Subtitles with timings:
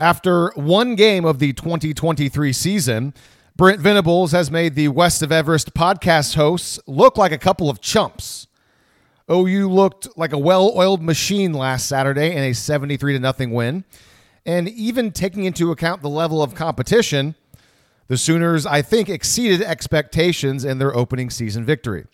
[0.00, 3.14] After one game of the 2023 season,
[3.56, 7.80] Brent Venables has made the West of Everest podcast hosts look like a couple of
[7.80, 8.46] chumps.
[9.28, 13.84] Oh, OU looked like a well-oiled machine last Saturday in a 73 to nothing win,
[14.46, 17.34] and even taking into account the level of competition,
[18.06, 22.06] the Sooners I think exceeded expectations in their opening season victory.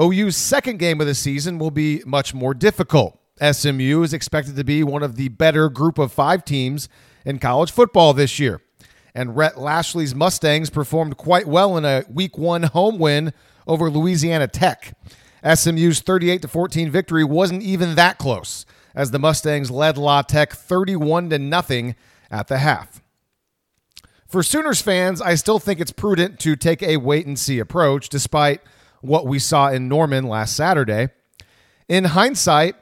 [0.00, 3.20] OU's second game of the season will be much more difficult.
[3.40, 6.88] SMU is expected to be one of the better group of 5 teams
[7.24, 8.60] in college football this year.
[9.14, 13.32] And Rhett Lashlee's Mustangs performed quite well in a week 1 home win
[13.66, 14.96] over Louisiana Tech.
[15.44, 20.52] SMU's 38 to 14 victory wasn't even that close as the Mustangs led La Tech
[20.52, 21.96] 31 to nothing
[22.30, 23.02] at the half.
[24.26, 28.08] For Sooners fans, I still think it's prudent to take a wait and see approach
[28.08, 28.60] despite
[29.00, 31.08] what we saw in Norman last Saturday.
[31.88, 32.76] In hindsight,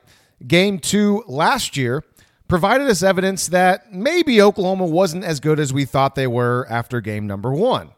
[0.46, 2.04] game 2 last year
[2.48, 7.00] provided us evidence that maybe Oklahoma wasn't as good as we thought they were after
[7.00, 7.90] game number 1.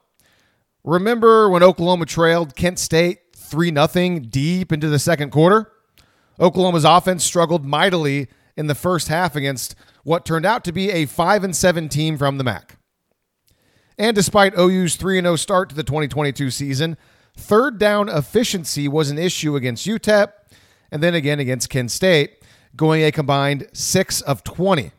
[0.84, 5.72] Remember when Oklahoma trailed Kent State 3 0 deep into the second quarter.
[6.38, 11.06] Oklahoma's offense struggled mightily in the first half against what turned out to be a
[11.06, 12.76] 5 and 7 team from the MAC.
[13.98, 16.96] And despite OU's 3 0 start to the 2022 season,
[17.36, 20.32] third down efficiency was an issue against UTEP
[20.94, 22.38] and then again against Kent State,
[22.76, 24.92] going a combined 6 of 20.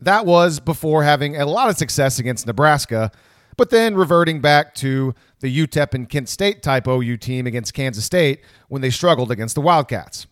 [0.00, 3.12] That was before having a lot of success against Nebraska,
[3.58, 8.06] but then reverting back to the UTEP and Kent State type OU team against Kansas
[8.06, 10.26] State when they struggled against the Wildcats.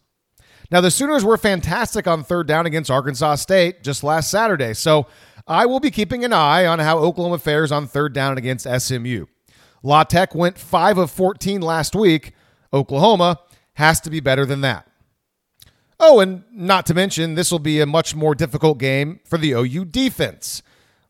[0.70, 5.06] Now, the Sooners were fantastic on third down against Arkansas State just last Saturday, so
[5.46, 9.26] I will be keeping an eye on how Oklahoma fares on third down against SMU.
[9.82, 12.32] La Tech went 5 of 14 last week.
[12.72, 13.40] Oklahoma
[13.78, 14.88] has to be better than that.
[16.00, 19.52] Oh, and not to mention, this will be a much more difficult game for the
[19.52, 20.62] OU defense,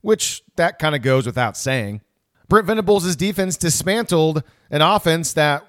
[0.02, 2.02] which that kind of goes without saying.
[2.46, 5.66] Brent Venables' defense dismantled an offense that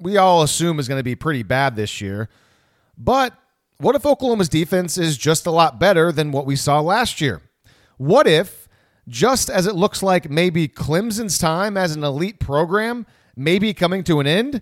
[0.00, 2.28] we all assume is going to be pretty bad this year.
[2.98, 3.34] But
[3.78, 7.40] what if Oklahoma's defense is just a lot better than what we saw last year?
[7.98, 8.68] What if,
[9.06, 13.06] just as it looks like maybe Clemson's time as an elite program
[13.36, 14.60] may be coming to an end,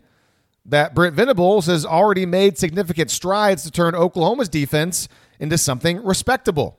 [0.67, 6.79] that Brent Venables has already made significant strides to turn Oklahoma's defense into something respectable?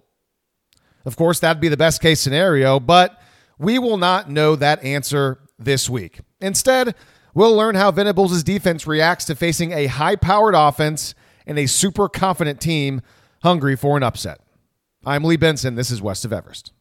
[1.05, 3.21] Of course, that'd be the best case scenario, but
[3.57, 6.19] we will not know that answer this week.
[6.39, 6.95] Instead,
[7.33, 11.15] we'll learn how Venables' defense reacts to facing a high powered offense
[11.45, 13.01] and a super confident team
[13.43, 14.39] hungry for an upset.
[15.05, 15.73] I'm Lee Benson.
[15.75, 16.71] This is West of Everest.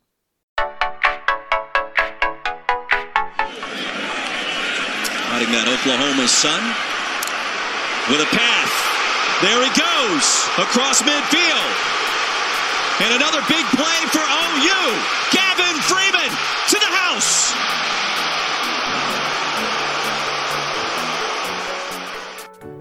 [5.30, 6.89] Riding that Oklahoma sun
[8.10, 8.74] with a path.
[9.40, 10.26] There he goes
[10.58, 11.70] across midfield.
[13.00, 14.82] And another big play for OU.
[15.30, 16.28] Gavin Freeman
[16.68, 17.54] to the house.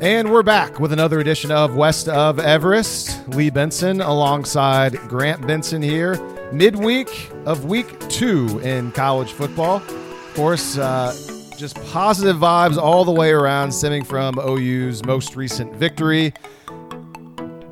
[0.01, 3.27] And we're back with another edition of West of Everest.
[3.27, 6.15] Lee Benson alongside Grant Benson here,
[6.51, 9.75] midweek of week two in college football.
[9.77, 11.13] Of course, uh,
[11.59, 16.33] just positive vibes all the way around, stemming from OU's most recent victory.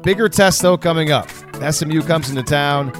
[0.04, 1.30] Bigger test, though, coming up.
[1.72, 2.92] SMU comes into town.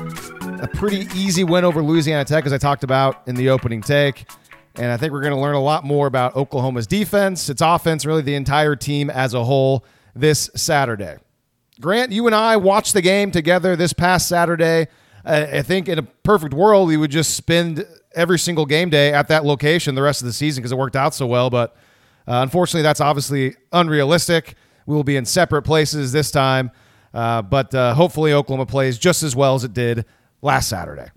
[0.62, 4.30] A pretty easy win over Louisiana Tech, as I talked about in the opening take.
[4.76, 8.06] And I think we're going to learn a lot more about Oklahoma's defense, its offense,
[8.06, 9.84] really the entire team as a whole
[10.16, 11.18] this Saturday.
[11.82, 14.88] Grant, you and I watched the game together this past Saturday.
[15.26, 17.86] I think in a perfect world, we would just spend
[18.18, 20.96] every single game day at that location the rest of the season because it worked
[20.96, 21.50] out so well.
[21.50, 21.76] But
[22.28, 24.56] uh, unfortunately, that's obviously unrealistic.
[24.86, 26.72] We will be in separate places this time.
[27.14, 30.06] Uh, but uh, hopefully Oklahoma plays just as well as it did
[30.42, 31.10] last Saturday.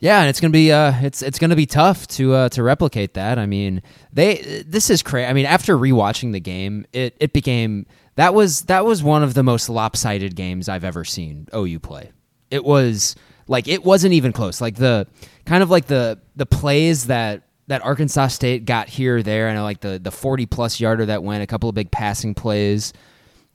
[0.00, 3.14] Yeah, and it's gonna be uh, it's it's gonna be tough to uh, to replicate
[3.14, 3.36] that.
[3.36, 3.82] I mean,
[4.12, 5.26] they this is crazy.
[5.26, 7.84] I mean, after rewatching the game, it it became
[8.14, 12.12] that was that was one of the most lopsided games I've ever seen OU play.
[12.50, 13.16] It was
[13.48, 14.60] like it wasn't even close.
[14.60, 15.06] Like the
[15.44, 19.60] kind of like the the plays that that Arkansas State got here or there, and
[19.62, 22.92] like the the forty plus yarder that went, a couple of big passing plays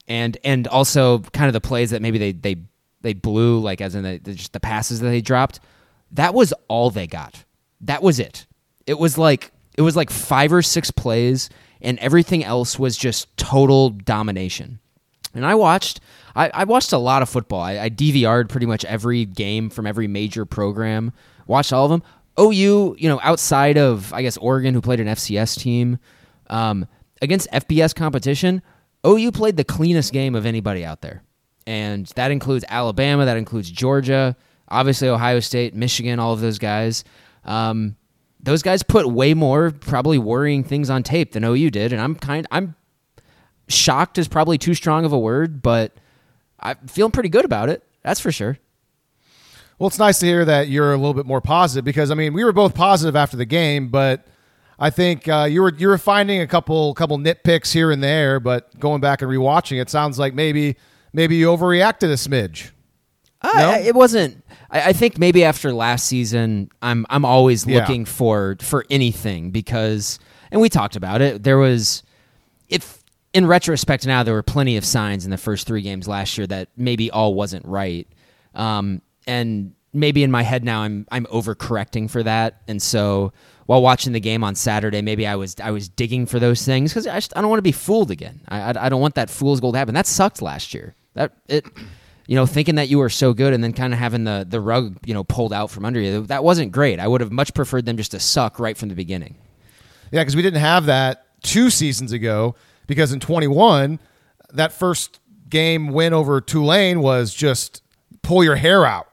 [0.07, 2.57] and and also kind of the plays that maybe they they
[3.01, 5.60] they blew, like as in the, just the passes that they dropped.
[6.12, 7.44] That was all they got.
[7.81, 8.46] That was it.
[8.86, 11.50] It was like it was like five or six plays,
[11.81, 14.80] and everything else was just total domination.
[15.34, 16.00] And I watched,
[16.35, 17.62] I, I watched a lot of football.
[17.62, 21.13] I, I DVR'd pretty much every game from every major program.
[21.47, 22.03] Watched all of them.
[22.39, 26.00] OU, you know, outside of I guess Oregon, who played an FCS team,
[26.50, 26.88] um,
[27.21, 28.62] against FBS competition,
[29.06, 31.24] OU played the cleanest game of anybody out there.
[31.68, 34.36] And that includes Alabama, that includes Georgia.
[34.68, 37.03] obviously Ohio State, Michigan, all of those guys.
[37.45, 37.95] Um,
[38.41, 42.15] those guys put way more probably worrying things on tape than OU did, and I'm
[42.15, 42.75] kind I'm
[43.69, 45.94] shocked is probably too strong of a word, but
[46.63, 47.83] I'm feeling pretty good about it.
[48.01, 48.57] That's for sure.
[49.77, 52.33] Well, it's nice to hear that you're a little bit more positive because I mean
[52.33, 54.25] we were both positive after the game, but
[54.80, 58.39] I think uh, you were you were finding a couple couple nitpicks here and there,
[58.39, 60.75] but going back and rewatching, it sounds like maybe
[61.12, 62.71] maybe you overreacted a smidge.
[63.42, 63.74] Uh, no?
[63.74, 64.44] It wasn't.
[64.69, 68.12] I, I, think maybe after last season, I'm I'm always looking yeah.
[68.12, 70.18] for for anything because,
[70.50, 71.44] and we talked about it.
[71.44, 72.04] There was,
[72.69, 73.02] if
[73.33, 76.47] in retrospect now, there were plenty of signs in the first three games last year
[76.47, 78.07] that maybe all wasn't right,
[78.56, 83.33] um, and maybe in my head now I'm I'm overcorrecting for that, and so
[83.65, 86.91] while watching the game on Saturday, maybe I was I was digging for those things
[86.91, 88.41] because I, I don't want to be fooled again.
[88.47, 89.94] I, I, I don't want that fool's gold to happen.
[89.94, 90.95] That sucked last year.
[91.13, 91.65] That it
[92.27, 94.62] you know, thinking that you were so good and then kind of having the the
[94.62, 96.21] rug, you know, pulled out from under you.
[96.27, 97.00] That wasn't great.
[97.00, 99.36] I would have much preferred them just to suck right from the beginning.
[100.12, 102.56] Yeah, because we didn't have that two seasons ago.
[102.88, 104.00] Because in 21,
[104.53, 105.19] that first
[105.50, 107.81] game win over Tulane was just
[108.21, 109.07] pull your hair out.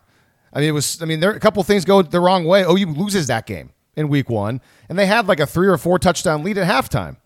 [0.53, 1.01] I mean, it was.
[1.01, 2.63] I mean, there a couple things go the wrong way.
[2.63, 5.99] OU loses that game in week one, and they had like a three or four
[5.99, 7.17] touchdown lead at halftime.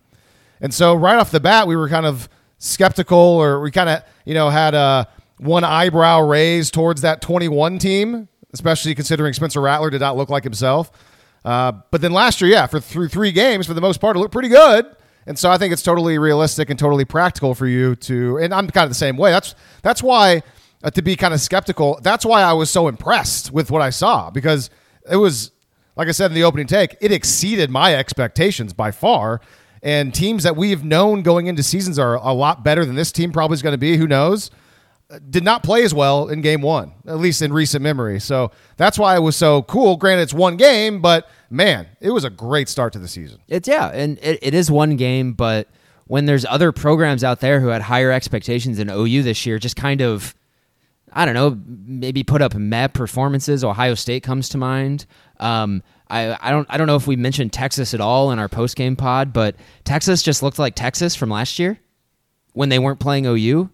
[0.61, 4.03] And so right off the bat, we were kind of skeptical, or we kind of
[4.25, 5.07] you know had a
[5.37, 10.43] one eyebrow raised towards that 21 team, especially considering Spencer Rattler did not look like
[10.43, 10.91] himself.
[11.43, 14.19] Uh, but then last year, yeah, for through three games, for the most part, it
[14.19, 14.85] looked pretty good.
[15.27, 18.37] And so I think it's totally realistic and totally practical for you to.
[18.37, 19.31] And I'm kind of the same way.
[19.31, 20.43] That's that's why
[20.83, 21.99] uh, to be kind of skeptical.
[22.01, 24.69] That's why I was so impressed with what I saw because
[25.09, 25.51] it was,
[25.95, 29.41] like I said in the opening take, it exceeded my expectations by far.
[29.81, 33.31] And teams that we've known going into seasons are a lot better than this team
[33.31, 33.97] probably is going to be.
[33.97, 34.51] Who knows?
[35.29, 38.19] Did not play as well in game one, at least in recent memory.
[38.19, 39.97] So that's why it was so cool.
[39.97, 43.39] Granted, it's one game, but man, it was a great start to the season.
[43.47, 45.69] It's yeah, and it, it is one game, but
[46.07, 49.75] when there's other programs out there who had higher expectations than OU this year, just
[49.75, 50.35] kind of,
[51.13, 53.63] I don't know, maybe put up meh performances.
[53.63, 55.05] Ohio State comes to mind.
[55.39, 58.49] Um, I, I don't I don't know if we mentioned Texas at all in our
[58.49, 61.79] post game pod, but Texas just looked like Texas from last year
[62.53, 63.69] when they weren't playing OU.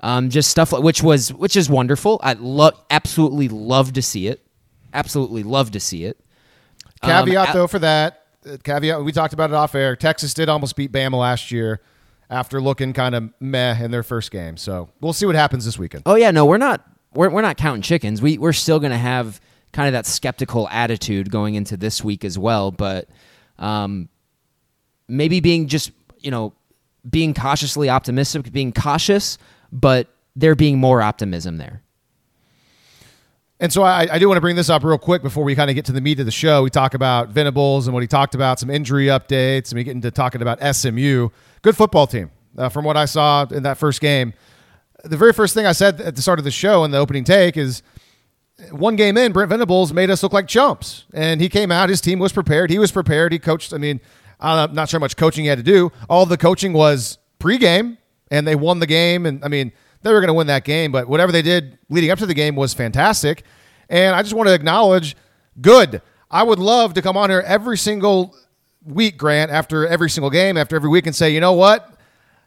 [0.00, 2.20] Um, just stuff which was which is wonderful.
[2.22, 4.46] I love absolutely love to see it.
[4.92, 6.20] Absolutely love to see it.
[7.02, 9.96] Caveat um, though for that uh, caveat we talked about it off air.
[9.96, 11.80] Texas did almost beat Bama last year
[12.28, 14.56] after looking kind of meh in their first game.
[14.56, 16.02] So we'll see what happens this weekend.
[16.06, 18.20] Oh yeah, no, we're not we're we're not counting chickens.
[18.20, 19.40] We we're still going to have
[19.72, 22.70] kind of that skeptical attitude going into this week as well.
[22.70, 23.08] But
[23.58, 24.08] um,
[25.08, 26.52] maybe being just you know
[27.08, 29.38] being cautiously optimistic, being cautious
[29.72, 31.82] but there being more optimism there.
[33.58, 35.70] And so I, I do want to bring this up real quick before we kind
[35.70, 36.62] of get to the meat of the show.
[36.62, 39.92] We talk about Venables and what he talked about, some injury updates, and we get
[39.92, 41.30] into talking about SMU.
[41.62, 44.34] Good football team, uh, from what I saw in that first game.
[45.04, 47.24] The very first thing I said at the start of the show in the opening
[47.24, 47.82] take is
[48.70, 51.04] one game in, Brent Venables made us look like chumps.
[51.14, 52.70] And he came out, his team was prepared.
[52.70, 53.32] He was prepared.
[53.32, 53.72] He coached.
[53.72, 54.00] I mean,
[54.38, 55.92] I'm not sure how much coaching he had to do.
[56.10, 57.96] All the coaching was pregame
[58.30, 59.26] and they won the game.
[59.26, 62.10] And I mean, they were going to win that game, but whatever they did leading
[62.10, 63.44] up to the game was fantastic.
[63.88, 65.16] And I just want to acknowledge
[65.60, 66.02] good.
[66.30, 68.36] I would love to come on here every single
[68.84, 71.98] week, Grant, after every single game, after every week, and say, you know what?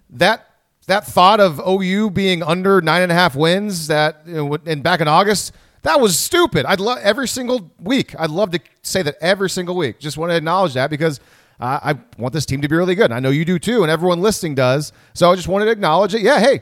[0.10, 0.46] That
[0.88, 5.08] that thought of OU being under nine and a half wins that and back in
[5.08, 6.66] August, that was stupid.
[6.66, 8.16] I'd love every single week.
[8.20, 10.00] I'd love to say that every single week.
[10.00, 11.20] Just want to acknowledge that because
[11.60, 13.12] uh, I want this team to be really good.
[13.12, 14.94] I know you do too, and everyone listening does.
[15.14, 16.22] So I just wanted to acknowledge it.
[16.22, 16.62] Yeah, hey,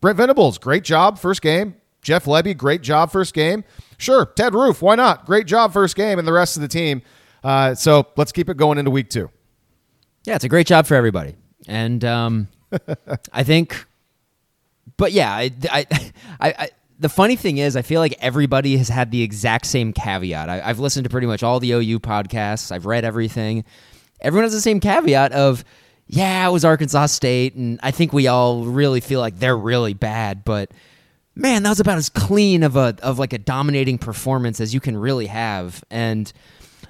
[0.00, 1.76] Brent Venables, great job first game.
[2.02, 3.62] Jeff Lebby, great job first game.
[3.98, 5.24] Sure, Ted Roof, why not?
[5.24, 7.02] Great job first game, and the rest of the team.
[7.44, 9.30] Uh, so let's keep it going into week two.
[10.24, 11.36] Yeah, it's a great job for everybody,
[11.68, 12.48] and um,
[13.32, 13.86] I think.
[14.96, 15.86] But yeah, I, I,
[16.40, 16.68] I, I
[17.02, 20.48] the funny thing is, I feel like everybody has had the exact same caveat.
[20.48, 22.70] I, have listened to pretty much all the OU podcasts.
[22.70, 23.64] I've read everything,
[24.22, 25.64] everyone has the same caveat of,
[26.06, 29.94] yeah, it was Arkansas State, and I think we all really feel like they're really
[29.94, 30.70] bad, but
[31.34, 34.80] man, that was about as clean of a of like a dominating performance as you
[34.80, 35.82] can really have.
[35.90, 36.32] And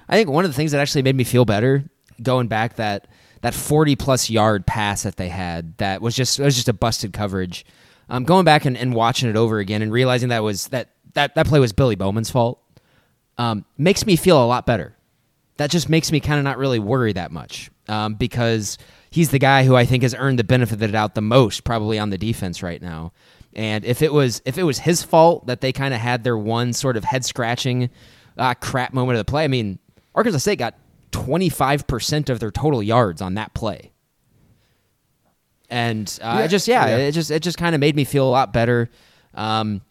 [0.09, 1.83] I think one of the things that actually made me feel better
[2.21, 3.07] going back that
[3.41, 7.13] that 40 plus yard pass that they had that was just was just a busted
[7.13, 7.65] coverage.
[8.09, 11.35] Um, going back and, and watching it over again and realizing that was that that
[11.35, 12.59] that play was Billy Bowman's fault
[13.37, 14.95] um, makes me feel a lot better
[15.57, 18.77] that just makes me kind of not really worry that much um, because
[19.09, 21.63] he's the guy who I think has earned the benefit of the doubt the most,
[21.63, 23.13] probably on the defense right now.
[23.55, 26.37] And if it was if it was his fault that they kind of had their
[26.37, 27.89] one sort of head scratching
[28.37, 29.77] uh, crap moment of the play, I mean,
[30.15, 30.75] Arkansas State got
[31.11, 33.91] 25% of their total yards on that play.
[35.69, 36.45] And uh, Yeah.
[36.45, 36.97] it just yeah, Yeah.
[36.97, 38.89] it just it just kind of made me feel a lot better.
[39.33, 39.81] Um,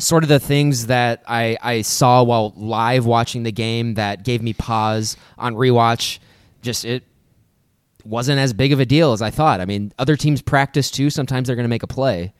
[0.00, 4.42] sort of the things that I, I saw while live watching the game that gave
[4.42, 6.18] me pause on rewatch.
[6.62, 7.04] Just it
[8.04, 9.60] wasn't as big of a deal as I thought.
[9.60, 11.10] I mean, other teams practice too.
[11.10, 12.32] Sometimes they're going to make a play,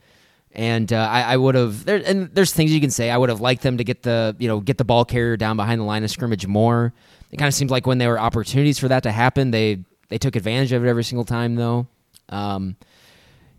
[0.51, 2.01] and uh, I, I would have there.
[2.05, 3.09] And there's things you can say.
[3.09, 5.57] I would have liked them to get the you know get the ball carrier down
[5.57, 6.93] behind the line of scrimmage more.
[7.31, 10.17] It kind of seems like when there were opportunities for that to happen, they they
[10.17, 11.87] took advantage of it every single time though.
[12.29, 12.75] Um,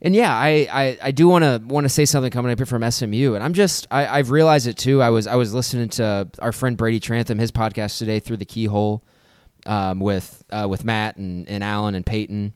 [0.04, 2.66] and yeah, I, I, I do want to want to say something coming up here
[2.66, 5.00] from SMU, and I'm just I, I've realized it too.
[5.00, 8.44] I was I was listening to our friend Brady Trantham his podcast today through the
[8.44, 9.04] keyhole
[9.64, 12.52] um, with uh, with Matt and, and Alan and Peyton,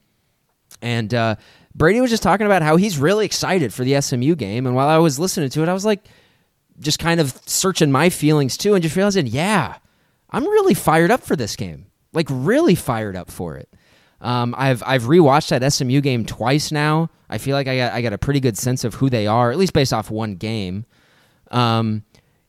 [0.83, 1.37] and uh,
[1.73, 4.67] Brady was just talking about how he's really excited for the SMU game.
[4.67, 6.05] And while I was listening to it, I was like,
[6.81, 9.77] just kind of searching my feelings too, and just realizing, yeah,
[10.31, 11.87] I'm really fired up for this game.
[12.13, 13.73] Like really fired up for it.
[14.21, 17.11] Um, I've I've rewatched that SMU game twice now.
[17.29, 19.51] I feel like I got I got a pretty good sense of who they are,
[19.51, 20.87] at least based off one game.
[21.51, 22.05] Um,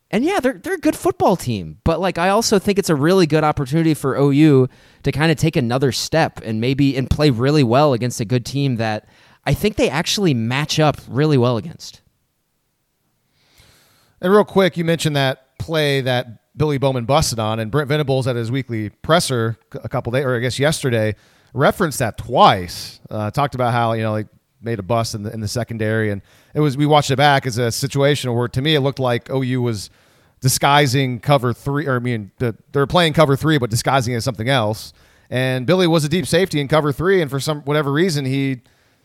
[0.09, 2.95] and yeah, they're they're a good football team, but like I also think it's a
[2.95, 4.69] really good opportunity for OU
[5.03, 8.45] to kind of take another step and maybe and play really well against a good
[8.45, 9.07] team that
[9.45, 12.01] I think they actually match up really well against.
[14.21, 18.27] And real quick, you mentioned that play that Billy Bowman busted on, and Brent Venables
[18.27, 21.15] at his weekly presser a couple days, or I guess yesterday,
[21.57, 22.99] referenced that twice.
[23.09, 24.25] Uh, talked about how you know they
[24.61, 26.21] made a bust in the in the secondary, and
[26.53, 29.29] it was we watched it back as a situation where to me it looked like
[29.29, 29.89] OU was
[30.39, 34.23] disguising cover three, or I mean the, they're playing cover three but disguising it as
[34.23, 34.93] something else.
[35.29, 38.61] And Billy was a deep safety in cover three, and for some whatever reason he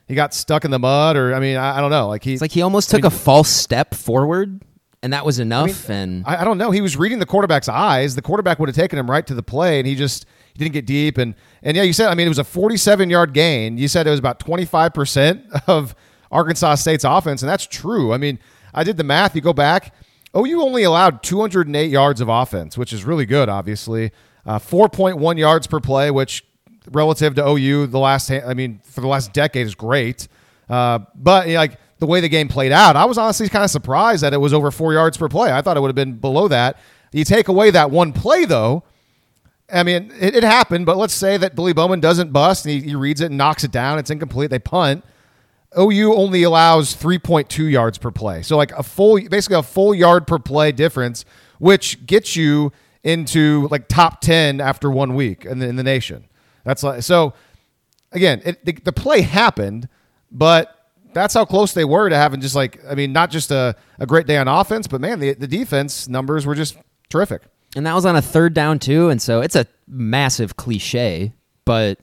[0.06, 2.35] he got stuck in the mud, or I mean I, I don't know, like he
[2.35, 4.62] It's like he almost took a false step forward,
[5.02, 5.88] and that was enough.
[5.90, 6.71] and I, I don't know.
[6.71, 8.14] He was reading the quarterback's eyes.
[8.14, 10.73] The quarterback would have taken him right to the play, and he just he didn't
[10.73, 11.18] get deep.
[11.18, 13.78] And and yeah, you said I mean it was a 47 yard gain.
[13.78, 15.94] You said it was about 25 percent of
[16.30, 18.12] Arkansas State's offense, and that's true.
[18.12, 18.38] I mean,
[18.75, 19.35] I did the math.
[19.35, 19.94] You go back.
[20.35, 23.50] OU only allowed 208 yards of offense, which is really good.
[23.50, 24.12] Obviously,
[24.47, 26.42] uh, 4.1 yards per play, which
[26.90, 30.28] relative to OU the last I mean for the last decade is great.
[30.68, 33.64] Uh, but you know, like the way the game played out, I was honestly kind
[33.64, 35.52] of surprised that it was over four yards per play.
[35.52, 36.78] I thought it would have been below that.
[37.12, 38.85] You take away that one play though.
[39.73, 42.91] I mean, it, it happened, but let's say that Billy Bowman doesn't bust and he,
[42.91, 43.99] he reads it and knocks it down.
[43.99, 44.50] It's incomplete.
[44.50, 45.05] They punt.
[45.79, 48.43] OU only allows 3.2 yards per play.
[48.43, 51.25] So like a full, basically a full yard per play difference,
[51.59, 56.26] which gets you into like top 10 after one week in the, in the nation.
[56.64, 57.33] That's like, so
[58.12, 59.88] again, it, the, the play happened,
[60.31, 63.75] but that's how close they were to having just like, I mean, not just a,
[63.99, 66.76] a great day on offense, but man, the, the defense numbers were just
[67.09, 67.43] terrific.
[67.76, 69.09] And that was on a third down too.
[69.09, 71.33] And so it's a massive cliche,
[71.64, 71.99] but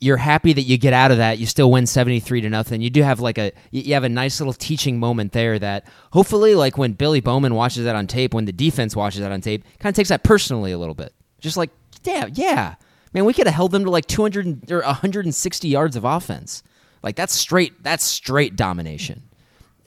[0.00, 1.38] you're happy that you get out of that.
[1.38, 2.80] You still win 73 to nothing.
[2.80, 6.54] You do have like a you have a nice little teaching moment there that hopefully
[6.56, 9.64] like when Billy Bowman watches that on tape, when the defense watches that on tape,
[9.78, 11.14] kind of takes that personally a little bit.
[11.40, 11.70] Just like,
[12.02, 12.74] damn, yeah.
[13.14, 16.62] Man, we could have held them to like 200 and- or 160 yards of offense.
[17.02, 19.22] Like that's straight that's straight domination.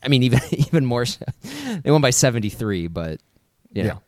[0.01, 1.25] I mean even even more so.
[1.83, 3.19] They won by 73, but
[3.73, 4.01] you know.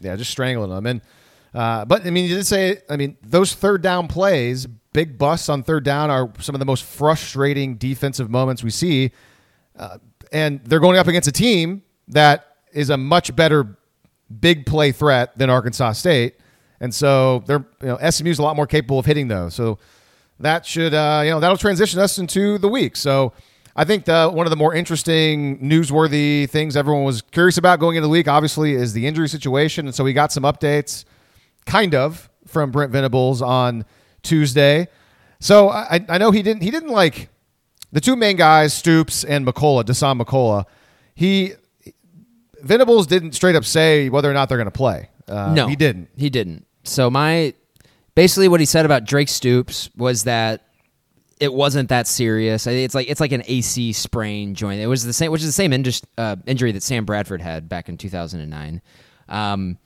[0.00, 0.86] Yeah, just strangling them.
[0.86, 1.00] And
[1.54, 5.48] uh, but I mean, you did say I mean those third down plays, big busts
[5.48, 9.10] on third down, are some of the most frustrating defensive moments we see.
[9.76, 9.98] Uh,
[10.32, 13.78] and they're going up against a team that is a much better
[14.40, 16.36] big play threat than Arkansas State,
[16.80, 19.54] and so they're you know SMU's a lot more capable of hitting those.
[19.54, 19.78] So
[20.40, 22.96] that should uh, you know that'll transition us into the week.
[22.96, 23.32] So
[23.78, 27.94] I think the one of the more interesting, newsworthy things everyone was curious about going
[27.94, 31.04] into the week, obviously, is the injury situation, and so we got some updates,
[31.64, 33.84] kind of from Brent Venables on
[34.24, 34.88] Tuesday.
[35.38, 37.28] So I, I know he didn't he didn't like
[37.92, 40.64] the two main guys, Stoops and McCullough, Dasan McCullough.
[41.14, 41.52] He
[42.60, 45.08] Venables didn't straight up say whether or not they're going to play.
[45.28, 46.08] Uh, no, he didn't.
[46.16, 46.66] He didn't.
[46.82, 47.54] So my
[48.16, 50.64] basically what he said about Drake Stoops was that
[51.40, 52.66] it wasn't that serious.
[52.66, 54.80] It's like it's like an AC sprain joint.
[54.80, 57.68] It was the same, which is the same indus- uh, injury that Sam Bradford had
[57.68, 58.82] back in 2009.
[59.28, 59.78] Um,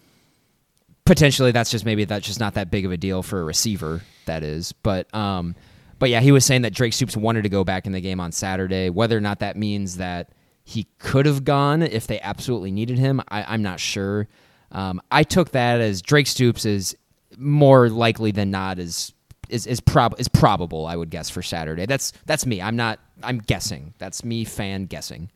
[1.05, 4.03] potentially, that's just maybe that's just not that big of a deal for a receiver.
[4.27, 5.55] That is, but um,
[5.99, 8.21] but yeah, he was saying that Drake Stoops wanted to go back in the game
[8.21, 8.91] on Saturday.
[8.91, 10.31] Whether or not that means that
[10.65, 14.29] he could have gone if they absolutely needed him, I, I'm not sure.
[14.71, 16.97] Um, I took that as Drake Stoops is
[17.37, 19.13] more likely than not is
[19.53, 20.87] is is, prob- is probable.
[20.87, 21.87] I would guess for Saturday.
[21.87, 22.61] That's that's me.
[22.61, 22.99] I'm not.
[23.23, 23.95] I'm guessing.
[23.99, 25.31] That's me, fan guessing.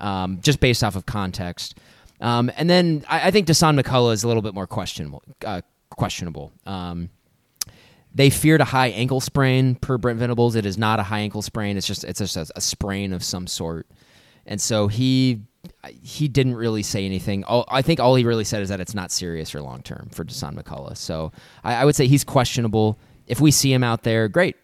[0.00, 1.78] um, just based off of context.
[2.20, 5.22] Um, and then I, I think Dasan McCullough is a little bit more questionable.
[5.44, 5.60] Uh,
[5.90, 6.52] questionable.
[6.66, 7.10] Um,
[8.14, 10.56] they feared a high ankle sprain per Brent Venables.
[10.56, 11.76] It is not a high ankle sprain.
[11.76, 13.86] It's just it's just a, a sprain of some sort.
[14.46, 15.42] And so he
[16.00, 17.44] he didn't really say anything.
[17.44, 20.08] All, I think all he really said is that it's not serious or long term
[20.12, 20.96] for Dasan McCullough.
[20.96, 22.98] So I, I, would say he's questionable.
[23.28, 24.56] If we see him out there, great.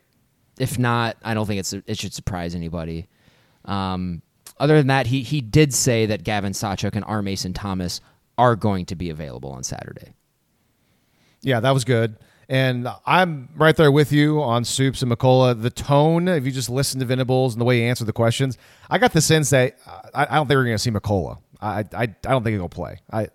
[0.58, 3.08] If not, I don't think it's it should surprise anybody.
[3.64, 4.22] Um,
[4.58, 7.22] other than that, he he did say that Gavin Sawchuk and R.
[7.22, 8.00] Mason Thomas
[8.38, 10.14] are going to be available on Saturday.
[11.42, 12.16] Yeah, that was good.
[12.48, 15.62] And I'm right there with you on Stoops and McCullough.
[15.62, 18.58] The tone, if you just listen to Venables and the way he answered the questions,
[18.90, 19.78] I got the sense that
[20.14, 21.38] I, I don't think we're going to see McCullough.
[21.60, 23.00] I, I, I don't think he'll play.
[23.10, 23.28] I,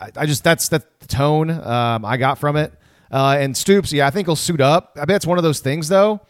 [0.00, 2.72] I, I just that's the tone um, I got from it.
[3.16, 4.94] Uh, and Stoops, yeah, I think he'll suit up.
[5.00, 6.20] I bet it's one of those things though,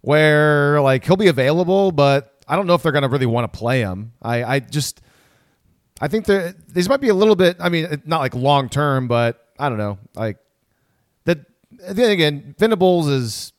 [0.00, 3.52] where like he'll be available, but I don't know if they're going to really want
[3.52, 4.14] to play him.
[4.20, 5.00] I, I just,
[6.00, 7.58] I think there these might be a little bit.
[7.60, 10.38] I mean, not like long term, but I don't know, like
[11.22, 11.38] that.
[11.70, 13.52] then again, Venables is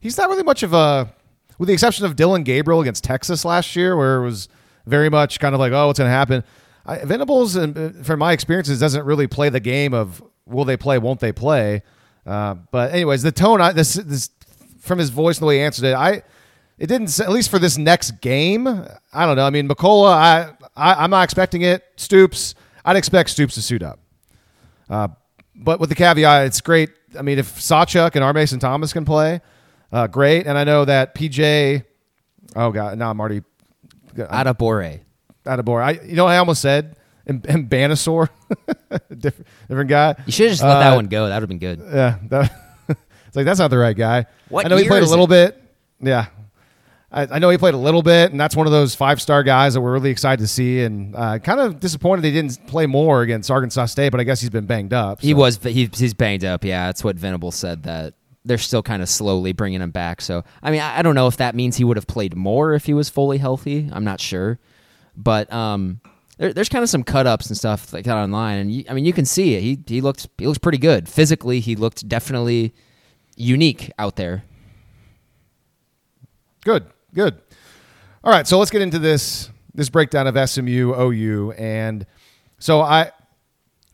[0.00, 1.12] he's not really much of a
[1.58, 4.48] with the exception of Dillon Gabriel against Texas last year, where it was
[4.86, 6.42] very much kind of like, oh, what's going to happen?
[6.86, 11.20] I, Venables, from my experiences, doesn't really play the game of will they play, won't
[11.20, 11.82] they play.
[12.24, 14.30] Uh, but anyways, the tone, I, this, this
[14.80, 16.22] from his voice and the way he answered it, I
[16.78, 18.66] it didn't at least for this next game.
[18.66, 19.46] I don't know.
[19.46, 21.84] I mean, McCullough, I, I am not expecting it.
[21.96, 23.98] Stoops, I'd expect Stoops to suit up.
[24.90, 25.08] Uh,
[25.54, 28.32] but with the caveat, it's great I mean, if Sawchuk and R.
[28.32, 29.40] Mason Thomas can play,
[29.92, 30.46] uh, great.
[30.46, 31.84] And I know that PJ.
[32.54, 33.42] Oh god, now I'm already
[34.14, 35.00] Adebawore.
[35.44, 35.82] Adebawore.
[35.82, 36.95] I you know I almost said
[37.26, 38.28] and, and Banasor,
[39.18, 40.14] different, different guy.
[40.26, 41.28] You should have just let uh, that one go.
[41.28, 41.80] That would have been good.
[41.80, 42.52] Yeah, that,
[43.26, 44.26] it's like that's not the right guy.
[44.48, 45.28] What I know he played a little it?
[45.28, 45.62] bit.
[46.00, 46.26] Yeah,
[47.10, 49.42] I, I, know he played a little bit, and that's one of those five star
[49.42, 50.82] guys that we're really excited to see.
[50.82, 54.40] And uh, kind of disappointed he didn't play more against Arkansas State, but I guess
[54.40, 55.20] he's been banged up.
[55.20, 55.26] So.
[55.26, 56.64] He was, he, he's banged up.
[56.64, 60.20] Yeah, that's what Venable said that they're still kind of slowly bringing him back.
[60.20, 62.74] So I mean, I, I don't know if that means he would have played more
[62.74, 63.88] if he was fully healthy.
[63.92, 64.58] I'm not sure,
[65.16, 66.00] but um,
[66.38, 68.94] there, there's kind of some cut ups and stuff like that online, and you, I
[68.94, 69.62] mean, you can see it.
[69.62, 71.60] He he looked he looks pretty good physically.
[71.60, 72.74] He looked definitely
[73.36, 74.44] unique out there.
[76.64, 77.40] Good, good.
[78.24, 82.06] All right, so let's get into this this breakdown of SMU OU, and
[82.58, 83.12] so I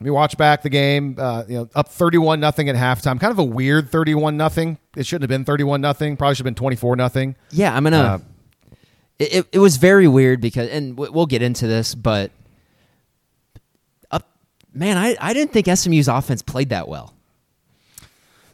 [0.00, 1.16] we watch back the game.
[1.18, 3.20] Uh, you know, up thirty-one nothing at halftime.
[3.20, 4.78] Kind of a weird thirty-one nothing.
[4.96, 6.16] It shouldn't have been thirty-one nothing.
[6.16, 7.36] Probably should have been twenty-four nothing.
[7.50, 7.96] Yeah, I'm gonna.
[7.98, 8.18] Uh,
[9.18, 12.30] it, it, it was very weird because, and we'll get into this, but
[14.10, 14.28] up,
[14.72, 17.14] man, I I didn't think SMU's offense played that well.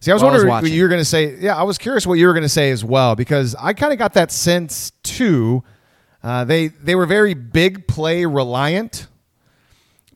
[0.01, 1.37] See, I was wondering I was what you were going to say.
[1.38, 3.92] Yeah, I was curious what you were going to say as well because I kind
[3.92, 5.64] of got that sense too.
[6.23, 9.09] Uh, they they were very big play reliant,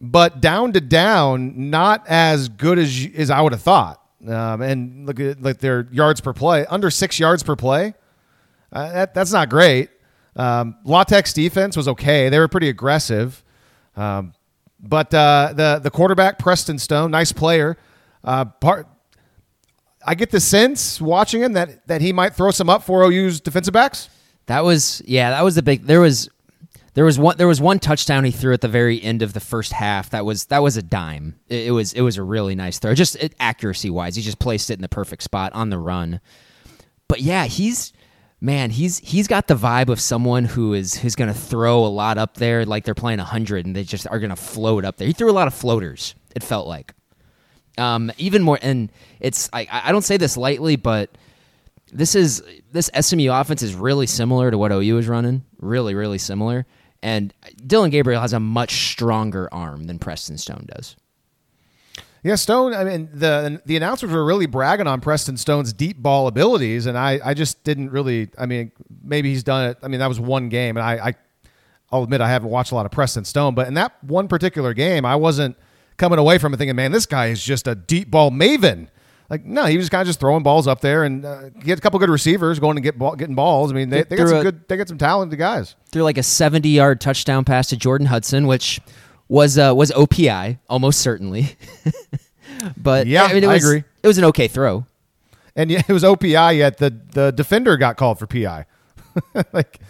[0.00, 4.00] but down to down, not as good as as I would have thought.
[4.26, 7.94] Um, and look at like their yards per play, under six yards per play.
[8.72, 9.90] Uh, that that's not great.
[10.36, 13.42] Um, La Tech's defense was okay; they were pretty aggressive.
[13.96, 14.32] Um,
[14.80, 17.76] but uh, the the quarterback Preston Stone, nice player.
[18.24, 18.86] Uh, part
[20.04, 23.40] I get the sense watching him that that he might throw some up for OU's
[23.40, 24.08] defensive backs.
[24.46, 25.84] That was yeah, that was the big.
[25.84, 26.28] There was
[26.94, 29.40] there was one there was one touchdown he threw at the very end of the
[29.40, 30.10] first half.
[30.10, 31.38] That was that was a dime.
[31.48, 32.94] It, it was it was a really nice throw.
[32.94, 36.20] Just accuracy wise, he just placed it in the perfect spot on the run.
[37.08, 37.92] But yeah, he's
[38.42, 41.88] man, he's he's got the vibe of someone who is who's going to throw a
[41.88, 44.96] lot up there, like they're playing hundred, and they just are going to float up
[44.96, 45.06] there.
[45.06, 46.14] He threw a lot of floaters.
[46.34, 46.92] It felt like.
[47.78, 51.16] Um, even more, and it's I, I don't say this lightly, but
[51.90, 55.44] this is this SMU offense is really similar to what OU is running.
[55.58, 56.66] Really, really similar.
[57.02, 57.32] And
[57.66, 60.96] Dillon Gabriel has a much stronger arm than Preston Stone does.
[62.22, 62.72] Yeah, Stone.
[62.72, 66.96] I mean, the the announcers were really bragging on Preston Stone's deep ball abilities, and
[66.96, 68.30] I, I just didn't really.
[68.38, 68.70] I mean,
[69.02, 69.78] maybe he's done it.
[69.82, 71.14] I mean, that was one game, and I, I
[71.90, 74.72] I'll admit I haven't watched a lot of Preston Stone, but in that one particular
[74.72, 75.56] game, I wasn't
[75.96, 78.88] coming away from it thinking, man, this guy is just a deep ball maven.
[79.28, 81.80] Like, no, he was kind of just throwing balls up there and uh, had a
[81.80, 83.72] couple good receivers going to get ball, getting balls.
[83.72, 85.74] I mean, they, they got some a, good, they got some talented guys.
[85.90, 88.80] Threw like a 70 yard touchdown pass to Jordan Hudson, which
[89.28, 91.56] was uh, was OPI almost certainly.
[92.76, 93.84] but yeah, I, mean, it was, agree.
[94.02, 94.86] It was an okay throw.
[95.56, 96.58] And yeah, it was OPI.
[96.58, 98.66] Yet the the defender got called for PI.
[99.52, 99.80] like,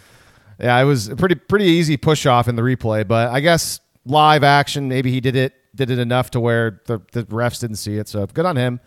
[0.59, 3.07] yeah, it was a pretty pretty easy push off in the replay.
[3.07, 7.01] But I guess live action, maybe he did it did it enough to where the,
[7.11, 8.07] the refs didn't see it.
[8.07, 8.79] So good on him.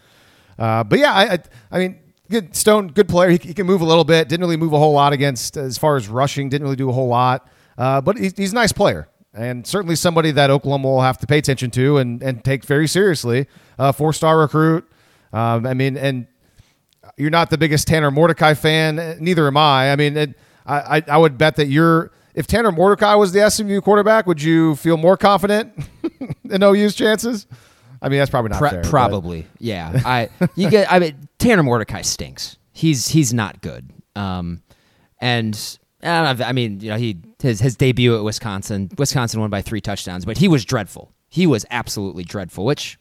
[0.58, 1.38] Uh, but yeah, I, I,
[1.72, 1.98] I mean,
[2.30, 3.30] good Stone, good player.
[3.30, 4.28] He, he, can move a little bit.
[4.28, 6.48] Didn't really move a whole lot against as far as rushing.
[6.48, 7.48] Didn't really do a whole lot.
[7.76, 11.26] uh, but he's, he's a nice player and certainly somebody that Oklahoma will have to
[11.26, 13.46] pay attention to and, and take very seriously.
[13.78, 14.88] Uh, Four star recruit.
[15.32, 16.26] Um, I mean, and
[17.16, 19.18] you're not the biggest Tanner Mordecai fan.
[19.20, 19.92] Neither am I.
[19.92, 22.10] I mean, it, I, I would bet that you're.
[22.34, 25.72] If Tanner Mordecai was the SMU quarterback, would you feel more confident
[26.50, 27.46] in OU's chances?
[28.02, 28.82] I mean, that's probably not Pro- fair.
[28.82, 29.62] Probably, but.
[29.62, 30.00] yeah.
[30.04, 30.90] I you get.
[30.92, 32.58] I mean, Tanner Mordecai stinks.
[32.72, 33.90] He's he's not good.
[34.14, 34.62] Um,
[35.18, 38.90] and I mean, you know, he his his debut at Wisconsin.
[38.98, 41.12] Wisconsin won by three touchdowns, but he was dreadful.
[41.28, 42.98] He was absolutely dreadful, which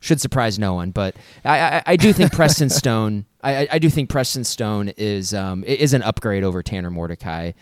[0.00, 0.90] should surprise no one.
[0.90, 3.26] But I, I, I do think Preston Stone.
[3.42, 7.52] I, I do think Preston Stone is um is an upgrade over Tanner Mordecai.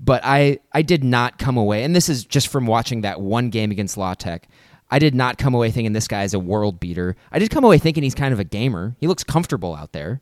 [0.00, 3.50] But I I did not come away, and this is just from watching that one
[3.50, 4.48] game against La Tech.
[4.90, 7.16] I did not come away thinking this guy is a world beater.
[7.32, 8.96] I did come away thinking he's kind of a gamer.
[9.00, 10.20] He looks comfortable out there.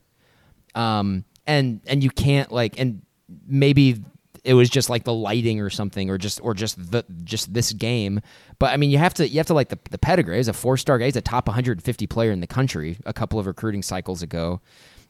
[0.74, 3.02] Um, and and you can't like and
[3.46, 4.02] maybe
[4.44, 7.72] it was just like the lighting or something or just or just the just this
[7.72, 8.20] game.
[8.58, 10.36] But i mean you have to you have to like the, the pedigree.
[10.36, 11.06] He's a four star guy.
[11.06, 14.60] He's a top 150 player in the country a couple of recruiting cycles ago.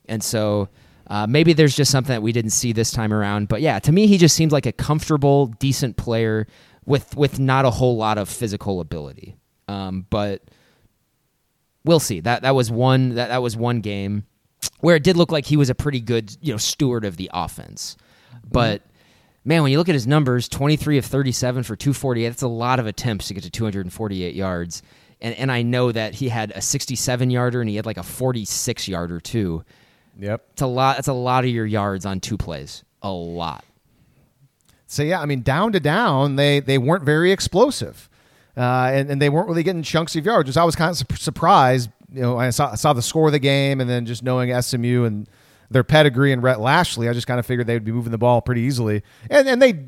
[0.07, 0.69] And so
[1.07, 3.49] uh, maybe there's just something that we didn't see this time around.
[3.49, 6.47] But yeah to me he just seems like a comfortable decent player
[6.85, 9.37] with with not a whole lot of physical ability.
[9.69, 10.43] Um, but
[11.85, 12.21] we'll see.
[12.21, 14.25] That that was one that, that was one game
[14.81, 17.31] where it did look like he was a pretty good you know steward of the
[17.33, 17.97] offense.
[18.51, 18.83] But
[19.45, 22.79] man, when you look at his numbers, 23 of 37 for 248, that's a lot
[22.79, 24.83] of attempts to get to 248 yards.
[25.21, 28.03] And, and I know that he had a 67 yarder and he had like a
[28.03, 29.65] 46 yarder too.
[30.19, 30.45] Yep.
[30.53, 30.99] It's a lot.
[30.99, 32.85] It's a lot of your yards on two plays.
[33.03, 33.65] A lot.
[34.87, 38.11] So yeah, I mean, down to down, they they weren't very explosive,
[38.59, 40.49] uh, and and they weren't really getting chunks of yards.
[40.49, 41.91] Which I was kind of su- surprised.
[42.13, 44.53] You know, I saw I saw the score of the game, and then just knowing
[44.61, 45.27] SMU and
[45.73, 48.19] their pedigree and Rhett Lashlee, I just kind of figured they would be moving the
[48.19, 49.03] ball pretty easily.
[49.31, 49.87] And and they,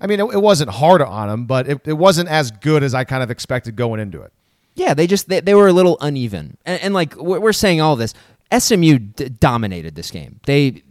[0.00, 2.94] I mean, it, it wasn't hard on them, but it, it wasn't as good as
[2.94, 4.32] I kind of expected going into it.
[4.74, 7.96] Yeah, they just they, they were a little uneven, and, and like we're saying all
[7.96, 8.12] this.
[8.56, 10.38] SMU d- dominated this game.
[10.46, 10.82] They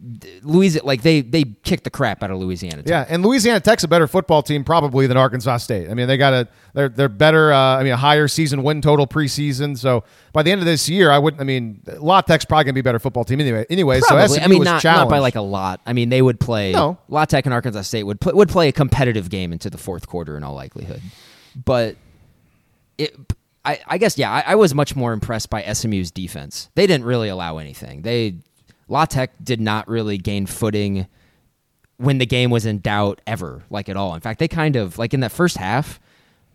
[0.44, 2.84] Louisiana like they they kicked the crap out of Louisiana.
[2.84, 2.89] Tech.
[2.89, 5.89] Yeah, and Louisiana Tech's a better football team probably than Arkansas State.
[5.89, 7.54] I mean, they got a they're they're better.
[7.54, 9.78] Uh, I mean, a higher season win total preseason.
[9.78, 11.39] So by the end of this year, I wouldn't.
[11.39, 13.65] I mean, La Tech's probably gonna be a better football team anyway.
[13.70, 14.28] Anyway, probably.
[14.28, 15.10] so SMU I mean, was not, challenged.
[15.10, 15.80] not by like a lot.
[15.86, 16.74] I mean, they would play.
[16.74, 16.98] No.
[17.08, 20.08] La Tech and Arkansas State would play, would play a competitive game into the fourth
[20.08, 21.02] quarter in all likelihood,
[21.56, 21.96] but
[22.98, 23.15] it
[23.65, 26.69] I, I guess yeah, I, I, was much more impressed by SMU's defense.
[26.75, 28.04] They didn't really allow anything.
[28.04, 28.38] They
[28.88, 31.08] La Tech did not really gain footing
[31.97, 34.13] when the game was in doubt ever, like at all.
[34.13, 35.99] In fact, they kind of like in that first half,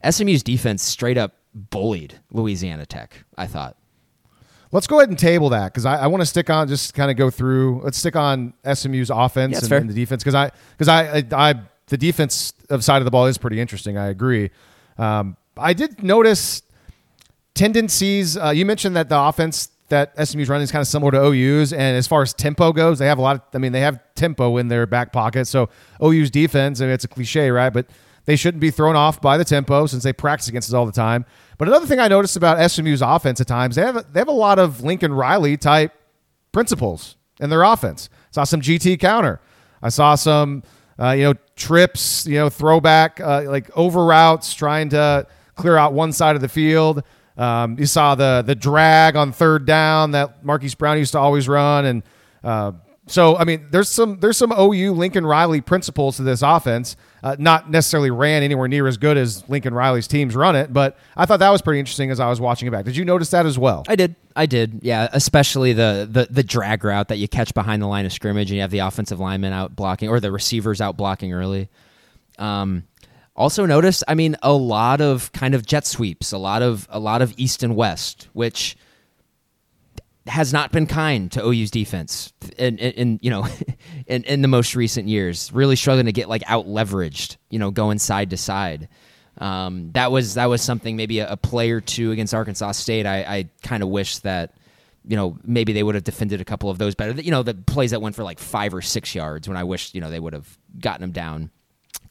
[0.08, 3.24] SMU's defense straight up bullied Louisiana Tech.
[3.36, 3.76] I thought.
[4.72, 7.10] Let's go ahead and table that because I, I want to stick on just kind
[7.10, 7.80] of go through.
[7.82, 11.50] Let's stick on SMU's offense yeah, and, and, the defense because I because I, I,
[11.50, 11.54] I
[11.86, 13.98] the defense of side of the ball is pretty interesting.
[13.98, 14.50] I agree.
[14.96, 16.62] Um, I did notice
[17.54, 18.36] tendencies.
[18.36, 21.72] Uh, you mentioned that the offense that SMU's running is kind of similar to OU's,
[21.72, 23.36] and as far as tempo goes, they have a lot.
[23.36, 25.46] Of, I mean, they have tempo in their back pocket.
[25.46, 25.68] So
[26.02, 27.72] OU's defense, I mean, it's a cliche, right?
[27.72, 27.86] But
[28.24, 30.92] they shouldn't be thrown off by the tempo since they practice against it all the
[30.92, 31.26] time.
[31.58, 34.32] But another thing I noticed about SMU's offense at times, they have they have a
[34.32, 35.92] lot of Lincoln Riley type
[36.52, 38.08] principles in their offense.
[38.30, 39.40] Saw some GT counter.
[39.82, 40.62] I saw some
[40.98, 45.92] uh, you know trips, you know throwback uh, like over routes, trying to clear out
[45.92, 47.02] one side of the field.
[47.40, 51.48] Um, you saw the the drag on third down that Marquise Brown used to always
[51.48, 52.02] run, and
[52.44, 52.72] uh,
[53.06, 56.96] so I mean, there's some there's some OU Lincoln Riley principles to this offense.
[57.22, 60.98] Uh, not necessarily ran anywhere near as good as Lincoln Riley's teams run it, but
[61.16, 62.84] I thought that was pretty interesting as I was watching it back.
[62.84, 63.84] Did you notice that as well?
[63.88, 64.16] I did.
[64.36, 64.80] I did.
[64.82, 68.50] Yeah, especially the the the drag route that you catch behind the line of scrimmage,
[68.50, 71.70] and you have the offensive lineman out blocking or the receivers out blocking early.
[72.38, 72.84] Um,
[73.40, 77.00] also noticed, I mean, a lot of kind of jet sweeps, a lot of a
[77.00, 78.76] lot of east and west, which
[80.26, 83.46] has not been kind to OU's defense in, in, in you know
[84.06, 85.50] in, in the most recent years.
[85.54, 88.88] Really struggling to get like out leveraged, you know, going side to side.
[89.38, 93.06] Um, that was that was something maybe a, a play or two against Arkansas State.
[93.06, 94.54] I, I kind of wish that
[95.08, 97.18] you know maybe they would have defended a couple of those better.
[97.18, 99.94] You know, the plays that went for like five or six yards when I wish
[99.94, 101.50] you know they would have gotten them down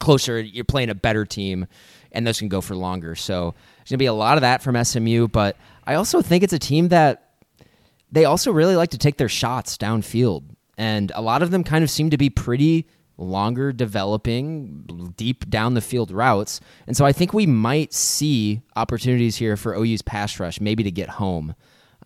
[0.00, 0.40] closer.
[0.40, 1.66] You're playing a better team,
[2.12, 3.14] and those can go for longer.
[3.14, 5.28] So there's gonna be a lot of that from SMU.
[5.28, 7.34] But I also think it's a team that
[8.10, 10.44] they also really like to take their shots downfield,
[10.76, 12.86] and a lot of them kind of seem to be pretty
[13.20, 16.60] longer developing deep down the field routes.
[16.86, 20.90] And so I think we might see opportunities here for OU's pass rush, maybe to
[20.90, 21.54] get home.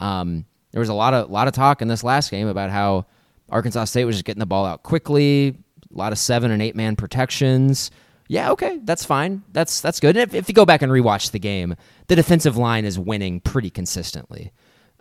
[0.01, 3.07] Um, there was a lot of lot of talk in this last game about how
[3.49, 5.57] Arkansas State was just getting the ball out quickly,
[5.95, 7.91] a lot of seven and eight man protections.
[8.29, 9.43] Yeah, okay, that's fine.
[9.53, 10.17] That's that's good.
[10.17, 11.77] If, if you go back and rewatch the game,
[12.07, 14.53] the defensive line is winning pretty consistently.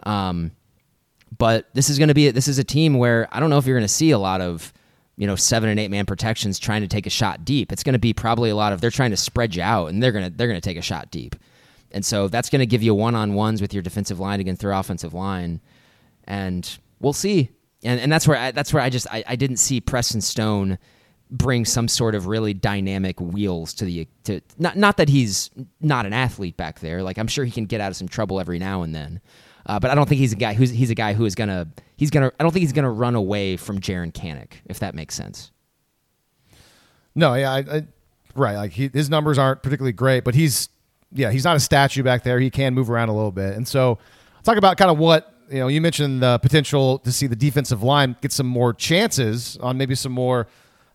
[0.03, 0.51] Um,
[1.37, 3.65] but this is going to be this is a team where I don't know if
[3.65, 4.73] you're going to see a lot of
[5.15, 7.71] you know seven and eight man protections trying to take a shot deep.
[7.71, 10.03] It's going to be probably a lot of they're trying to spread you out and
[10.03, 11.35] they're going to they're to take a shot deep,
[11.91, 14.61] and so that's going to give you one on ones with your defensive line against
[14.61, 15.61] their offensive line,
[16.25, 17.49] and we'll see.
[17.83, 20.77] And and that's where I, that's where I just I, I didn't see Preston Stone
[21.29, 25.49] bring some sort of really dynamic wheels to the to not not that he's
[25.81, 27.03] not an athlete back there.
[27.03, 29.19] Like I'm sure he can get out of some trouble every now and then.
[29.65, 31.67] Uh, but I don't think he's a guy who's he's a guy who is gonna
[31.97, 35.15] he's gonna I don't think he's gonna run away from Jaren Kanak if that makes
[35.15, 35.51] sense.
[37.15, 37.83] No, yeah, I, I,
[38.35, 38.55] right.
[38.55, 40.69] Like he, his numbers aren't particularly great, but he's
[41.11, 42.39] yeah he's not a statue back there.
[42.39, 43.99] He can move around a little bit, and so
[44.43, 45.67] talk about kind of what you know.
[45.67, 49.95] You mentioned the potential to see the defensive line get some more chances on maybe
[49.95, 50.47] some more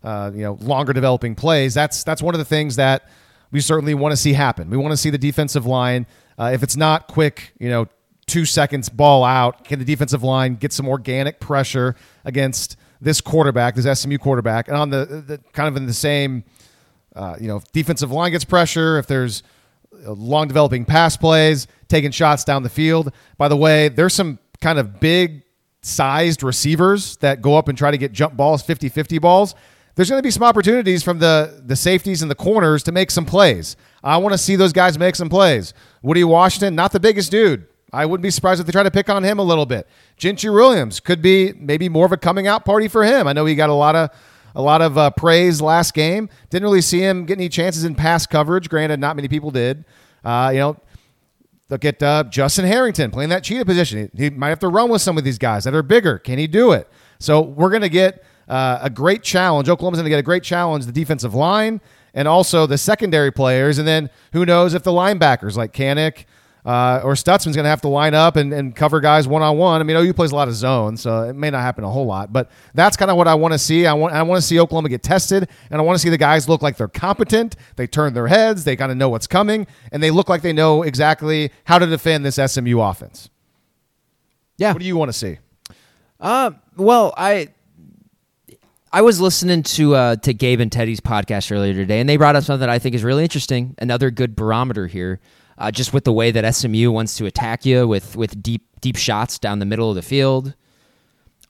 [0.03, 1.75] uh, you know longer developing plays.
[1.75, 3.09] That's that's one of the things that
[3.51, 4.68] we certainly want to see happen.
[4.68, 6.07] We want to see the defensive line.
[6.38, 7.88] Uh, if it's not quick, you know,
[8.27, 9.64] two seconds ball out.
[9.64, 14.77] Can the defensive line get some organic pressure against this quarterback, this SMU quarterback, and
[14.77, 16.44] on the, the kind of in the same,
[17.16, 18.99] uh, you know, defensive line gets pressure.
[18.99, 19.42] If there's
[19.92, 23.12] long developing pass plays, taking shots down the field.
[23.37, 25.42] By the way, there's some kind of big
[25.83, 29.55] sized receivers that go up and try to get jump balls, 50 50 balls.
[29.94, 33.11] There's going to be some opportunities from the, the safeties and the corners to make
[33.11, 33.77] some plays.
[34.05, 35.75] I want to see those guys make some plays.
[36.03, 39.09] Woody Washington, not the biggest dude, I wouldn't be surprised if they try to pick
[39.09, 39.88] on him a little bit.
[40.16, 43.27] Gentry Williams could be maybe more of a coming out party for him.
[43.27, 44.11] I know he got a lot of
[44.55, 46.29] a lot of uh, praise last game.
[46.51, 48.68] Didn't really see him get any chances in pass coverage.
[48.68, 49.85] Granted, not many people did.
[50.25, 50.77] Uh, you know,
[51.68, 54.11] look at uh, Justin Harrington playing that cheetah position.
[54.16, 56.18] He, might have to run with some of these guys that are bigger.
[56.18, 56.88] Can he do it?
[57.18, 59.68] So we're going to get uh, a great challenge.
[59.68, 60.87] Oklahoma's going to get a great challenge.
[60.87, 61.81] The defensive line
[62.14, 66.24] and also the secondary players, and then who knows if the linebackers like Kanak
[66.64, 69.57] uh, or Stutsman's going to have to line up and, and cover guys one on
[69.57, 69.81] one.
[69.81, 72.07] I mean, OU plays a lot of zone, so it may not happen a whole
[72.07, 73.87] lot, but that's kind of what I want to see.
[73.87, 76.18] I want I want to see Oklahoma get tested, and I want to see the
[76.18, 77.57] guys look like they're competent.
[77.77, 80.53] They turn their heads, they kind of know what's coming, and they look like they
[80.53, 83.31] know exactly how to defend this SMU offense.
[84.57, 84.73] Yeah.
[84.73, 85.38] What do you want to see?
[86.21, 87.49] Uh, well, I
[88.92, 92.37] I was listening to uh, to Gabe and Teddy's podcast earlier today, and they brought
[92.37, 93.75] up something that I think is really interesting.
[93.79, 95.21] Another good barometer here
[95.59, 98.97] uh, just with the way that SMU wants to attack you with with deep deep
[98.97, 100.55] shots down the middle of the field.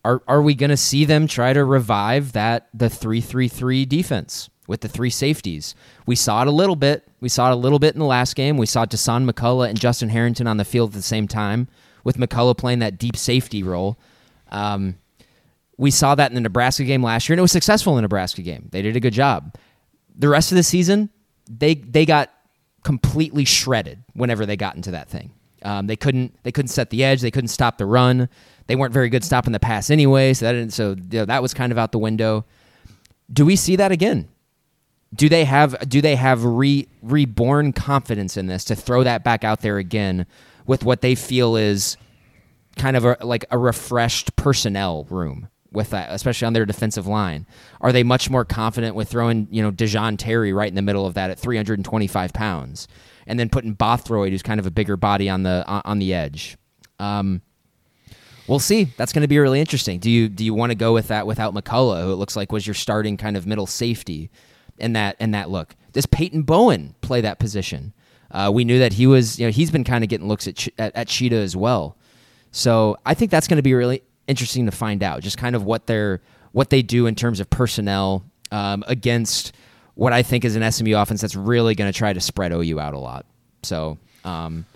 [0.05, 3.85] Are are we going to see them try to revive that the three three three
[3.85, 5.75] defense with the three safeties?
[6.07, 7.07] We saw it a little bit.
[7.21, 8.57] We saw it a little bit in the last game.
[8.57, 11.68] We saw Dasan McCullough and Justin Harrington on the field at the same time,
[12.05, 13.99] with McCullough playing that deep safety role.
[14.51, 14.97] Um,
[15.77, 18.03] we saw that in the Nebraska game last year, and it was successful in the
[18.03, 18.68] Nebraska game.
[18.73, 19.55] They did a good job.
[20.16, 21.11] The rest of the season,
[21.49, 22.31] they they got
[22.85, 25.33] completely shredded whenever they got into that thing.
[25.62, 27.21] Um, they couldn't they couldn't set the edge.
[27.21, 28.29] They couldn't stop the run.
[28.67, 30.35] They weren't very good stopping the pass anyway.
[30.35, 32.45] So that so you know, that was kind of out the window.
[33.33, 34.29] Do we see that again?
[35.14, 39.43] Do they have do they have re, reborn confidence in this to throw that back
[39.43, 40.27] out there again
[40.67, 41.97] with what they feel is
[42.77, 45.49] kind of a, like a refreshed personnel room?
[45.79, 47.47] With that, especially on their defensive line?
[47.81, 51.07] Are they much more confident with throwing, you know, Da'Jon Terry right in the middle
[51.07, 52.88] of that at 325 pounds,
[53.29, 56.59] and then putting Bothroyd, who's kind of a bigger body, on the on the edge?
[56.99, 57.43] Um,
[58.49, 58.88] we'll see.
[58.97, 60.01] That's going to be really interesting.
[60.01, 62.51] Do you do you want to go with that without McCullough, who it looks like
[62.51, 64.31] was your starting kind of middle safety
[64.79, 65.77] in that in that look?
[65.93, 67.95] Does Peyton Bowen play that position?
[68.31, 70.67] Uh, we knew that he was, you know, he's been kind of getting looks at,
[70.77, 71.97] at, at Cheetah as well.
[72.51, 75.64] So I think that's going to be really interesting to find out just kind of
[75.64, 76.21] what they're
[76.53, 79.53] what they do in terms of personnel um, against
[79.95, 82.79] what I think is an SMU offense that's really going to try to spread OU
[82.79, 83.27] out a lot.
[83.64, 83.99] So.
[84.25, 84.67] Um,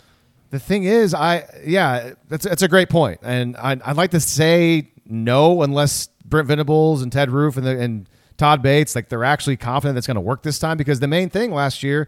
[0.52, 4.20] the thing is, I yeah, that's that's a great point, and I, would like to
[4.20, 9.24] say no unless Brent Venables and Ted Roof and the, and Todd Bates like they're
[9.24, 12.06] actually confident that's going to work this time because the main thing last year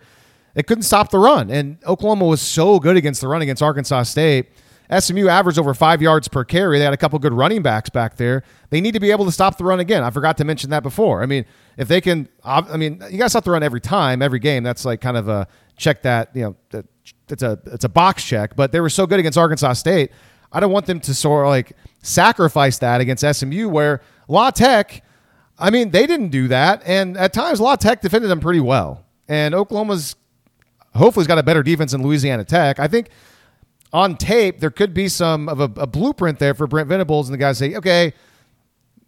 [0.55, 4.03] it couldn't stop the run, and Oklahoma was so good against the run against Arkansas
[4.05, 4.51] State
[4.91, 6.79] SMU averaged over five yards per carry.
[6.79, 8.43] They had a couple good running backs back there.
[8.71, 10.03] They need to be able to stop the run again.
[10.03, 11.23] I forgot to mention that before.
[11.23, 11.45] I mean,
[11.77, 14.63] if they can, I mean, you got to stop the run every time, every game.
[14.63, 16.83] That's like kind of a check that you know.
[17.29, 18.55] It's a it's a box check.
[18.55, 20.11] But they were so good against Arkansas State.
[20.53, 25.03] I don't want them to sort of like sacrifice that against SMU, where La Tech.
[25.59, 29.05] I mean, they didn't do that, and at times La Tech defended them pretty well.
[29.29, 30.17] And Oklahoma's
[30.95, 32.79] hopefully has got a better defense than Louisiana Tech.
[32.79, 33.09] I think
[33.95, 37.33] on tape, there could be some of a, a, blueprint there for Brent Venables, and
[37.33, 38.13] the guys say, okay,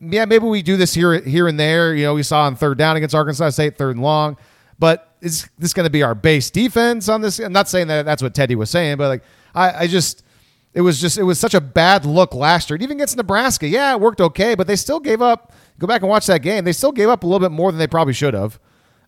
[0.00, 1.92] yeah, maybe we do this here, here and there.
[1.92, 4.36] You know, we saw on third down against Arkansas State, third and long.
[4.78, 7.40] But is this going to be our base defense on this?
[7.40, 9.22] I'm not saying that that's what Teddy was saying, but like
[9.56, 10.22] I, I just
[10.72, 12.76] it was just it was such a bad look last year.
[12.76, 15.52] It even against Nebraska, yeah, it worked okay, but they still gave up.
[15.80, 16.64] Go back and watch that game.
[16.64, 18.60] They still gave up a little bit more than they probably should have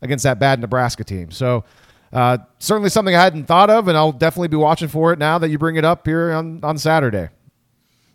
[0.03, 1.31] against that bad Nebraska team.
[1.31, 1.64] So
[2.12, 5.38] uh, certainly something I hadn't thought of, and I'll definitely be watching for it now
[5.38, 7.29] that you bring it up here on on Saturday.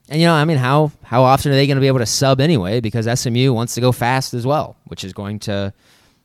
[0.09, 2.05] And you know, I mean, how how often are they going to be able to
[2.05, 2.79] sub anyway?
[2.79, 5.73] Because SMU wants to go fast as well, which is going to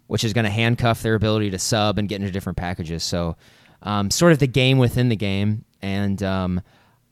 [0.09, 3.05] which is going to handcuff their ability to sub and get into different packages.
[3.05, 3.37] So,
[3.83, 5.65] um, sort of the game within the game.
[5.83, 6.63] And um,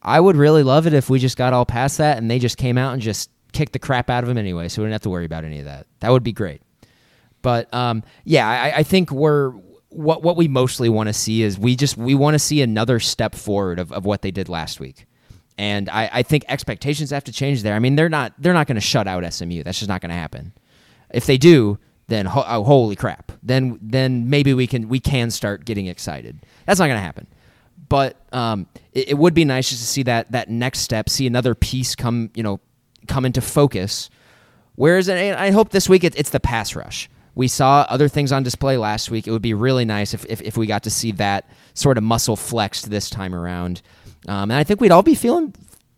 [0.02, 2.56] I would really love it if we just got all past that and they just
[2.56, 5.02] came out and just kicked the crap out of them anyway, so we didn't have
[5.02, 5.86] to worry about any of that.
[6.00, 6.62] That would be great.
[7.42, 9.52] But um, yeah, I, I think we're
[9.96, 13.00] what what we mostly want to see is we just we want to see another
[13.00, 15.06] step forward of, of what they did last week.
[15.58, 17.74] And I, I think expectations have to change there.
[17.74, 19.62] I mean, they're not they're not going to shut out SMU.
[19.62, 20.52] That's just not going to happen.
[21.10, 21.78] If they do,
[22.08, 23.32] then ho- oh, holy crap.
[23.42, 26.44] Then then maybe we can we can start getting excited.
[26.66, 27.26] That's not going to happen.
[27.88, 31.26] But um, it, it would be nice just to see that that next step, see
[31.26, 32.60] another piece come you know
[33.08, 34.10] come into focus.
[34.74, 37.08] Whereas I hope this week it, it's the pass rush.
[37.36, 39.28] We saw other things on display last week.
[39.28, 42.02] It would be really nice if, if, if we got to see that sort of
[42.02, 43.82] muscle flexed this time around.
[44.26, 45.54] Um, and I think we'd all be feeling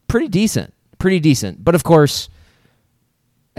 [0.09, 1.65] pretty decent, pretty decent.
[1.65, 2.29] But of course,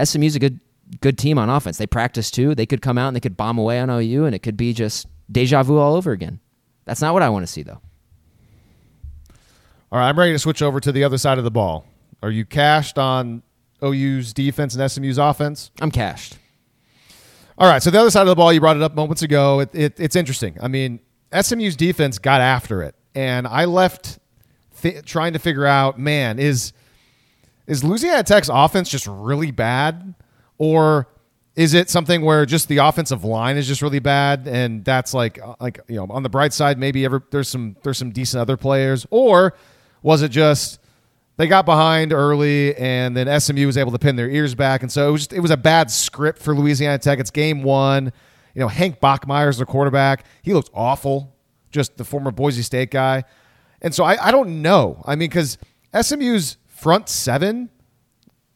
[0.02, 0.60] SMU's a good
[1.00, 1.78] good team on offense.
[1.78, 2.54] They practice too.
[2.54, 4.72] They could come out and they could bomb away on OU, and it could be
[4.72, 6.38] just deja vu all over again.
[6.84, 7.80] That's not what I want to see, though.
[9.92, 11.86] All right, I'm ready to switch over to the other side of the ball.
[12.22, 13.42] Are you cashed on
[13.82, 15.70] OU's defense and SMU's offense?
[15.80, 16.36] I'm cashed.
[17.60, 19.60] All right, so the other side of the ball, you brought it up moments ago.
[19.60, 20.56] It, it, it's interesting.
[20.62, 20.98] I mean,
[21.38, 24.18] SMU's defense got after it, and I left
[24.80, 26.72] th- trying to figure out, man, is
[27.66, 30.14] is Louisiana Tech's offense just really bad,
[30.56, 31.06] or
[31.54, 35.38] is it something where just the offensive line is just really bad, and that's like
[35.38, 38.40] uh, like you know on the bright side, maybe ever there's some there's some decent
[38.40, 39.52] other players, or
[40.02, 40.79] was it just
[41.36, 44.92] they got behind early and then SMU was able to pin their ears back and
[44.92, 47.18] so it was just, it was a bad script for Louisiana Tech.
[47.18, 48.12] It's game 1.
[48.54, 50.26] You know, Hank Bachmeier's the quarterback.
[50.42, 51.36] He looks awful.
[51.70, 53.24] Just the former Boise State guy.
[53.80, 55.02] And so I, I don't know.
[55.06, 55.56] I mean cuz
[55.98, 57.70] SMU's front 7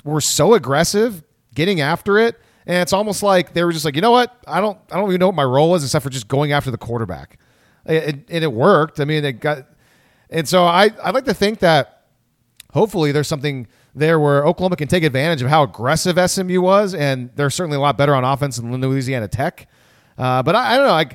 [0.05, 1.23] were so aggressive
[1.55, 4.35] getting after it and it's almost like they were just like, "You know what?
[4.47, 6.71] I don't I don't even know what my role is except for just going after
[6.71, 7.39] the quarterback."
[7.87, 9.01] and it worked.
[9.01, 9.67] I mean, it got
[10.31, 11.94] and so I I like to think that
[12.75, 17.31] hopefully there's something there where Oklahoma can take advantage of how aggressive SMU was, and
[17.37, 19.69] they're certainly a lot better on offense than Louisiana Tech.
[20.19, 20.93] Uh, but I, I, don't know.
[20.93, 21.07] I,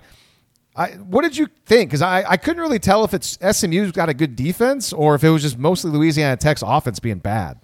[0.75, 1.89] I, what did you think?
[1.89, 5.23] Because I, I couldn't really tell if it's SMU's got a good defense or if
[5.23, 7.59] it was just mostly Louisiana Tech's offense being bad.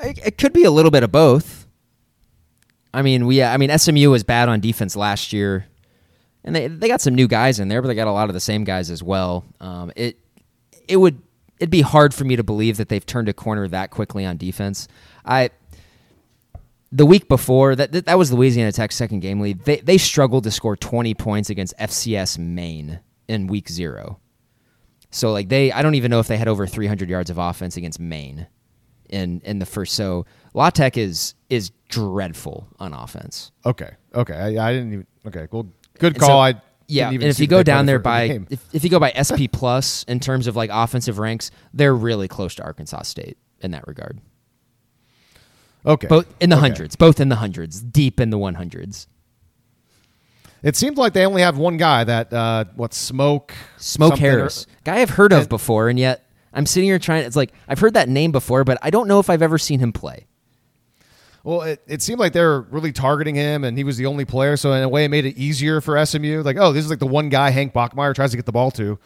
[0.00, 1.66] It, it could be a little bit of both.
[2.94, 3.42] I mean, we.
[3.42, 5.66] I mean, SMU was bad on defense last year,
[6.44, 8.34] and they they got some new guys in there, but they got a lot of
[8.34, 9.46] the same guys as well.
[9.60, 10.18] Um, it
[10.86, 11.22] it would
[11.62, 14.36] it'd be hard for me to believe that they've turned a corner that quickly on
[14.36, 14.88] defense.
[15.24, 15.50] I
[16.90, 19.64] the week before that that was Louisiana Tech's second game lead.
[19.64, 22.98] They they struggled to score 20 points against FCS Maine
[23.28, 24.18] in week 0.
[25.10, 27.76] So like they I don't even know if they had over 300 yards of offense
[27.76, 28.48] against Maine
[29.08, 33.52] in in the first so La Tech is is dreadful on offense.
[33.64, 33.94] Okay.
[34.12, 34.34] Okay.
[34.34, 35.46] I, I didn't even Okay.
[35.52, 35.68] Well,
[36.00, 36.28] good call.
[36.28, 36.60] So, I
[36.92, 40.04] yeah, and if you go down there by if, if you go by SP plus
[40.04, 44.20] in terms of like offensive ranks, they're really close to Arkansas State in that regard.
[45.84, 46.60] Okay, both in the okay.
[46.60, 49.08] hundreds, both in the hundreds, deep in the one hundreds.
[50.62, 54.68] It seems like they only have one guy that uh, what smoke smoke Harris, or,
[54.84, 57.24] guy I've heard of before, and yet I'm sitting here trying.
[57.24, 59.80] It's like I've heard that name before, but I don't know if I've ever seen
[59.80, 60.26] him play.
[61.44, 64.24] Well, it, it seemed like they were really targeting him, and he was the only
[64.24, 64.56] player.
[64.56, 66.42] So in a way, it made it easier for SMU.
[66.42, 68.70] Like, oh, this is like the one guy Hank Bachmeier tries to get the ball
[68.72, 68.98] to.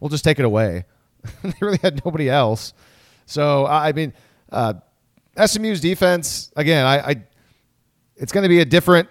[0.00, 0.84] We'll just take it away.
[1.42, 2.74] they really had nobody else.
[3.26, 4.12] So I mean,
[4.50, 4.74] uh,
[5.44, 6.84] SMU's defense again.
[6.84, 7.22] I, I
[8.16, 9.08] it's going to be a different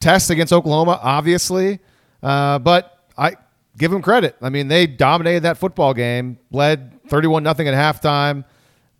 [0.00, 1.78] test against Oklahoma, obviously,
[2.22, 3.36] uh, but I
[3.76, 4.36] give them credit.
[4.42, 8.44] I mean, they dominated that football game, led thirty-one nothing at halftime,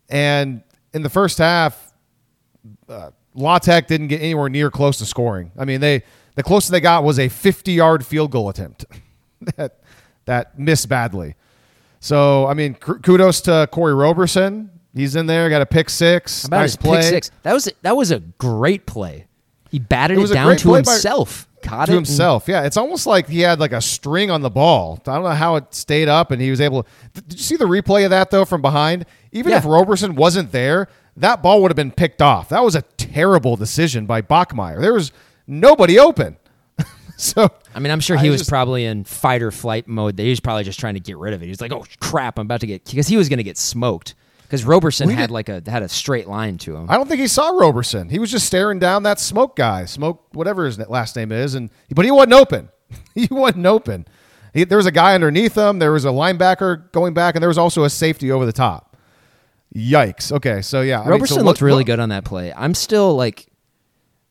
[0.08, 0.62] and
[0.94, 1.84] in the first half.
[2.88, 5.52] Uh, La Tech didn't get anywhere near close to scoring.
[5.58, 6.02] I mean, they
[6.34, 8.84] the closest they got was a 50 yard field goal attempt
[9.56, 9.80] that
[10.26, 11.34] that missed badly.
[12.00, 14.70] So I mean, kudos to Kori Roberson.
[14.94, 16.44] He's in there, got a pick six.
[16.44, 17.02] About nice his play.
[17.02, 17.30] six?
[17.42, 19.26] That was that was a great play.
[19.70, 21.46] He batted it, it down to himself.
[21.62, 22.48] Caught to it himself.
[22.48, 25.00] Yeah, it's almost like he had like a string on the ball.
[25.06, 26.84] I don't know how it stayed up, and he was able.
[26.84, 29.06] to Did you see the replay of that though from behind?
[29.32, 29.58] Even yeah.
[29.58, 30.88] if Roberson wasn't there,
[31.20, 32.48] that ball would have been picked off.
[32.48, 34.80] That was a terrible decision by Bachmeier.
[34.80, 35.12] There was
[35.46, 36.36] nobody open.
[37.16, 40.18] so I mean, I'm sure I he was just- probably in fight or flight mode.
[40.18, 41.46] He was probably just trying to get rid of it.
[41.46, 44.14] He's like, "Oh crap, I'm about to get," because he was going to get smoked.
[44.42, 46.88] Because Roberson had like a had a straight line to him.
[46.88, 48.08] I don't think he saw Roberson.
[48.08, 51.68] He was just staring down that smoke guy, smoke whatever his last name is, and
[51.94, 52.70] but he wasn't open.
[53.14, 54.06] he wasn't open.
[54.54, 55.78] He, there was a guy underneath him.
[55.80, 58.87] There was a linebacker going back, and there was also a safety over the top.
[59.74, 60.32] Yikes.
[60.32, 62.52] Okay, so yeah, I mean, Roberson so looked what- really what- good on that play.
[62.56, 63.46] I'm still like,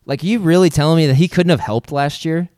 [0.06, 2.50] like, you really telling me that he couldn't have helped last year?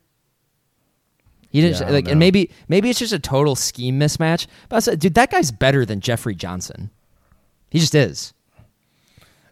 [1.50, 4.46] He didn't Yeah, like, and maybe maybe it's just a total scheme mismatch.
[4.68, 6.90] But I said, dude, that guy's better than Jeffrey Johnson.
[7.70, 8.32] He just is.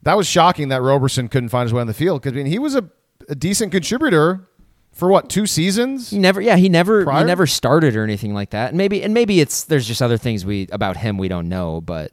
[0.02, 2.46] That was shocking that Roberson couldn't find his way on the field because I mean
[2.46, 2.88] he was a,
[3.28, 4.48] a decent contributor
[4.92, 6.10] for what two seasons.
[6.10, 7.18] He never, yeah, he never, Prior?
[7.18, 8.68] he never started or anything like that.
[8.68, 11.80] And maybe, and maybe it's there's just other things we about him we don't know.
[11.80, 12.12] But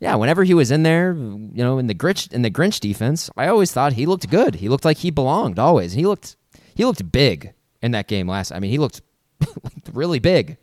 [0.00, 3.30] yeah, whenever he was in there, you know, in the Grinch in the Grinch defense,
[3.36, 4.56] I always thought he looked good.
[4.56, 5.92] He looked like he belonged always.
[5.92, 6.36] He looked,
[6.74, 8.52] he looked big in that game last.
[8.52, 9.02] I mean, he looked
[9.92, 10.56] really big.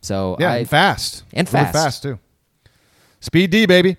[0.00, 1.74] So Yeah, I, and fast and Really fast.
[1.74, 2.18] fast too.
[3.20, 3.96] Speed D baby.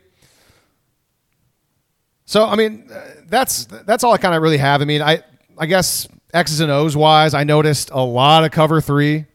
[2.26, 4.82] So I mean, uh, that's that's all I kind of really have.
[4.82, 5.24] I mean, I
[5.58, 9.26] I guess X's and O's wise, I noticed a lot of cover three,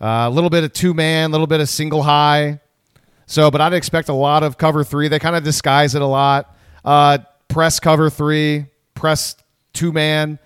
[0.00, 2.60] uh, a little bit of two man, a little bit of single high.
[3.30, 5.06] So, but I'd expect a lot of cover three.
[5.06, 6.52] They kind of disguise it a lot.
[6.84, 9.36] Uh, press cover three, press
[9.72, 10.40] two man.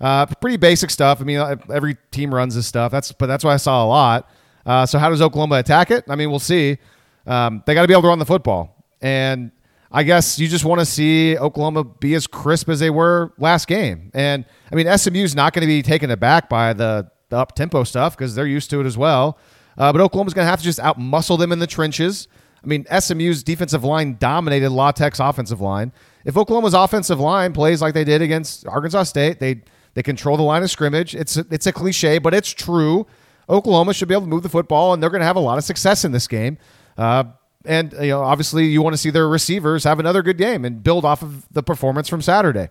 [0.00, 1.20] Uh, pretty basic stuff.
[1.20, 2.90] I mean, uh, every team runs this stuff.
[2.90, 4.30] That's but that's why I saw a lot.
[4.64, 6.04] Uh, so how does Oklahoma attack it?
[6.08, 6.78] I mean, we'll see.
[7.26, 9.50] Um, they got to be able to run the football, and
[9.92, 13.68] I guess you just want to see Oklahoma be as crisp as they were last
[13.68, 14.10] game.
[14.14, 17.84] And I mean, SMU's not going to be taken aback by the, the up tempo
[17.84, 19.36] stuff because they're used to it as well.
[19.80, 22.28] Uh, but Oklahoma's going to have to just outmuscle them in the trenches.
[22.62, 25.90] I mean, SMU's defensive line dominated La Tech's offensive line.
[26.26, 29.62] If Oklahoma's offensive line plays like they did against Arkansas State, they
[29.94, 31.14] they control the line of scrimmage.
[31.14, 33.06] It's a, it's a cliche, but it's true.
[33.48, 35.56] Oklahoma should be able to move the football, and they're going to have a lot
[35.56, 36.58] of success in this game.
[36.98, 37.24] Uh,
[37.64, 40.82] and you know, obviously, you want to see their receivers have another good game and
[40.82, 42.68] build off of the performance from Saturday.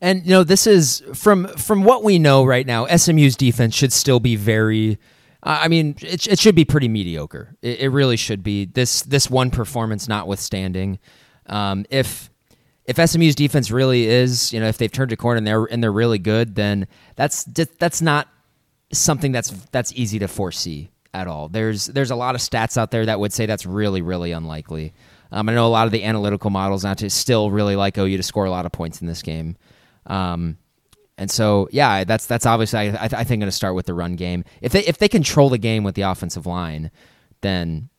[0.00, 2.86] And you know, this is from from what we know right now.
[2.86, 4.98] SMU's defense should still be very.
[5.42, 7.56] I mean, it, it should be pretty mediocre.
[7.62, 8.64] It, it really should be.
[8.64, 10.98] This this one performance notwithstanding,
[11.46, 12.30] um, if
[12.84, 15.82] if SMU's defense really is, you know, if they've turned a corner and they're and
[15.82, 18.28] they're really good, then that's that's not
[18.92, 21.48] something that's that's easy to foresee at all.
[21.48, 24.92] There's there's a lot of stats out there that would say that's really really unlikely.
[25.30, 28.16] Um, I know a lot of the analytical models now to still really like OU
[28.16, 29.56] to score a lot of points in this game.
[30.06, 30.56] Um,
[31.18, 34.14] and so yeah, that's that's obviously I, I think going to start with the run
[34.14, 34.44] game.
[34.62, 36.92] If they if they control the game with the offensive line,
[37.40, 37.90] then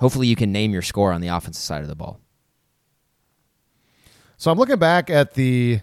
[0.00, 2.20] hopefully you can name your score on the offensive side of the ball.
[4.36, 5.80] So I'm looking back at the,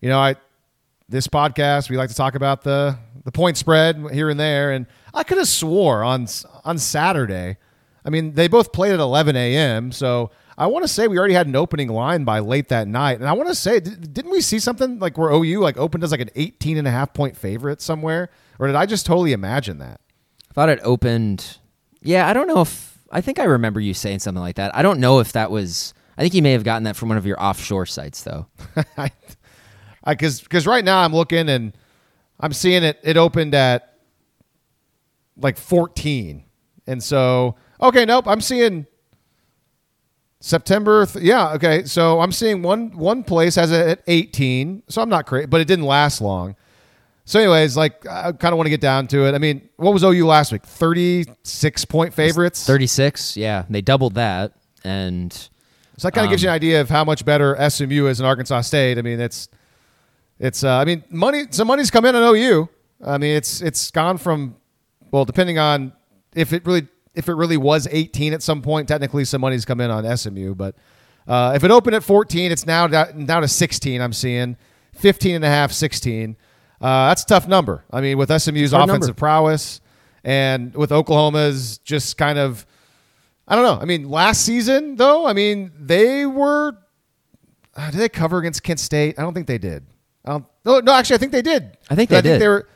[0.00, 0.36] you know, I
[1.08, 4.86] this podcast we like to talk about the the point spread here and there, and
[5.14, 6.26] I could have swore on
[6.64, 7.56] on Saturday.
[8.04, 9.90] I mean, they both played at 11 a.m.
[9.90, 13.18] So I want to say we already had an opening line by late that night,
[13.18, 16.02] and I want to say, did, didn't we see something like where OU like opened
[16.02, 19.32] as like an 18 and a half point favorite somewhere, or did I just totally
[19.32, 20.00] imagine that?
[20.50, 21.58] I thought it opened.
[22.02, 24.74] Yeah, I don't know if I think I remember you saying something like that.
[24.74, 25.92] I don't know if that was.
[26.16, 28.46] I think you may have gotten that from one of your offshore sites, though.
[28.96, 29.10] I,
[30.06, 31.76] because because right now I'm looking and
[32.40, 32.98] I'm seeing it.
[33.02, 33.98] It opened at
[35.36, 36.44] like 14,
[36.86, 38.26] and so okay, nope.
[38.26, 38.86] I'm seeing
[40.40, 41.06] September.
[41.06, 41.84] Th- yeah, okay.
[41.84, 44.84] So I'm seeing one one place has it at 18.
[44.88, 46.56] So I'm not crazy, but it didn't last long.
[47.28, 49.34] So, anyways, like I kind of want to get down to it.
[49.34, 50.64] I mean, what was OU last week?
[50.64, 52.64] 36 point favorites.
[52.64, 53.36] Thirty six.
[53.36, 54.52] Yeah, they doubled that,
[54.84, 55.48] and So
[56.02, 58.60] that kind of gives you an idea of how much better SMU is in Arkansas
[58.60, 58.96] State.
[58.96, 59.48] I mean, it's
[60.38, 60.62] it's.
[60.62, 61.46] Uh, I mean, money.
[61.50, 62.68] Some money's come in on OU.
[63.04, 64.54] I mean, it's it's gone from
[65.10, 65.94] well, depending on
[66.36, 68.88] if it really if it really was 18 at some point.
[68.88, 70.76] Technically, some money's come in on SMU, but
[71.26, 74.00] uh, if it opened at 14, it's now down, to 16.
[74.00, 74.56] I'm seeing
[74.94, 76.36] 15 and a half, 16.
[76.80, 77.84] Uh, that's a tough number.
[77.90, 79.18] I mean, with SMU's Hard offensive number.
[79.18, 79.80] prowess
[80.22, 82.66] and with Oklahoma's just kind of
[83.48, 83.80] I don't know.
[83.80, 86.76] I mean, last season though, I mean, they were.
[87.74, 89.18] Uh, did they cover against Kent State?
[89.18, 89.86] I don't think they did.
[90.24, 91.76] I no, no, actually, I think they did.
[91.88, 92.40] I think I they think did.
[92.40, 92.68] they were.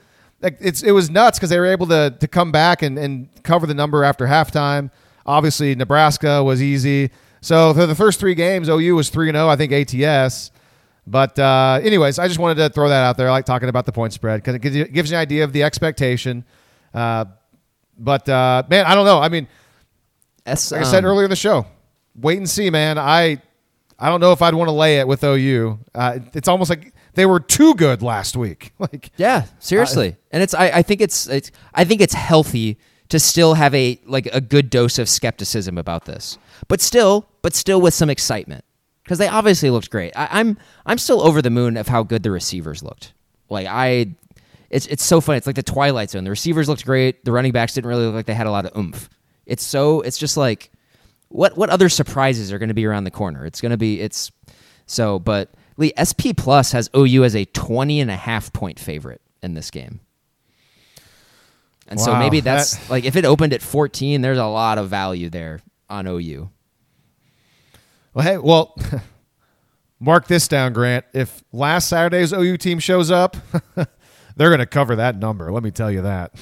[0.43, 3.28] Like it's it was nuts because they were able to to come back and, and
[3.43, 4.91] cover the number after halftime.
[5.26, 7.11] Obviously, Nebraska was easy.
[7.43, 9.49] So for the first three games, OU was three and zero.
[9.49, 10.51] I think ATS.
[11.07, 13.28] But uh, anyways, I just wanted to throw that out there.
[13.28, 15.45] I like talking about the point spread because it gives you, gives you an idea
[15.45, 16.45] of the expectation.
[16.95, 17.24] Uh,
[17.99, 19.18] but uh, man, I don't know.
[19.18, 19.49] I mean,
[20.47, 21.66] S, like I said um, earlier in the show,
[22.14, 22.99] wait and see, man.
[22.99, 23.43] I
[23.99, 25.78] I don't know if I'd want to lay it with OU.
[25.95, 28.73] Uh, it's almost like they were too good last week.
[28.79, 30.17] Like Yeah, seriously.
[30.31, 32.79] and it's I, I think it's it's I think it's healthy
[33.11, 36.39] to still have a like a good dose of skepticism about this.
[36.69, 38.65] But still, but still with some excitement.
[39.03, 40.13] Because they obviously looked great.
[40.17, 40.57] I, I'm
[40.87, 43.13] I'm still over the moon of how good the receivers looked.
[43.49, 44.15] Like I
[44.71, 45.39] it's it's so funny.
[45.39, 46.25] It's like the Twilight Zone.
[46.25, 47.25] The receivers looked great.
[47.25, 49.11] The running backs didn't really look like they had a lot of oomph.
[49.47, 50.71] It's so it's just like
[51.29, 53.45] what what other surprises are going to be around the corner?
[53.45, 54.31] It's going to be it's
[54.87, 55.51] so but
[55.81, 59.70] Lee SP Plus has OU as a 20 and a half point favorite in this
[59.70, 59.99] game.
[61.89, 64.89] And so maybe that's that- like if it opened at 14, there's a lot of
[64.89, 66.51] value there on OU.
[68.14, 68.76] Well, hey, well,
[70.01, 71.05] mark this down, Grant.
[71.12, 73.37] If last Saturday's OU team shows up,
[73.74, 75.51] they're going to cover that number.
[75.51, 76.35] Let me tell you that.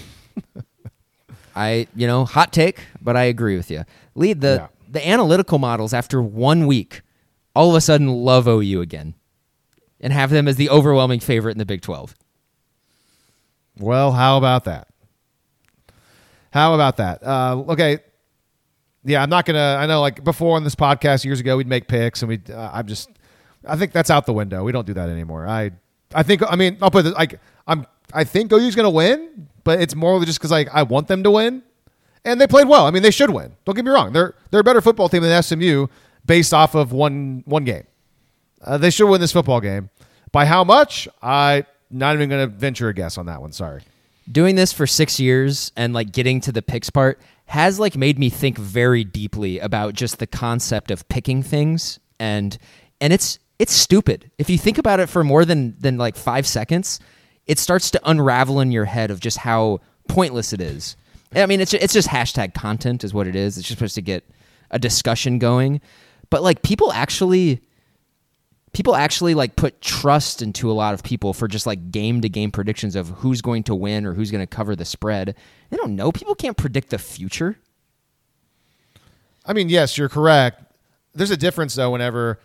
[1.56, 3.84] I, you know, hot take, but I agree with you.
[4.14, 4.66] Lead the Yeah.
[4.90, 7.02] the analytical models after one week,
[7.54, 9.14] all of a sudden love OU again,
[10.00, 12.14] and have them as the overwhelming favorite in the Big Twelve.
[13.78, 14.88] Well, how about that?
[16.50, 17.22] How about that?
[17.22, 17.98] Uh, okay.
[19.04, 19.60] Yeah, I'm not going to.
[19.60, 22.40] I know, like before on this podcast years ago, we'd make picks and we.
[22.52, 23.10] Uh, I'm just.
[23.66, 24.64] I think that's out the window.
[24.64, 25.46] We don't do that anymore.
[25.46, 25.70] I.
[26.14, 26.42] I think.
[26.50, 27.14] I mean, I'll put this.
[27.14, 27.86] Like, I'm.
[28.12, 31.22] I think OU's going to win, but it's more just because like I want them
[31.22, 31.62] to win,
[32.24, 32.86] and they played well.
[32.86, 33.54] I mean, they should win.
[33.64, 34.12] Don't get me wrong.
[34.12, 35.86] They're they're a better football team than SMU
[36.24, 37.86] based off of one one game.
[38.62, 39.90] Uh, they should win this football game.
[40.32, 41.08] By how much?
[41.22, 43.52] I not even going to venture a guess on that one.
[43.52, 43.82] Sorry.
[44.30, 48.18] doing this for six years and like getting to the picks part has like made
[48.18, 52.58] me think very deeply about just the concept of picking things and
[53.00, 56.46] and it's it's stupid if you think about it for more than than like five
[56.46, 57.00] seconds
[57.46, 60.94] it starts to unravel in your head of just how pointless it is
[61.34, 64.02] i mean it's it's just hashtag content is what it is it's just supposed to
[64.02, 64.22] get
[64.70, 65.80] a discussion going
[66.28, 67.62] but like people actually
[68.72, 72.28] people actually like put trust into a lot of people for just like game to
[72.28, 75.34] game predictions of who's going to win or who's going to cover the spread.
[75.70, 76.12] They don't know.
[76.12, 77.58] People can't predict the future.
[79.46, 80.62] I mean, yes, you're correct.
[81.14, 82.38] There's a difference though whenever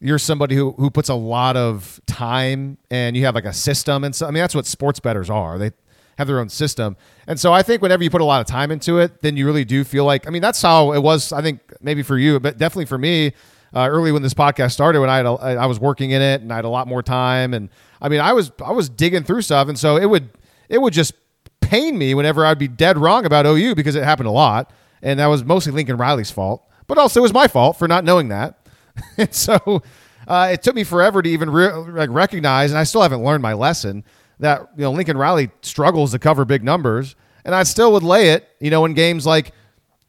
[0.00, 4.04] you're somebody who, who puts a lot of time and you have like a system
[4.04, 5.56] and so I mean that's what sports bettors are.
[5.56, 5.70] They
[6.18, 6.96] have their own system.
[7.26, 9.46] And so I think whenever you put a lot of time into it, then you
[9.46, 12.40] really do feel like I mean that's how it was I think maybe for you,
[12.40, 13.32] but definitely for me
[13.74, 16.40] uh, early when this podcast started when I had a, I was working in it
[16.40, 17.68] and I had a lot more time and
[18.00, 20.30] I mean I was I was digging through stuff and so it would
[20.68, 21.14] it would just
[21.60, 24.72] pain me whenever I'd be dead wrong about OU because it happened a lot
[25.04, 28.04] and that was mostly Lincoln Riley's fault, but also it was my fault for not
[28.04, 28.66] knowing that.
[29.18, 29.82] and so
[30.26, 33.42] uh, it took me forever to even re- like recognize, and I still haven't learned
[33.42, 34.02] my lesson
[34.40, 37.14] that you know Lincoln Riley struggles to cover big numbers,
[37.44, 38.48] and I still would lay it.
[38.60, 39.52] You know, in games like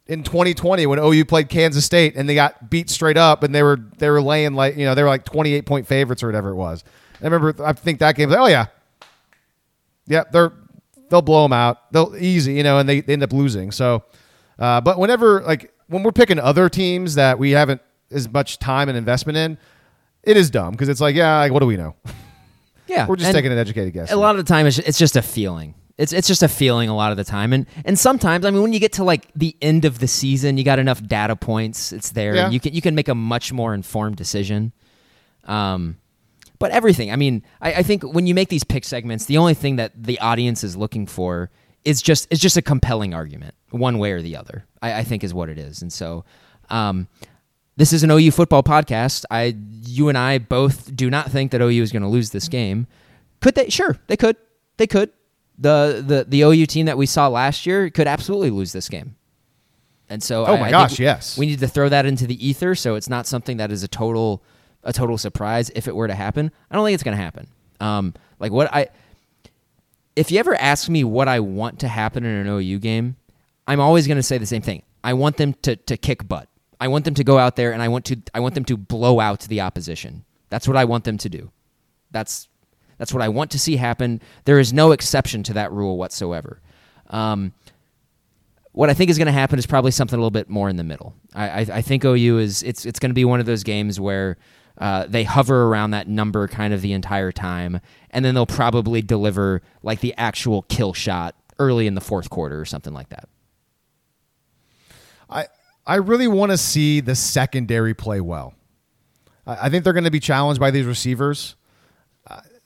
[0.06, 3.62] in 2020 when OU played Kansas State and they got beat straight up, and they
[3.62, 6.50] were they were laying like you know they were like 28 point favorites or whatever
[6.50, 6.84] it was.
[7.20, 8.28] I remember I think that game.
[8.28, 8.66] was like, Oh yeah,
[10.06, 10.52] yeah, they're
[11.08, 11.92] they'll blow them out.
[11.92, 13.70] They'll easy, you know, and they, they end up losing.
[13.70, 14.04] So,
[14.58, 17.80] uh, but whenever like when we're picking other teams that we haven't
[18.10, 19.58] as much time and investment in,
[20.22, 21.94] it is dumb because it's like, yeah, like, what do we know?
[22.88, 24.12] Yeah, We're just taking an educated guess.
[24.12, 25.74] A lot of the time, it's it's just a feeling.
[25.98, 28.62] It's it's just a feeling a lot of the time, and and sometimes, I mean,
[28.62, 31.90] when you get to like the end of the season, you got enough data points.
[31.92, 32.34] It's there.
[32.34, 32.44] Yeah.
[32.44, 34.72] And you can you can make a much more informed decision.
[35.44, 35.96] Um,
[36.58, 37.10] but everything.
[37.10, 39.92] I mean, I, I think when you make these pick segments, the only thing that
[39.96, 41.50] the audience is looking for
[41.84, 44.66] is just is just a compelling argument, one way or the other.
[44.82, 46.24] I, I think is what it is, and so.
[46.68, 47.08] Um,
[47.76, 49.26] this is an OU football podcast.
[49.30, 52.48] I, you and I both do not think that OU is going to lose this
[52.48, 52.86] game.
[53.42, 53.68] Could they?
[53.68, 54.36] Sure, they could.
[54.78, 55.10] They could.
[55.58, 59.16] The the the OU team that we saw last year could absolutely lose this game.
[60.08, 61.36] And so, Oh I- my I gosh, think yes.
[61.38, 63.88] we need to throw that into the ether, so it's not something that is a
[63.88, 64.42] total
[64.84, 66.52] a total surprise if it were to happen.
[66.70, 67.48] I don't think it's going to happen.
[67.80, 68.88] Um, like what I,
[70.14, 73.16] if you ever ask me what I want to happen in an OU game,
[73.66, 74.82] I'm always going to say the same thing.
[75.02, 76.48] I want them to to kick butt.
[76.78, 78.76] I want them to go out there and I want to I want them to
[78.76, 80.24] blow out the opposition.
[80.50, 81.50] That's what I want them to do.
[82.12, 82.46] That's
[82.98, 84.20] that's what I want to see happen.
[84.44, 86.60] There is no exception to that rule whatsoever.
[87.10, 87.52] Um,
[88.72, 90.76] what I think is going to happen is probably something a little bit more in
[90.76, 91.14] the middle.
[91.34, 93.98] I, I, I think OU is it's it's going to be one of those games
[93.98, 94.36] where
[94.78, 97.80] uh, they hover around that number kind of the entire time,
[98.10, 102.60] and then they'll probably deliver like the actual kill shot early in the fourth quarter
[102.60, 103.28] or something like that.
[105.30, 105.46] I
[105.86, 108.54] I really want to see the secondary play well.
[109.46, 111.56] I, I think they're going to be challenged by these receivers.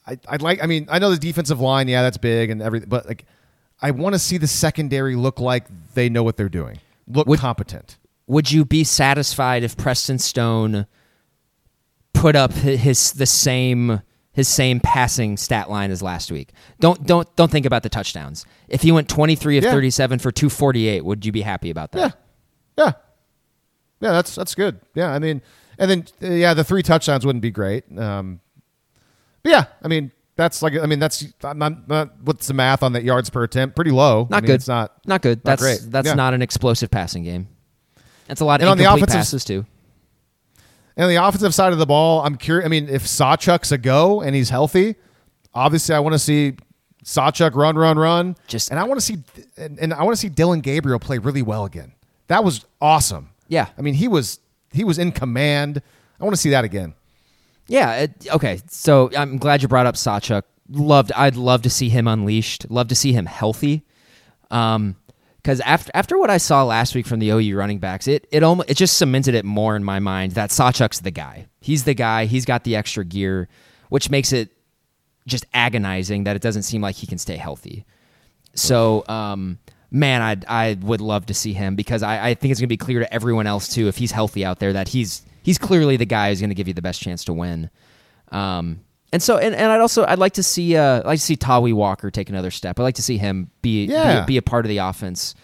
[0.07, 0.63] I, I'd like.
[0.63, 1.89] I mean, I know the defensive line.
[1.89, 3.25] Yeah, that's big and everything, but like,
[3.83, 6.79] I want to see the secondary look like they know what they're doing.
[7.09, 7.97] Look Would- competent.
[8.27, 10.87] Would you be satisfied if Preston Stone
[12.15, 16.51] put up hi- his the same his same passing stat line as last week.
[16.79, 18.45] Don't don't don't think about the touchdowns.
[18.69, 19.73] If he went 23 of Yeah.
[19.73, 22.17] 37 for 248, would you be happy about that?
[22.79, 22.93] Yeah, yeah,
[24.01, 24.13] yeah.
[24.13, 24.81] That's that's good.
[24.95, 25.43] Yeah, I mean,
[25.79, 27.85] and then uh, yeah, the three touchdowns wouldn't be great.
[27.99, 28.41] Um,
[29.43, 32.83] but yeah, I mean, that's like I mean, that's I'm not, not what's the math
[32.83, 33.77] on that yards per attempt?
[33.77, 34.27] Pretty low.
[34.31, 34.55] Not I mean, good.
[34.55, 34.93] It's not.
[35.07, 35.39] Not good.
[35.39, 35.81] not that's great.
[35.91, 36.15] that's Yeah.
[36.15, 37.49] not an explosive passing game.
[38.27, 39.67] That's a lot of And on the offensive- passes too.
[40.97, 42.65] And on the offensive side of the ball, I'm curious.
[42.67, 44.97] I mean, if Sawchuk's a go and he's healthy,
[45.55, 46.55] obviously I want to see
[47.05, 48.37] Sawchuk run, run, run.
[48.47, 49.19] Just- and I want to see
[49.57, 51.93] and, and I want to see Dillon Gabriel play really well again.
[52.29, 53.31] That was awesome.
[53.49, 53.67] Yeah.
[53.79, 54.41] I mean, he was
[54.73, 55.83] he was in command.
[56.21, 56.95] I want to see that again.
[57.71, 57.97] Yeah.
[57.97, 58.61] It, okay.
[58.69, 60.43] So I'm glad you brought up Sawchuk.
[60.69, 61.13] Loved.
[61.13, 62.71] I'd love to see him unleashed.
[62.71, 63.85] Love to see him healthy.
[64.51, 64.97] Um,
[65.43, 68.43] because after after what I saw last week from the OU running backs, it it
[68.43, 71.47] almost it just cemented it more in my mind that Sawchuk's the guy.
[71.61, 72.27] He's the guy.
[72.27, 73.49] He's got the extra gear,
[73.89, 74.51] which makes it
[75.27, 77.87] just agonizing that it doesn't seem like he can stay healthy.
[78.55, 79.59] So, um,
[79.91, 82.77] man, I I would love to see him because I, I think it's gonna be
[82.77, 86.07] clear to everyone else too if he's healthy out there that he's he's clearly the
[86.07, 87.71] guy who's gonna give you the best chance to win.
[88.31, 88.81] Um,
[89.13, 91.37] and so and, and I'd also I'd like to see uh I'd like to see
[91.37, 92.79] Tawee Walker take another step.
[92.79, 94.21] I'd like to see him be Yeah.
[94.21, 95.35] be, be a part of the offense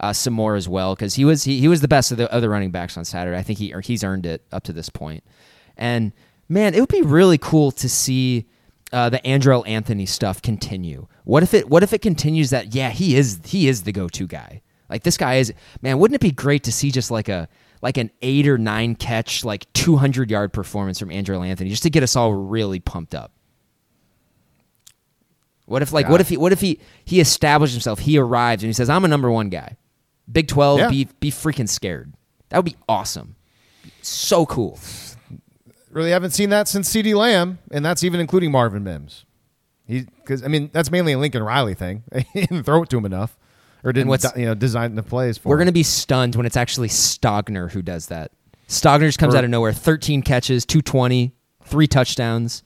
[0.00, 2.30] uh, some more as well because he was he, he was the best of the
[2.30, 3.38] other running backs on Saturday.
[3.38, 5.24] I think he or he's earned it up to this point.
[5.78, 6.12] And
[6.48, 8.44] man, it would be really cool to see
[8.92, 11.06] uh, the Andrel Anthony stuff continue.
[11.24, 14.08] What if it what if it continues that yeah he is he is the go
[14.08, 14.60] to guy.
[14.90, 15.98] Like this guy is man.
[15.98, 17.48] Wouldn't it be great to see just like a
[17.84, 21.82] like an eight or nine catch like two hundred yard performance from Andrel Anthony just
[21.82, 23.30] to get us all really pumped up.
[25.66, 27.98] What if like what if he what if he he established himself?
[27.98, 29.76] He arrives and he says, "I'm a number one guy."
[30.32, 30.88] Big Twelve, Yeah.
[30.88, 32.14] be be freaking scared.
[32.48, 33.36] That would be awesome.
[34.00, 34.78] So cool.
[35.90, 39.26] Really haven't seen that since CeeDee Lamb, and that's even including Marvin Mims.
[39.86, 42.02] He because I mean that's mainly a Lincoln Riley thing.
[42.32, 43.36] he didn't throw it to him enough,
[43.84, 45.50] or didn't what's- you know design the plays for.
[45.50, 48.32] We're gonna be stunned when it's actually Stogner who does that.
[48.68, 49.72] Stogner just comes Or- out of nowhere.
[49.72, 51.32] 13 catches, 220,
[51.64, 52.62] three touchdowns.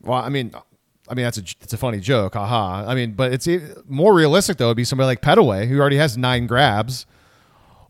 [0.00, 0.52] Well, I mean,
[1.08, 2.84] I mean that's a it's a funny joke, haha.
[2.88, 3.48] I mean, but it's
[3.88, 4.66] more realistic though.
[4.66, 7.06] It'd be somebody like Petaway who already has nine grabs,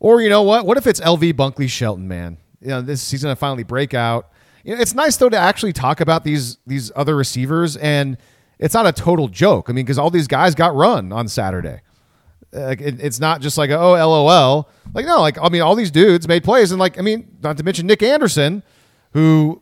[0.00, 0.66] or you know what?
[0.66, 2.38] What if it's LV Bunkley Shelton, man?
[2.60, 4.28] You know, this he's gonna finally break out.
[4.64, 8.16] You know, it's nice though to actually talk about these these other receivers, and
[8.58, 9.68] it's not a total joke.
[9.68, 11.80] I mean, because all these guys got run on Saturday.
[12.54, 14.68] Like it, it's not just like oh lol.
[14.94, 17.56] Like no, like I mean, all these dudes made plays, and like I mean, not
[17.58, 18.62] to mention Nic Anderson,
[19.12, 19.60] who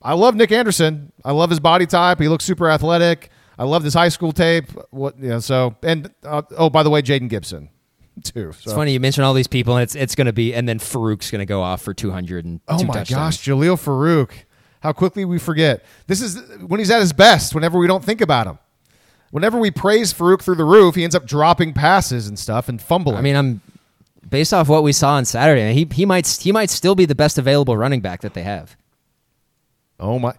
[0.00, 1.12] I love Nic Anderson.
[1.24, 2.20] I love his body type.
[2.20, 3.30] He looks super athletic.
[3.58, 4.66] I love his high school tape.
[4.90, 5.40] What you know?
[5.40, 7.68] So and uh, oh, by the way, Jayden Gibson
[8.22, 8.52] too.
[8.52, 8.58] So.
[8.64, 11.30] It's funny you mentioned all these people, and it's it's gonna be, and then Farooq's
[11.30, 13.36] gonna go off for 200 and Oh my touchdowns.
[13.38, 14.30] gosh, Jalil Farooq.
[14.80, 15.82] How quickly we forget.
[16.06, 17.54] This is when he's at his best.
[17.54, 18.58] Whenever we don't think about him.
[19.34, 22.80] Whenever we praise Farooq through the roof, he ends up dropping passes and stuff and
[22.80, 23.16] fumbling.
[23.16, 23.60] I mean, I'm
[24.30, 25.74] based off what we saw on Saturday.
[25.74, 28.76] He he might he might still be the best available running back that they have.
[29.98, 30.34] Oh my!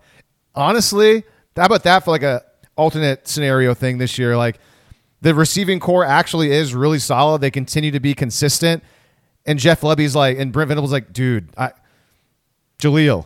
[0.55, 1.25] Honestly,
[1.57, 2.45] how about that for like a
[2.77, 4.37] alternate scenario thing this year?
[4.37, 4.59] Like
[5.19, 7.41] the receiving corps actually is really solid.
[7.41, 8.81] They continue to be consistent,
[9.45, 11.73] and Jeff Lebby's like, and Brent Venables like, dude, I,
[12.79, 13.25] Jalil,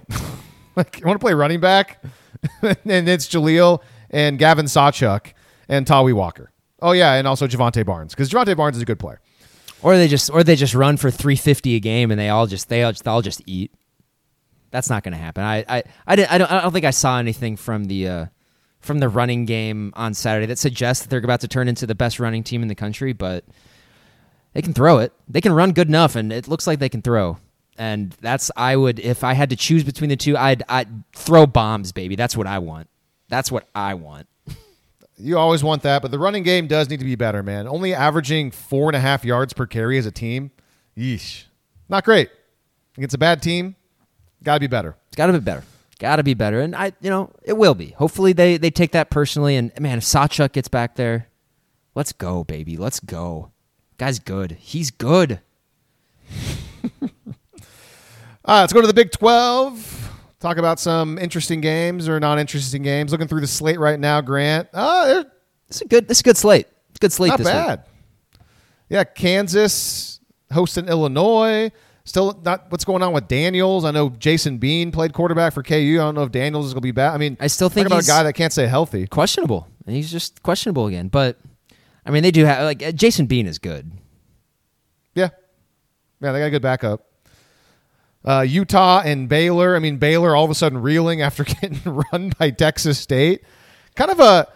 [0.76, 2.04] like, you want to play running back?
[2.64, 5.34] and it's Jalil and Gavin Sawchuk
[5.70, 6.52] and Tawee Walker.
[6.82, 9.22] Oh yeah, and also Jovantae Barnes because Jovantae Barnes is a good player.
[9.82, 12.68] Or they just or they just run for 350 a game and they all just
[12.68, 13.74] they all just, they'll just eat.
[14.72, 15.44] That's not going to happen.
[15.44, 18.26] I I I, did, I don't I don't think I saw anything from the uh,
[18.80, 21.96] from the running game on Saturday that suggests that they're about to turn into the
[21.96, 23.46] best running team in the country, but
[24.54, 25.14] they can throw it.
[25.28, 27.38] They can run good enough and it looks like they can throw.
[27.78, 31.46] And that's I would if I had to choose between the two, I'd I'd throw
[31.46, 32.16] bombs, baby.
[32.16, 32.90] That's what I want.
[33.30, 34.28] That's what I want.
[35.20, 37.68] You always want that, but the running game does need to be better, man.
[37.68, 40.52] Only averaging four and a half yards per carry as a team,
[40.98, 41.44] yeesh,
[41.90, 42.30] not great.
[42.98, 43.76] Against a bad team,
[44.44, 44.96] got to be better.
[45.08, 45.64] It's got to be better.
[46.00, 47.88] Got to be better, and I, you know, it will be.
[47.92, 49.58] Hopefully, they they take that personally.
[49.58, 51.28] And man, if Sawchuk gets back there,
[51.94, 52.78] let's go, baby.
[52.78, 53.52] Let's go.
[53.98, 54.52] Guy's good.
[54.52, 55.42] He's good.
[58.46, 59.99] Uh, let's go to the Big 12.
[60.40, 63.12] Talk about some interesting games or non interesting games.
[63.12, 64.70] Looking through the slate right now, Grant.
[64.74, 65.26] Uh, oh,
[65.68, 66.10] is a good.
[66.10, 66.68] Is a good slate.
[66.90, 67.30] It's a good slate.
[67.30, 67.54] not this week.
[67.54, 67.84] bad.
[68.88, 70.20] Yeah, Kansas
[70.52, 71.72] hosting Illinois.
[72.06, 73.84] Still not what's going on with Daniels.
[73.84, 75.76] I know Jason Bean played quarterback for KU.
[75.76, 77.14] I don't know if Daniels is going to be back.
[77.14, 79.08] I mean, I still think about a guy that can't stay healthy.
[79.08, 81.10] Questionable, and he's just questionable again.
[81.10, 81.38] But
[82.06, 83.92] I mean, they do have like Jason Bean is good.
[85.14, 85.30] Yeah.
[86.22, 87.09] Yeah, they got a good backup.
[88.26, 89.76] Uh, Utah and Baylor.
[89.76, 91.80] I mean, Baylor all of a sudden reeling after getting
[92.12, 93.44] run by Texas State.
[93.96, 94.48] Kind of a,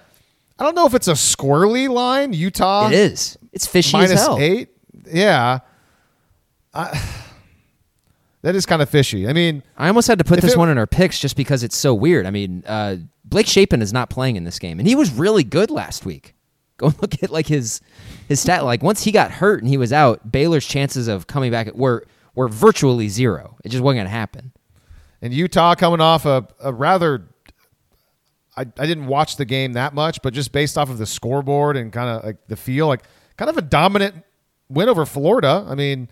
[0.59, 2.34] I don't know if it's a squirrely line.
[2.34, 3.38] Utah It is.
[3.51, 4.38] It's fishy as hell.
[4.39, 4.70] eight.
[5.11, 5.59] Yeah,
[6.74, 7.01] I,
[8.41, 9.28] that is kind of fishy.
[9.28, 11.64] I mean, I almost had to put this it- one in our picks just because
[11.64, 12.26] it's so weird.
[12.26, 15.43] I mean, uh, Blake Shapen is not playing in this game, and he was really
[15.43, 16.36] good last week.
[16.78, 17.82] Go look at like his
[18.28, 18.66] his stat.
[18.66, 22.05] Like once he got hurt and he was out, Baylor's chances of coming back were
[22.36, 23.58] were virtually zero.
[23.64, 24.52] It just wasn't going to happen.
[25.22, 27.28] and Utah coming off a, a rather.
[28.56, 31.76] I, I didn't watch the game that much, but just based off of the scoreboard
[31.76, 33.02] and kind of like the feel, like
[33.36, 34.24] kind of a dominant
[34.70, 35.66] win over Florida.
[35.68, 36.08] I mean,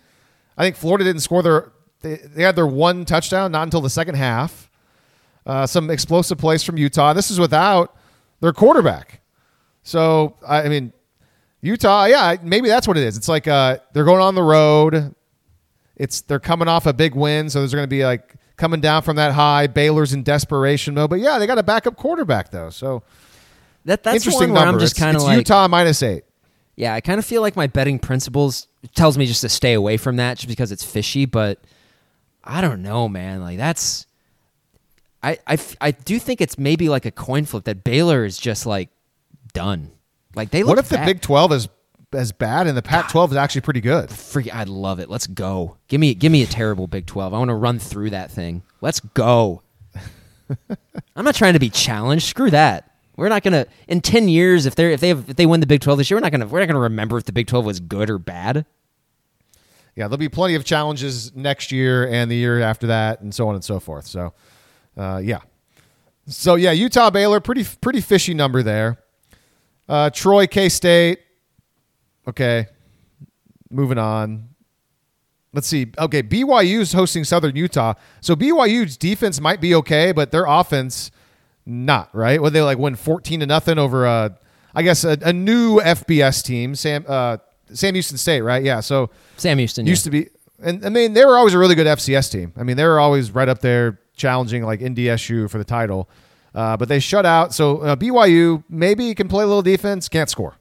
[0.57, 1.71] I think Florida didn't score their.
[2.01, 4.69] They, they had their one touchdown not until the second half.
[5.45, 7.13] Uh, some explosive plays from Utah.
[7.13, 7.95] This is without
[8.39, 9.21] their quarterback.
[9.83, 10.93] So I I mean,
[11.61, 13.17] Utah, yeah, maybe that's what it is.
[13.17, 15.13] It's like uh, they're going on the road.
[16.01, 19.03] It's they're coming off a big win, so there's going to be like coming down
[19.03, 19.67] from that high.
[19.67, 22.71] Baylor's in desperation mode, but yeah, they got a backup quarterback though.
[22.71, 23.03] So
[23.85, 24.79] That that's interesting one where number.
[24.79, 26.23] I'm just kind of like Utah minus eight.
[26.75, 29.97] Yeah, I kind of feel like my betting principles tells me just to stay away
[29.97, 31.59] from that just because it's fishy, but
[32.43, 33.41] I don't know, man.
[33.41, 34.07] Like that's
[35.21, 38.65] I I I do think it's maybe like a coin flip that Baylor is just
[38.65, 38.89] like
[39.53, 39.91] done.
[40.33, 40.97] Like they look What if the.
[41.05, 41.69] Big Twelve is
[42.13, 44.09] as bad and the Pac twelve is actually pretty good?
[44.09, 45.09] Freak, I'd love it.
[45.09, 45.77] Let's go.
[45.87, 47.33] Give me give me a terrible Big 12.
[47.33, 48.63] I want to run through that thing.
[48.81, 49.61] Let's go.
[51.15, 52.25] I'm not trying to be challenged.
[52.25, 52.91] Screw that.
[53.15, 55.67] We're not gonna in ten years if they if they have, if they win the
[55.67, 56.17] Big Twelve this year.
[56.17, 58.65] We're not gonna we're not gonna remember if the Big Twelve was good or bad.
[59.95, 63.47] Yeah, there'll be plenty of challenges next year and the year after that, and so
[63.49, 64.07] on and so forth.
[64.07, 64.33] So,
[64.95, 65.39] uh, yeah.
[66.27, 69.03] So yeah, Utah Baylor, pretty pretty fishy number there.
[69.89, 71.19] Uh, Troy K State.
[72.27, 72.67] Okay,
[73.69, 74.49] moving on.
[75.53, 75.91] Let's see.
[75.97, 81.11] Okay, BYU's hosting Southern Utah, so BYU's defense might be okay, but their offense
[81.65, 82.41] not right.
[82.41, 84.37] Well, they like win fourteen to nothing over a,
[84.73, 87.37] I guess a, a new FBS team, Sam uh,
[87.73, 88.63] Sam Houston State, right?
[88.63, 88.79] Yeah.
[88.79, 90.29] So Sam Houston used to be,
[90.61, 92.53] and I mean they were always a really good FCS team.
[92.55, 96.09] I mean they were always right up there challenging like NDSU for the title,
[96.55, 97.53] uh, but they shut out.
[97.53, 100.55] So uh, BYU maybe can play a little defense, can't score.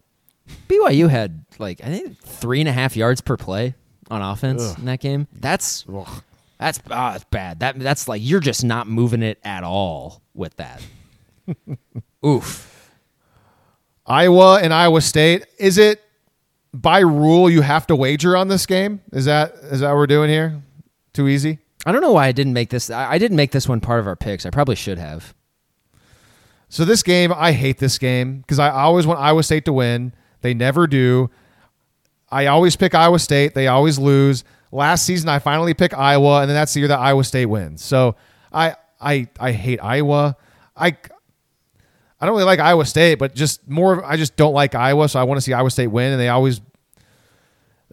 [0.68, 3.74] BYU had like I think three and a half yards per play
[4.10, 5.28] on offense in that game.
[5.32, 5.84] That's
[6.58, 7.60] that's ah, it's bad.
[7.60, 10.82] That that's like you're just not moving it at all with that.
[12.26, 12.92] Oof.
[14.06, 15.46] Iowa and Iowa State.
[15.58, 16.02] Is it
[16.74, 19.00] by rule you have to wager on this game?
[19.12, 20.60] Is that is that what we're doing here?
[21.12, 21.58] Too easy.
[21.86, 22.90] I don't know why I didn't make this.
[22.90, 24.44] I, I didn't make this one part of our picks.
[24.44, 25.34] I probably should have.
[26.68, 30.12] So this game, I hate this game because I always want Iowa State to win.
[30.40, 31.30] They never do.
[32.30, 33.54] I always pick Iowa State.
[33.54, 34.44] They always lose.
[34.72, 37.82] Last season, I finally pick Iowa, and then that's the year that Iowa State wins.
[37.82, 38.14] So
[38.52, 40.36] I I I hate Iowa.
[40.76, 40.96] I
[42.20, 44.04] I don't really like Iowa State, but just more.
[44.04, 46.28] I just don't like Iowa, so I want to see Iowa State win, and they
[46.28, 46.60] always.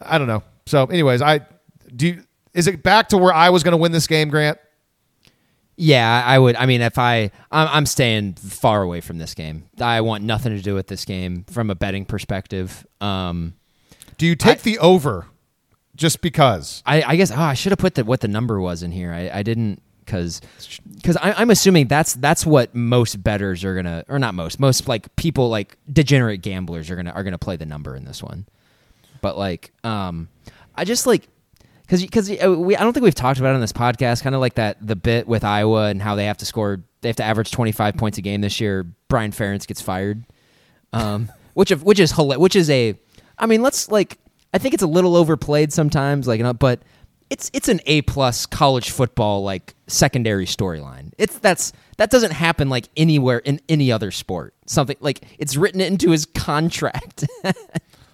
[0.02, 0.44] I don't know.
[0.68, 1.42] So, anyways, I
[1.96, 2.08] do.
[2.08, 2.24] You,
[2.54, 4.58] is it back to where I was going to win this game, Grant?
[5.80, 6.56] Yeah, I would.
[6.56, 9.70] I mean, if I, I'm, I'm staying far away from this game.
[9.80, 12.86] I want nothing to do with this game from a betting perspective.
[13.00, 13.54] Um,
[14.18, 15.28] Do you take the over
[15.96, 16.82] just because?
[16.86, 19.14] I, I guess oh, I should have put the, what the number was in here.
[19.14, 20.42] I, I didn't because
[20.96, 25.14] because I'm assuming that's that's what most bettors are gonna or not most most like
[25.18, 28.48] people like degenerate gamblers are gonna are gonna play the number in this one.
[29.22, 30.30] But like, um,
[30.76, 31.28] I just like
[31.88, 34.22] because because we I don't think we've talked about it on this podcast.
[34.22, 37.10] Kind of like that the bit with Iowa and how they have to score they
[37.10, 38.86] have to average 25 points a game this year.
[39.08, 40.26] Brian Ferentz gets fired,
[40.92, 42.96] um, which of which is which is a
[43.38, 44.18] I mean let's like
[44.54, 46.82] I think it's a little overplayed sometimes like know, but
[47.30, 51.14] it's it's an A plus college football like secondary storyline.
[51.18, 54.54] It's that's that doesn't happen like anywhere in any other sport.
[54.66, 57.26] Something like it's written into his contract.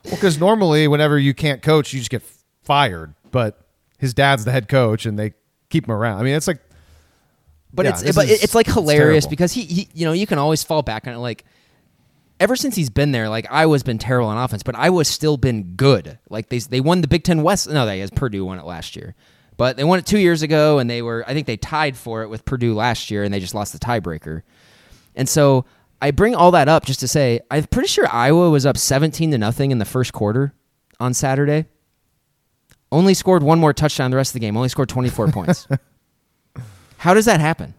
[0.05, 2.23] Well, because normally, whenever you can't coach, you just get
[2.63, 3.13] fired.
[3.31, 3.62] But
[4.03, 5.33] his dad's the head coach, and they
[5.69, 6.19] keep him around.
[6.19, 6.59] I mean, it's like,
[7.73, 9.29] But Yeah, it's but is- it's like hilarious terrible.
[9.31, 11.43] because he, he you know you can always fall back on it like
[12.39, 15.73] ever since he's been there like Iowa's been terrible on offense but Iowa's still been
[15.75, 18.65] good like they they won the Big Ten West no they as Purdue won it
[18.65, 19.15] last year
[19.57, 22.21] but they won it two years ago and they were I think they tied for
[22.23, 24.41] it with Purdue last year and they just lost the tiebreaker
[25.15, 25.65] and so
[26.01, 29.31] I bring all that up just to say I'm pretty sure Iowa was up 17
[29.31, 30.53] to nothing in the first quarter
[30.99, 31.65] on Saturday
[32.93, 35.67] only scored one more touchdown the rest of the game only scored 24 points
[36.97, 37.73] how does that happen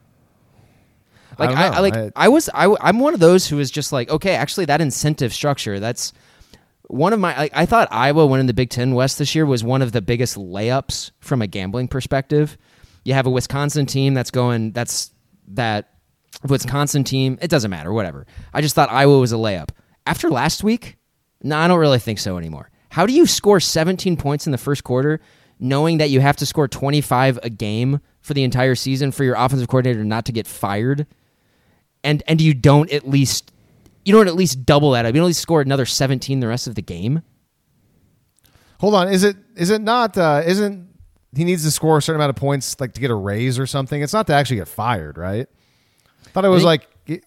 [1.38, 1.76] like I, know.
[1.76, 4.34] I like I- I was I, am one of those who is just like okay
[4.34, 6.12] actually that incentive structure that's
[6.88, 9.64] one of my like, I thought Iowa winning the Big Ten West this year was
[9.64, 12.58] one of the biggest layups from a gambling perspective
[13.04, 14.72] You have a Wisconsin team that's going.
[14.72, 15.10] That's
[15.48, 15.90] that
[16.46, 17.38] Wisconsin team.
[17.40, 17.92] It doesn't matter.
[17.92, 18.26] Whatever.
[18.52, 19.70] I just thought Iowa was a layup.
[20.06, 20.96] After last week,
[21.42, 22.70] no, I don't really think so anymore.
[22.94, 25.20] How do you score 17 points in the first quarter,
[25.58, 29.34] knowing that you have to score 25 a game for the entire season for your
[29.34, 31.04] offensive coordinator not to get fired?
[32.04, 33.50] And and you don't at least
[34.04, 35.06] you don't at least double that.
[35.06, 35.08] up.
[35.08, 37.22] You don't at least score another 17 the rest of the game.
[38.78, 40.16] Hold on, is it is it not?
[40.16, 40.88] Uh, isn't
[41.34, 43.66] he needs to score a certain amount of points like to get a raise or
[43.66, 44.02] something?
[44.02, 45.48] It's not to actually get fired, right?
[46.26, 47.24] I thought it was think- like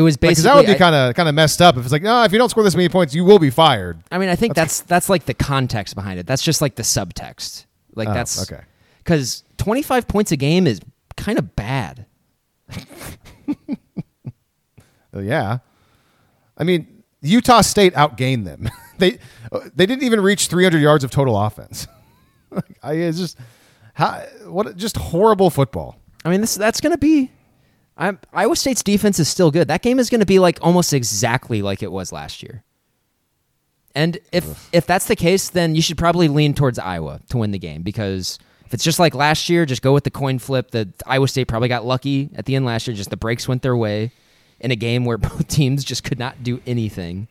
[0.00, 1.92] It was because basically that would be kind of kind of messed up if it's
[1.92, 4.02] like no, if you don't score this many points, you will be fired.
[4.10, 6.26] I mean, I think that's that's like the context behind it.
[6.26, 7.66] That's just like the subtext.
[7.94, 8.62] Like Oh, that's okay.
[8.98, 10.80] Because 25 points a game is
[11.18, 12.06] kind of bad.
[15.12, 15.58] Yeah,
[16.56, 18.70] I mean Utah State outgained them.
[18.98, 19.18] they
[19.74, 21.88] they didn't even reach 300 yards of total offense.
[22.82, 23.36] I it's just
[23.94, 25.96] how what just horrible football.
[26.24, 27.32] I mean, this that's going to be.
[28.00, 29.68] I'm, Iowa State's defense is still good.
[29.68, 32.64] That game is going to be like almost exactly like it was last year.
[33.94, 37.50] And if if that's the case, then you should probably lean towards Iowa to win
[37.50, 40.70] the game because if it's just like last year, just go with the coin flip.
[40.70, 42.96] The Iowa State probably got lucky at the end last year.
[42.96, 44.12] Just the breaks went their way
[44.60, 47.28] in a game where both teams just could not do anything.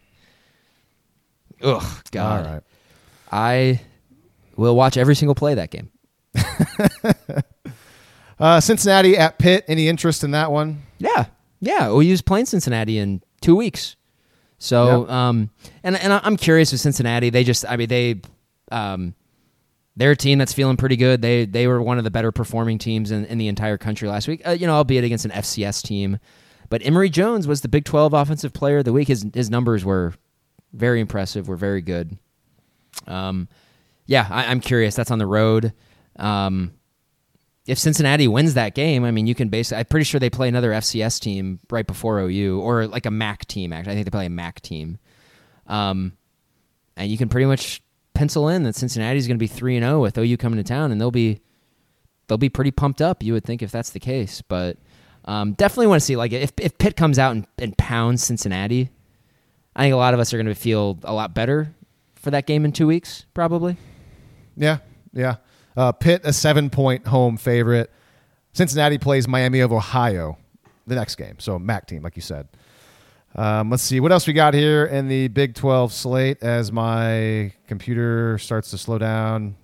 [1.64, 2.46] Ugh, God.
[2.46, 2.64] All right.
[3.32, 3.82] I
[4.56, 5.90] will watch every single play that game.
[8.40, 9.66] Uh, Cincinnati at Pitt.
[9.68, 10.82] Any interest in that one?
[10.98, 11.26] Yeah,
[11.60, 11.88] yeah.
[11.90, 13.96] OU's playing Cincinnati in two weeks.
[14.58, 15.10] So, Yep.
[15.12, 15.50] um,
[15.84, 17.30] and and I'm curious with Cincinnati.
[17.30, 18.22] They just, I mean, they,
[18.72, 19.14] um,
[19.96, 21.22] they're a team that's feeling pretty good.
[21.22, 24.28] They they were one of the better performing teams in, in the entire country last
[24.28, 24.42] week.
[24.48, 26.18] Uh, you know, albeit against an FCS team.
[26.70, 29.08] But Emory Jones was the Big 12 Offensive Player of the Week.
[29.08, 30.14] His his numbers were
[30.74, 31.48] very impressive.
[31.48, 32.18] Were very good.
[33.08, 33.48] Um,
[34.06, 34.96] yeah, I, I'm curious.
[34.96, 35.74] That's on the road.
[36.18, 36.74] Um,
[37.70, 39.80] if Cincinnati wins that game, I mean, you can basically.
[39.80, 43.46] I'm pretty sure they play another FCS team right before OU, or like a MAC
[43.46, 43.72] team.
[43.72, 44.98] Actually, I think they play a MAC team.
[45.68, 46.14] Um,
[46.98, 47.84] and you can pretty much
[48.16, 50.92] pencil in that Cincinnati's going to be three and zero with OU coming to town,
[50.92, 51.42] and they'll be
[52.28, 53.22] they'll be pretty pumped up.
[53.22, 54.78] You would think if that's the case, but
[55.26, 58.90] um, definitely want to see like if if Pitt comes out and, and pounds Cincinnati,
[59.76, 61.76] I think a lot of us are going to feel a lot better
[62.16, 63.78] for that game in two weeks, probably.
[64.58, 64.80] Yeah,
[65.14, 65.36] yeah.
[65.78, 67.92] Uh, Pitt a seven point home favorite.
[68.54, 70.38] Cincinnati plays Miami of Ohio
[70.88, 71.36] the next game.
[71.40, 72.48] So MAC team, like you said.
[73.36, 76.42] Um, let's see what else we got here in the Big Twelve slate.
[76.42, 79.56] As my computer starts to slow down,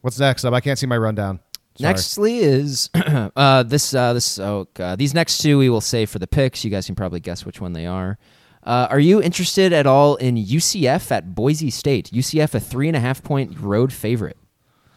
[0.00, 0.52] what's next up?
[0.52, 1.40] I can't see my rundown.
[1.78, 2.90] Nextly is
[3.36, 4.98] uh, this uh, this oh God.
[4.98, 6.64] these next two we will save for the picks.
[6.64, 8.18] You guys can probably guess which one they are.
[8.62, 12.10] Uh, are you interested at all in UCF at Boise State?
[12.12, 14.38] UCF a three and a half point road favorite.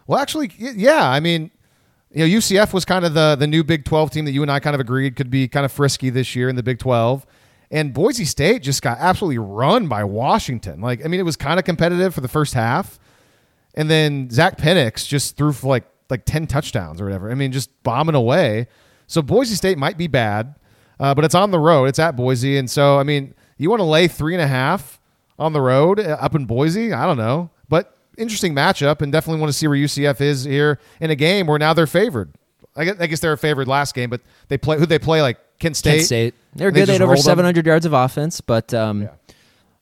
[0.09, 1.07] Well, actually, yeah.
[1.07, 1.51] I mean,
[2.11, 4.49] you know, UCF was kind of the the new Big Twelve team that you and
[4.49, 7.27] I kind of agreed could be kind of frisky this year in the Big Twelve.
[7.69, 10.81] And Boise State just got absolutely run by Washington.
[10.81, 12.97] Like, I mean, it was kind of competitive for the first half,
[13.75, 17.29] and then Zach Penix just threw for like like ten touchdowns or whatever.
[17.29, 18.65] I mean, just bombing away.
[19.05, 20.55] So Boise State might be bad,
[20.99, 21.85] uh, but it's on the road.
[21.85, 24.99] It's at Boise, and so I mean, you want to lay three and a half
[25.37, 26.93] on the road uh, up in Boise?
[26.93, 30.79] I don't know, but interesting matchup, and definitely want to see where UCF is here
[30.99, 32.33] in a game where now they're favored.
[32.75, 35.21] I guess, I guess they were favored last game, but they play who they play
[35.21, 35.91] like Kent State.
[35.95, 36.33] Kent State.
[36.55, 36.87] They're good.
[36.87, 37.31] They had over rolled them.
[37.37, 39.09] 700 yards of offense, but um, Yeah.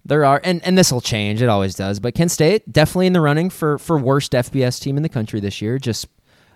[0.05, 1.41] there are and, and this will change.
[1.41, 1.99] It always does.
[1.99, 5.39] But Kent State definitely in the running for for worst FBS team in the country
[5.39, 5.77] this year.
[5.77, 6.07] Just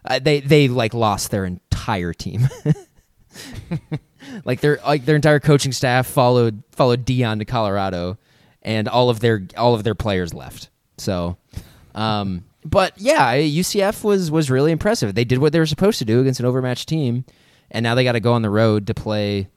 [0.06, 2.48] uh, they they like lost their entire team.
[4.46, 8.18] like their like their entire coaching staff followed followed Deion to Colorado,
[8.62, 10.70] and all of their all of their players left.
[10.98, 11.38] So,
[11.96, 15.16] um, but yeah, UCF was was really impressive.
[15.16, 17.26] They did what they were supposed to do against an overmatched team,
[17.72, 19.48] and now they got to go on the road to play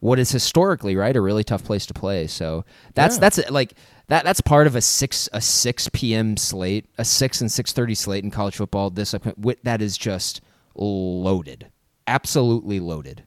[0.00, 2.26] what is historically right a really tough place to play.
[2.26, 2.64] So
[2.94, 3.20] that's Yeah.
[3.20, 3.74] that's like
[4.08, 6.36] that that's part of a six a six p.m.
[6.36, 8.90] slate, a six and six thirty slate in college football.
[8.90, 9.14] This
[9.64, 10.40] that is just
[10.74, 11.66] loaded,
[12.06, 13.24] absolutely loaded.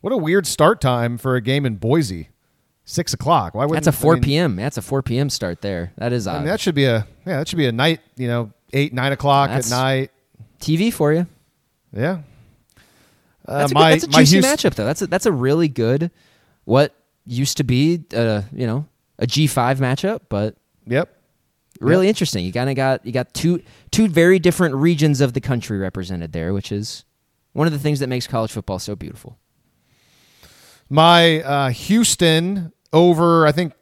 [0.00, 2.28] What a weird start time for a game in Boise.
[2.90, 3.54] Six o'clock.
[3.54, 4.56] Why would That's a four p.m.
[4.56, 5.28] That's a four p.m.
[5.28, 5.92] start there.
[5.98, 7.36] That is I mean, that should be a yeah.
[7.38, 8.00] That should be a night.
[8.16, 10.10] You know, eight nine o'clock That's- at night.
[10.58, 11.26] TV for you.
[11.92, 12.20] Yeah.
[13.46, 14.86] Uh, That's, a, my good, that's a my juicy Houston- matchup though.
[14.86, 16.10] That's a, that's a really good
[16.64, 16.94] what
[17.26, 18.86] used to be uh you know
[19.18, 21.14] a G five matchup, but Yep.
[21.80, 22.46] really interesting.
[22.46, 26.32] You kind of got you got two two very different regions of the country represented
[26.32, 27.04] there, which is
[27.52, 29.36] one of the things that makes college football so beautiful.
[30.88, 33.46] My uh, Houston over.
[33.46, 33.72] I think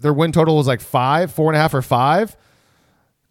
[0.00, 2.36] their win total was like five, four and a half, or five.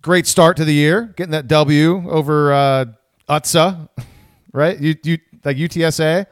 [0.02, 2.86] Great start to the year, getting that W over uh,
[3.30, 3.90] UTSA,
[4.54, 4.80] right?
[4.80, 6.28] You, you like UTSA.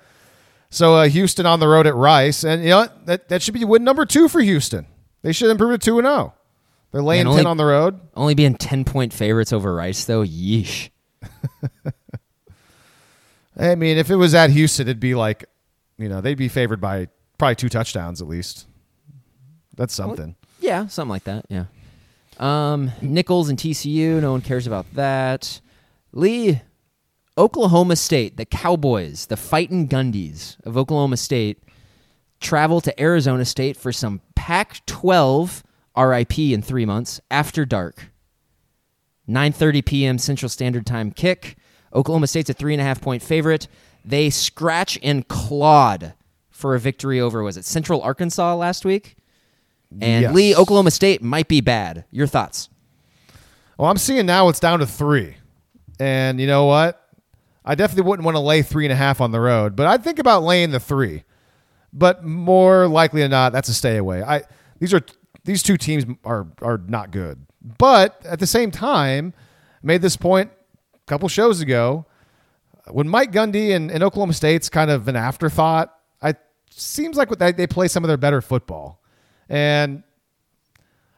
[0.69, 3.05] So uh, Houston on the road at Rice, and you know what?
[3.05, 4.85] that that should be win number two for Houston.
[5.21, 6.33] They should improve to two and zero.
[6.91, 7.99] They're laying Man, only- ten on the road.
[8.15, 10.23] Only being 10 point favorites over Rice, though.
[10.23, 10.89] Yeesh.
[13.57, 15.45] I mean, if it was at Houston, it'd be like,
[15.97, 18.67] you know, they'd be favored by probably two touchdowns at least.
[19.75, 20.35] That's something.
[20.59, 21.45] Yeah, something like that.
[21.49, 21.65] Yeah.
[22.39, 24.21] Um, Nicholls and TCU.
[24.21, 25.61] No one cares about that.
[26.11, 26.61] Lee,
[27.37, 31.63] Oklahoma State, the Cowboys, the fighting Gundies of Oklahoma State,
[32.39, 35.63] travel to Arizona State for some Pac-12
[35.97, 38.11] RIP in three months after dark.
[39.27, 40.17] 9:30 p.m.
[40.17, 41.57] Central Standard Time kick.
[41.93, 43.67] Oklahoma State's a three and a half point favorite.
[44.03, 46.13] They scratch and clawed
[46.49, 49.15] for a victory over was it Central Arkansas last week?
[50.01, 50.33] And Yes.
[50.33, 52.05] Lee, Oklahoma State might be bad.
[52.11, 52.69] Your thoughts?
[53.77, 55.35] Well, I'm seeing now it's down to three,
[55.99, 56.99] and you know what?
[57.65, 60.03] I definitely wouldn't want to lay three and a half on the road, but I'd
[60.03, 61.23] think about laying the three.
[61.91, 64.21] But more likely than not, that's a stay away.
[64.23, 64.43] I
[64.79, 65.01] these are
[65.43, 67.45] these two teams are are not good,
[67.77, 69.33] but at the same time,
[69.83, 70.51] I made this point
[70.95, 72.05] a couple shows ago
[72.89, 75.93] when Mike Gundy and, and Oklahoma State's kind of an afterthought.
[76.21, 76.33] I
[76.69, 78.99] seems like they, they play some of their better football,
[79.49, 80.03] and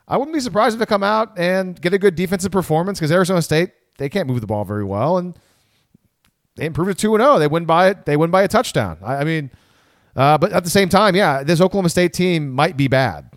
[0.07, 3.11] I wouldn't be surprised if they come out and get a good defensive performance because
[3.11, 5.37] Arizona State they can't move the ball very well, and
[6.55, 7.39] they improve to two and zero.
[7.39, 8.05] They win by it.
[8.05, 8.97] They win by a touchdown.
[9.01, 9.51] I, I mean,
[10.15, 13.31] uh, but at the same time, yeah, this Oklahoma State team might be bad.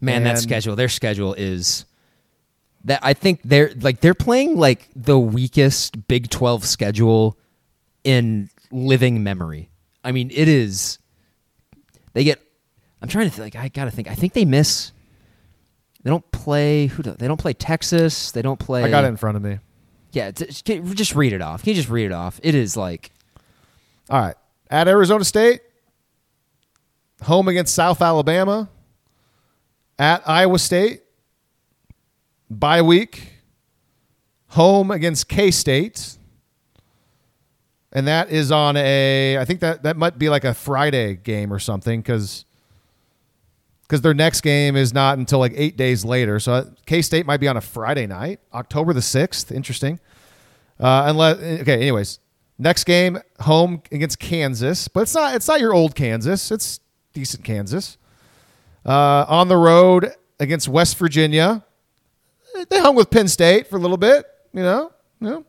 [0.00, 1.86] Man, that schedule, their schedule is
[2.84, 7.38] that I think they're like they're playing like the weakest Big 12 schedule
[8.04, 9.70] in living memory.
[10.04, 10.98] I mean, it is
[12.12, 12.40] they get
[13.02, 14.08] I'm trying to think like I got to think.
[14.08, 14.92] I think they miss
[16.06, 19.08] they don't play who do, they don't play Texas, they don't play I got it
[19.08, 19.58] in front of me.
[20.12, 20.46] Yeah, t-
[20.94, 21.64] just read it off.
[21.64, 22.38] Can you just read it off?
[22.44, 23.10] It is like
[24.08, 24.36] All right,
[24.70, 25.62] at Arizona State,
[27.22, 28.68] home against South Alabama,
[29.98, 31.02] at Iowa State,
[32.48, 33.32] bye week,
[34.50, 36.18] home against K State,
[37.90, 39.38] and that is on a.
[39.38, 42.44] I think that that might be like a Friday game or something because
[43.86, 46.40] because their next game is not until like eight days later.
[46.40, 49.52] So K State might be on a Friday night, October the sixth.
[49.52, 50.00] Interesting.
[50.78, 52.18] Uh, unless okay, anyways,
[52.58, 56.50] next game home against Kansas, but it's not it's not your old Kansas.
[56.50, 56.80] It's
[57.12, 57.96] decent Kansas.
[58.84, 61.64] Uh, on the road against West Virginia,
[62.68, 64.92] they hung with Penn State for a little bit, you know.
[65.20, 65.44] You know.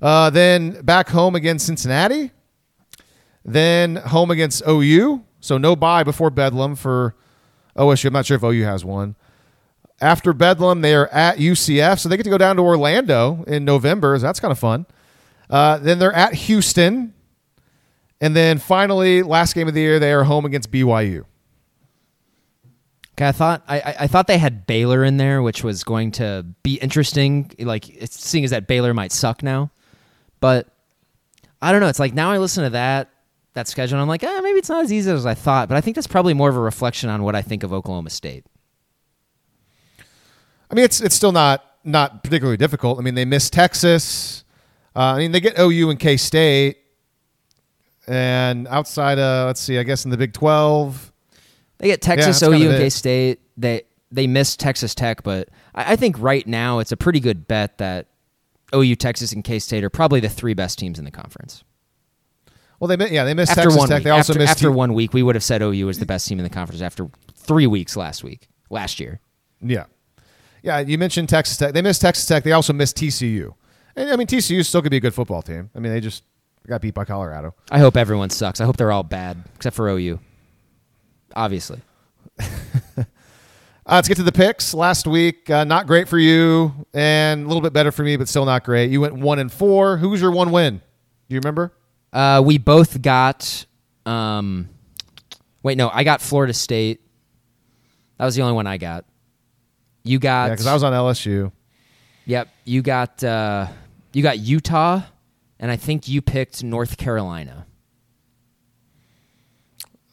[0.00, 2.30] Uh, then back home against Cincinnati.
[3.44, 5.24] Then home against OU.
[5.40, 7.16] So no bye before Bedlam for
[7.78, 8.06] OSU.
[8.06, 9.14] I'm not sure if OU has one.
[10.00, 13.64] After Bedlam, they are at UCF, so they get to go down to Orlando in
[13.64, 14.16] November.
[14.18, 14.86] So that's kind of fun.
[15.50, 17.14] Uh, then they're at Houston,
[18.20, 21.24] and then finally, last game of the year, they are home against BYU.
[23.16, 26.12] Okay, I thought I, I- I thought they had Baylor in there, which was going
[26.12, 27.50] to be interesting.
[27.58, 29.70] Like seeing as that Baylor might suck now,
[30.40, 30.68] but
[31.60, 31.88] I don't know.
[31.88, 33.10] It's like now I listen to that
[33.54, 35.68] that schedule, and I'm like, ah, maybe it's not as easy as I thought.
[35.68, 38.10] But I think that's probably more of a reflection on what I think of Oklahoma
[38.10, 38.44] State.
[40.70, 42.98] I mean, it's it's still not not particularly difficult.
[42.98, 44.44] I mean, they miss Texas.
[44.94, 46.78] Uh, I mean, they get OU and K State,
[48.06, 51.12] and outside of let's see, I guess in the Big Twelve.
[51.78, 52.78] They get Texas, that's OU, and.
[52.78, 53.40] K State.
[53.56, 57.46] They they miss Texas Tech, but I, I think right now it's a pretty good
[57.46, 58.08] bet that
[58.74, 61.64] OU, Texas, and K State are probably the three best teams in the conference.
[62.80, 63.98] Well, they yeah they missed After Texas one Tech.
[63.98, 66.06] week, They also after, missed after one week, we would have said OU was the
[66.06, 69.20] best team in the conference after three weeks last week, last year.
[69.60, 69.86] Yeah.
[70.62, 71.72] Yeah, you mentioned Texas Tech.
[71.72, 72.44] They missed Texas Tech.
[72.44, 73.54] They also missed TCU.
[73.96, 75.70] And I mean, TCU still could be a good football team.
[75.74, 76.22] I mean, they just
[76.66, 77.54] got beat by Colorado.
[77.70, 78.60] I hope everyone sucks.
[78.60, 80.20] I hope they're all bad except for OU.
[81.34, 81.80] Obviously.
[83.90, 84.74] Uh, let's get to the picks.
[84.74, 88.28] Last week, uh, not great for you, and a little bit better for me, but
[88.28, 88.90] still not great.
[88.90, 89.96] You went one and four.
[89.96, 90.82] Who's your one win?
[91.30, 91.72] Do you remember?
[92.12, 93.66] Uh, we both got.
[94.06, 94.68] Um,
[95.62, 97.00] wait, no, I got Florida State.
[98.16, 99.04] That was the only one I got.
[100.02, 100.46] You got.
[100.46, 101.52] Yeah, because I was on LSU.
[102.26, 103.22] Yep, you got.
[103.22, 103.68] Uh,
[104.12, 105.02] you got Utah,
[105.60, 107.66] and I think you picked North Carolina.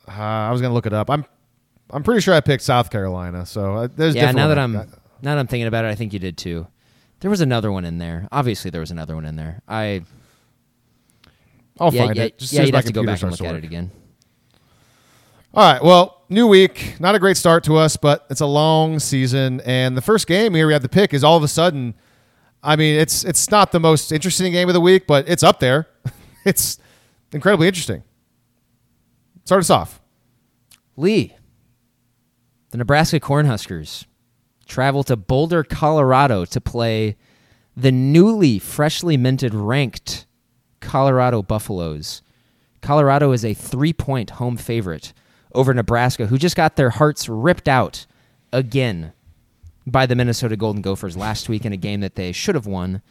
[0.08, 1.10] Uh, I was gonna look it up.
[1.10, 1.26] I'm,
[1.90, 3.46] I'm pretty sure I picked South Carolina.
[3.46, 4.60] So uh, there's yeah, now that.
[4.60, 4.88] I'm now
[5.22, 6.68] that I'm thinking about it, I think you did too.
[7.22, 8.28] There was another one in there.
[8.32, 9.62] Obviously, there was another one in there.
[9.68, 10.04] I
[11.80, 12.38] I'll yeah, find yeah, it.
[12.38, 12.64] Just yeah.
[12.64, 13.92] You'd my have to go back and look at it again.
[15.54, 15.84] All right.
[15.84, 16.96] Well, new week.
[17.00, 19.62] Not a great start to us, but it's a long season.
[19.62, 21.96] And the first game here we have the pick is all of a sudden
[22.66, 25.60] I mean, it's it's not the most interesting game of the week, but it's up
[25.60, 25.88] there.
[26.46, 26.80] it's
[27.32, 28.04] incredibly interesting.
[29.46, 30.02] Start us off.
[30.98, 31.36] Lee,
[32.72, 34.06] the Nebraska Cornhuskers
[34.66, 37.18] travel to Boulder, Colorado to play
[37.78, 40.25] the newly freshly minted ranked
[40.86, 42.22] Colorado Buffaloes.
[42.82, 45.12] Colorado is a three point home favorite
[45.54, 48.06] over Nebraska, who just got their hearts ripped out
[48.54, 49.12] again
[49.88, 53.02] by the Minnesota Golden Gophers last week in a game that they should have won,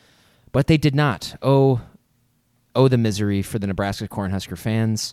[0.52, 1.36] but they did not.
[1.42, 1.80] Oh,
[2.76, 5.12] oh, the misery for the Nebraska Cornhusker fans.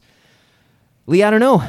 [1.07, 1.64] Lee, I don't know.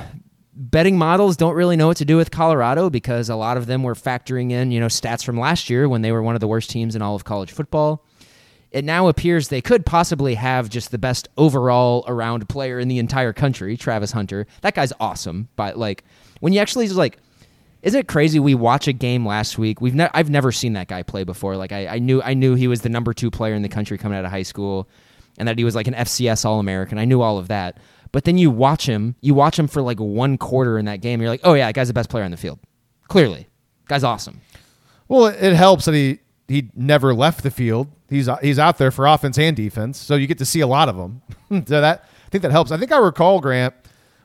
[0.54, 3.82] Betting models don't really know what to do with Colorado because a lot of them
[3.82, 6.48] were factoring in, you know, stats from last year when they were one of the
[6.48, 8.04] worst teams in all of college football.
[8.72, 12.98] It now appears they could possibly have just the best overall around player in the
[12.98, 14.46] entire country, Travis Hunter.
[14.62, 16.04] That guy's awesome, but like
[16.40, 17.18] when you actually just like
[17.82, 18.38] isn't it crazy?
[18.38, 19.80] We watch a game last week.
[19.80, 21.56] We've ne- I've never seen that guy play before.
[21.56, 23.98] Like I, I knew I knew he was the number two player in the country
[23.98, 24.88] coming out of high school,
[25.36, 26.98] and that he was like an FCS All American.
[26.98, 27.78] I knew all of that.
[28.12, 31.20] But then you watch him, you watch him for like one quarter in that game.
[31.20, 32.60] You're like, oh yeah, that guy's the best player on the field.
[33.08, 33.48] Clearly,
[33.88, 34.40] guy's awesome.
[35.08, 37.88] Well, it helps that he he never left the field.
[38.12, 40.66] He's uh, he's out there for offense and defense, so you get to see a
[40.66, 41.22] lot of them.
[41.66, 42.70] so that I think that helps.
[42.70, 43.74] I think I recall Grant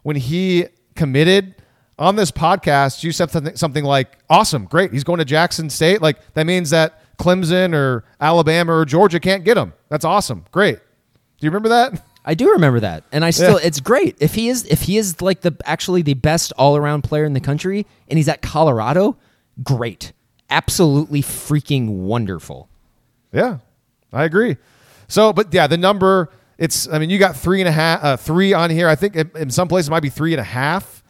[0.03, 0.65] when he
[0.95, 1.55] committed
[1.99, 4.91] on this podcast, you said something, something like, awesome, great.
[4.91, 6.01] He's going to Jackson State.
[6.01, 9.73] Like, that means that Clemson or Alabama or Georgia can't get him.
[9.89, 10.45] That's awesome.
[10.51, 10.77] Great.
[10.77, 12.01] Do you remember that?
[12.25, 13.05] I do remember that.
[13.11, 13.67] And I still yeah.
[13.67, 14.17] it's great.
[14.19, 17.39] If he is if he is like the actually the best all-around player in the
[17.39, 19.15] country and he's at Colorado,
[19.63, 20.11] great.
[20.49, 22.67] Absolutely freaking wonderful.
[23.31, 23.59] Yeah.
[24.13, 24.57] I agree.
[25.07, 28.17] So, but yeah, the number it's I mean, you got three and a half uh,
[28.17, 28.87] three on here.
[28.87, 31.03] I think in some places it might be three and a half.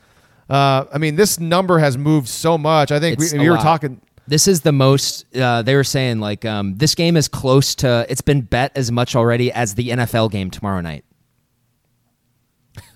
[0.50, 2.92] Uh, I mean, this number has moved so much.
[2.92, 4.02] I think we, we were talking.
[4.28, 5.26] This is the most.
[5.36, 8.06] Uh, they were saying like um, this game is close to.
[8.10, 11.06] It's been bet as much already as the NFL game tomorrow night.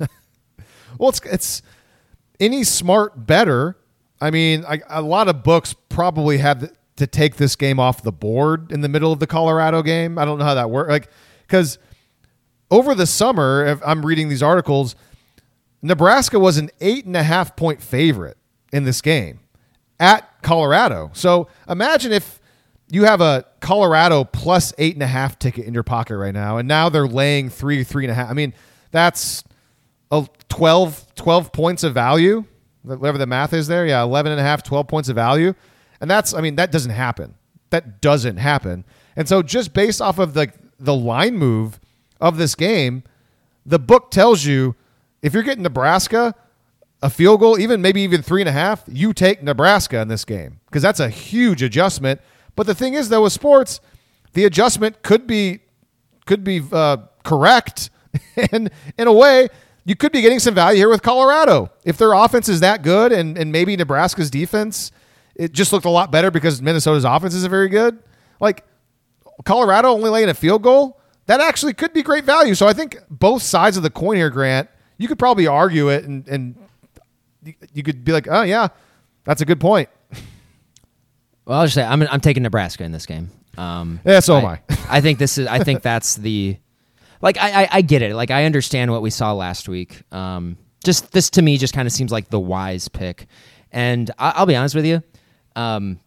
[0.97, 1.61] well, it's it's
[2.39, 3.77] any smart bettor.
[4.19, 6.71] I mean, I, a lot of books probably have
[7.01, 10.17] to take this game off the board in the middle of the Colorado game.
[10.17, 10.89] I don't know how that works.
[10.89, 11.09] Like,
[11.41, 11.77] because
[12.71, 14.95] over the summer, I'm reading these articles
[15.81, 18.37] Nebraska was an eight and a half point favorite
[18.71, 19.39] in this game
[19.99, 21.09] at Colorado.
[21.13, 22.39] So imagine if
[22.89, 26.57] you have a Colorado plus eight and a half ticket in your pocket right now,
[26.57, 28.29] and now they're laying three, three and a half.
[28.29, 28.53] I mean,
[28.91, 29.43] that's
[30.11, 32.45] a 12, 12 points of value,
[32.83, 33.85] whatever the math is there.
[33.85, 35.53] Yeah, 11 and a half, 12 points of value.
[36.01, 37.35] And that's, I mean, that doesn't happen.
[37.69, 38.83] That doesn't happen.
[39.15, 41.79] And so just based off of the, the line move
[42.19, 43.03] of this game,
[43.65, 44.75] the book tells you
[45.21, 46.35] if you're getting Nebraska
[47.01, 50.25] a field goal, even maybe even three and a half, you take Nebraska in this
[50.25, 52.21] game because that's a huge adjustment.
[52.55, 53.79] But the thing is, though, with sports,
[54.33, 55.61] the adjustment could be
[56.25, 57.89] could be uh, correct,
[58.51, 59.47] and in a way,
[59.83, 63.11] you could be getting some value here with Colorado if their offense is that good,
[63.11, 64.91] and and maybe Nebraska's defense
[65.41, 67.99] it just looked a lot better because Minnesota's offense isn't very good.
[68.39, 68.65] Like
[69.45, 72.55] Colorado only laying a field goal, that actually could be great value.
[72.55, 74.69] So I think both sides of the coin here, Grant
[75.01, 76.55] you could probably argue it and, and
[77.73, 78.67] you could be like, oh, yeah,
[79.23, 79.89] that's a good point.
[81.43, 83.31] Well, I'll just say I'm, I'm taking Nebraska in this game.
[83.57, 84.59] Um, yeah, so I, am I.
[84.89, 85.47] I think this is.
[85.47, 86.57] I think that's the.
[87.19, 88.15] Like I, I, I, get it.
[88.15, 90.03] Like I understand what we saw last week.
[90.11, 93.25] Um, just this to me just kind of seems like the wise pick,
[93.71, 95.03] and I, will be honest with you.
[95.55, 95.99] Um,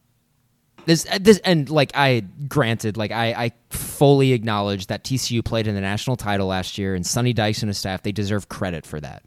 [0.86, 5.74] this this and like I granted, like I, I fully acknowledge that TCU played in
[5.74, 9.00] the national title last year, and Sonny Dykes and his staff they deserve credit for
[9.00, 9.22] that.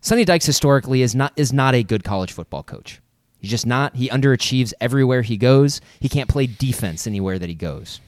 [0.00, 3.00] Sonny Dykes historically is not is not a good college football coach.
[3.38, 3.94] He's just not.
[3.94, 5.80] He underachieves everywhere he goes.
[6.00, 8.00] He can't play defense anywhere that he goes.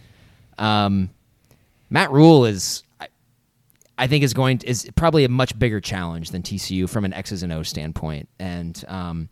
[0.57, 1.11] Um,
[1.91, 3.09] Matt Rhule is, I,
[3.97, 7.13] I think, is going to, is probably a much bigger challenge than TCU from an
[7.13, 8.29] X's and O standpoint.
[8.39, 9.29] And um,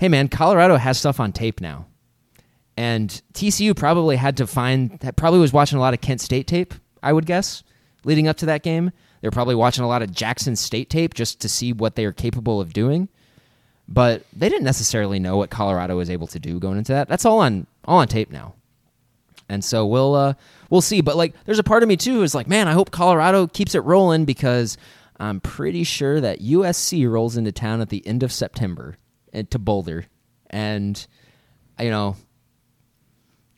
[0.00, 1.86] hey, man, Colorado has stuff on tape now.
[2.74, 6.46] And TCU probably had to find, that probably was watching a lot of Kent State
[6.46, 6.72] tape,
[7.02, 7.62] I would guess,
[8.04, 8.92] leading up to that game.
[9.20, 12.14] They're probably watching a lot of Jackson State tape just to see what they are
[12.14, 13.10] capable of doing.
[13.88, 17.06] But they didn't necessarily know what Colorado was able to do going into that.
[17.06, 18.54] That's all on all on tape now.
[19.50, 20.32] And so we'll uh,
[20.70, 21.02] we'll see.
[21.02, 23.74] But like, there's a part of me too who's like, man, I hope Colorado keeps
[23.74, 24.78] it rolling because
[25.18, 28.96] I'm pretty sure that USC rolls into town at the end of September
[29.32, 30.06] to Boulder,
[30.50, 31.06] and
[31.78, 32.16] you know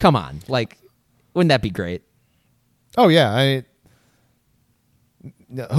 [0.03, 0.79] Come on, like,
[1.33, 2.03] wouldn't that be great?
[2.97, 3.65] Oh yeah, I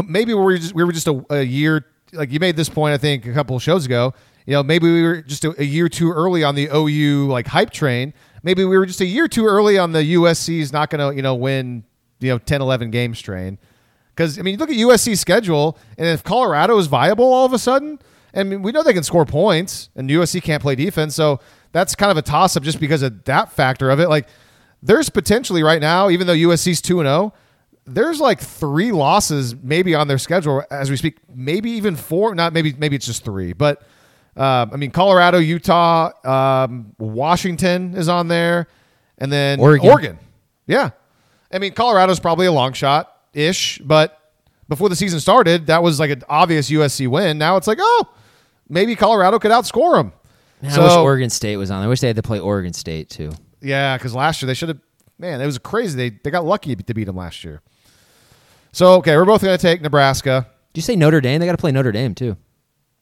[0.07, 2.93] maybe we were just we were just a, a, year like you made this point
[2.93, 4.13] I think a couple shows ago.
[4.45, 7.47] You know, maybe we were just a, a year too early on the OU like
[7.47, 8.13] hype train.
[8.43, 11.21] maybe we were just a year too early on the USC's not going to you
[11.21, 11.83] know win
[12.21, 13.59] you know 10, 11 games train.
[14.15, 17.51] Because I mean, you look at USC's schedule, and if Colorado is viable all of
[17.51, 17.99] a sudden,
[18.33, 21.39] I mean, we know they can score points, and USC can't play defense, so
[21.71, 24.09] that's kind of a toss up just because of that factor of it.
[24.09, 24.27] Like,
[24.81, 27.33] there's potentially right now, even though USC's two and zero,
[27.85, 32.33] there's like three losses maybe on their schedule as we speak, maybe even four.
[32.33, 33.81] Not maybe maybe it's just three, but
[34.35, 38.67] um, I mean, Colorado, Utah, um, Washington is on there,
[39.17, 39.89] and then Oregon.
[39.89, 40.19] Oregon.
[40.65, 40.91] Yeah,
[41.51, 44.19] I mean, Colorado's probably a long shot ish, but
[44.69, 47.37] before the season started, that was like an obvious USC win.
[47.37, 48.09] Now it's like, oh,
[48.73, 50.13] maybe Colorado could outscore them.
[50.61, 51.79] Man, so, I wish Oregon State was on.
[51.79, 51.85] there.
[51.85, 53.31] I wish they had to play Oregon State too.
[53.61, 54.79] Yeah, because last year they should have.
[55.19, 55.95] Man, it was crazy.
[55.95, 57.61] They they got lucky to beat them last year.
[58.71, 60.47] So okay, we're both going to take Nebraska.
[60.73, 61.39] Did you say Notre Dame?
[61.39, 62.35] They got to play Notre Dame too.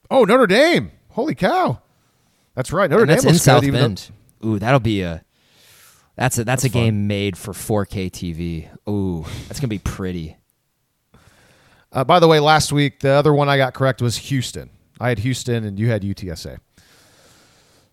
[0.09, 0.91] Oh, Notre Dame!
[1.11, 1.81] Holy cow!
[2.53, 2.89] That's right.
[2.89, 4.09] Notre And Dame that's in South good, even though- Bend.
[4.43, 5.23] Ooh, that'll be a.
[6.17, 8.67] That's a that's, That's a game made for 4K TV.
[8.89, 10.35] Ooh, that's gonna be pretty.
[11.93, 14.69] Uh, by the way, last week the other one I got correct was Houston.
[15.01, 16.59] I had Houston and you had UTSA.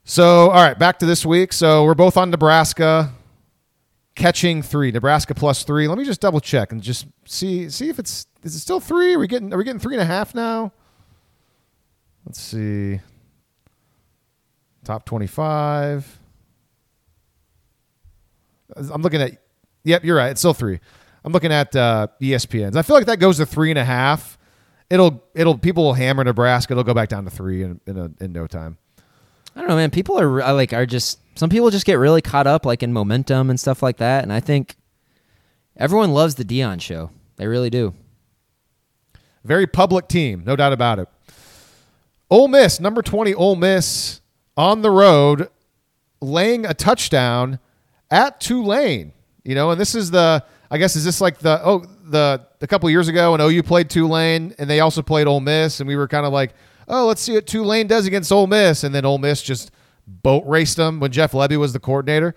[0.04, 1.52] So, all right, back to this week.
[1.52, 3.12] So we're both on Nebraska,
[4.14, 4.92] catching three.
[4.92, 5.88] Nebraska plus three.
[5.88, 9.14] Let me just double check and just see see if it's is it still three?
[9.14, 10.72] Are we getting are we getting three and a half now?
[12.26, 13.00] Let's see.
[14.84, 16.20] Top twenty five.
[18.76, 19.42] I'm looking at.
[19.84, 20.30] Yep, you're right.
[20.30, 20.78] It's still three.
[21.24, 22.76] I'm looking at uh, ESPN's.
[22.76, 24.37] I feel like that goes to three and a half.
[24.90, 26.72] It'll it'll people will hammer Nebraska.
[26.72, 28.78] It'll go back down to three in in, a, in no time.
[29.54, 29.90] I don't know, man.
[29.90, 33.50] People are like are just some people just get really caught up like in momentum
[33.50, 34.76] and stuff like that, and I think
[35.76, 37.10] everyone loves the Deion show.
[37.36, 37.94] They really do.
[39.44, 41.08] Very public team, no doubt about it.
[42.30, 44.20] Ole Miss, number 20 Ole Miss
[44.56, 45.48] on the road
[46.20, 47.58] laying a touchdown
[48.10, 49.12] at Tulane.
[49.44, 52.66] You know, and this is the I guess is this like the oh the a
[52.66, 55.96] couple years ago when OU played Tulane and they also played Ole Miss and we
[55.96, 56.54] were kind of like,
[56.88, 59.70] "Oh, let's see what Tulane does against Ole Miss." And then Ole Miss just
[60.06, 62.34] boat raced them when Jeff Lebby was the coordinator.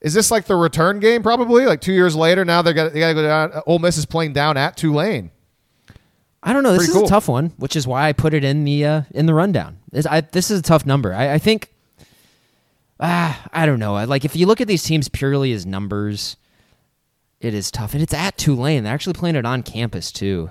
[0.00, 1.64] Is this like the return game probably?
[1.64, 4.04] Like 2 years later now they got they got to go down Ole Miss is
[4.06, 5.30] playing down at Tulane.
[6.42, 6.72] I don't know.
[6.72, 7.06] This Pretty is cool.
[7.06, 9.78] a tough one, which is why I put it in the uh, in the rundown.
[9.90, 11.14] This, I, this is a tough number.
[11.14, 11.70] I, I think.
[13.00, 13.94] Ah, I don't know.
[14.04, 16.36] Like if you look at these teams purely as numbers,
[17.44, 18.84] it is tough, and it's at Tulane.
[18.84, 20.50] They're actually playing it on campus too.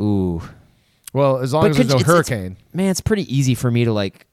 [0.00, 0.42] Ooh,
[1.12, 2.56] Well, as long But as there's no it's- it's- hurricane.
[2.74, 4.26] man, it's pretty easy for me to like.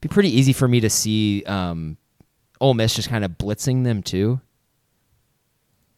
[0.00, 1.96] Be pretty easy for me to see um,
[2.60, 4.40] Ole Miss just kind of blitzing them too.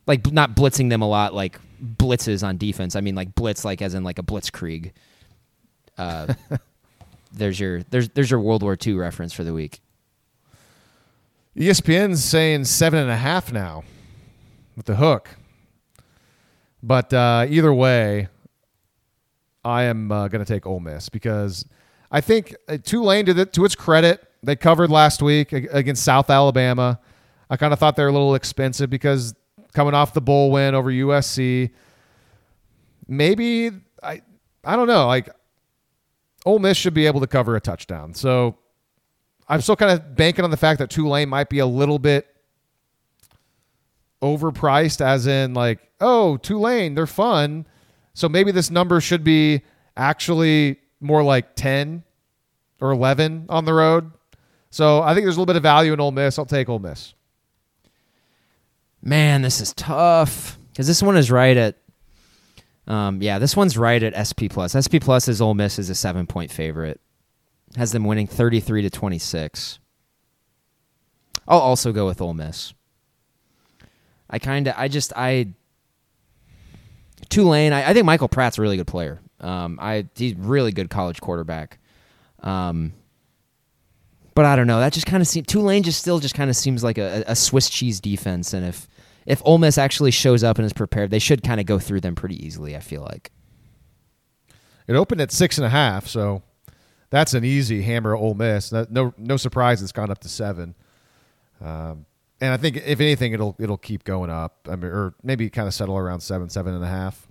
[0.07, 2.95] Like not blitzing them a lot, like blitzes on defense.
[2.97, 4.93] I mean, like blitz, like as in like a blitzkrieg.
[5.97, 6.35] Uh,
[7.33, 9.81] there's your there's there's your World War II reference for the week.
[11.59, 13.83] ESPN's saying seven and a half now
[14.77, 15.31] with the hook.
[16.85, 18.29] But uh, either way,
[19.65, 21.65] I am uh, going to take Ole Miss because
[22.13, 26.31] I think uh, Tulane, to, the, to its credit, they covered last week against South
[26.31, 27.01] Alabama.
[27.51, 29.35] I kind of thought they were a little expensive because
[29.75, 31.71] coming off the bowl win over USC,
[33.09, 34.23] maybe I
[34.63, 35.29] I don't know like
[36.47, 38.15] Ole Miss should be able to cover a touchdown.
[38.15, 38.59] So
[39.49, 42.27] I'm still kind of banking on the fact that Tulane might be a little bit
[44.23, 47.67] overpriced, as in like, oh, Tulane, they're fun.
[48.15, 49.63] So maybe this number should be
[49.97, 52.03] actually more like 10
[52.81, 54.11] or 11 on the road.
[54.71, 56.39] So I think there's a little bit of value in Ole Miss.
[56.39, 57.15] I'll take Ole Miss.
[59.03, 61.77] Man, this is tough because this one is right at.
[62.87, 64.73] Um, yeah, this one's right at SP plus.
[64.73, 67.01] SP plus is Ole Miss is a seven point favorite.
[67.79, 69.79] Has them winning thirty three to twenty six.
[71.47, 72.75] I'll also go with Ole Miss.
[74.29, 75.55] I kind of, I just, I
[77.29, 77.73] Tulane.
[77.73, 79.21] I, I think Michael Pratt's a really good player.
[79.41, 81.79] Um, I he's really good college quarterback.
[82.43, 82.95] Um,
[84.35, 84.81] but I don't know.
[84.81, 87.37] That just kind of seems Tulane just still just kind of seems like a, a
[87.37, 88.53] Swiss cheese defense.
[88.53, 88.89] And if
[89.25, 92.01] if Ole Miss actually shows up and is prepared, they should kind of go through
[92.01, 92.75] them pretty easily.
[92.75, 93.31] I feel like.
[94.89, 96.43] It opened at six and a half, so
[97.11, 98.15] that's an easy hammer.
[98.15, 98.73] Ole Miss.
[98.73, 99.83] No, no surprise.
[99.83, 100.75] It's gone up to seven.
[101.61, 102.07] Um,
[102.41, 104.69] and I think if anything, it'll it'll keep going up.
[104.71, 107.27] I mean, or maybe kind of settle around seven, seven and a half.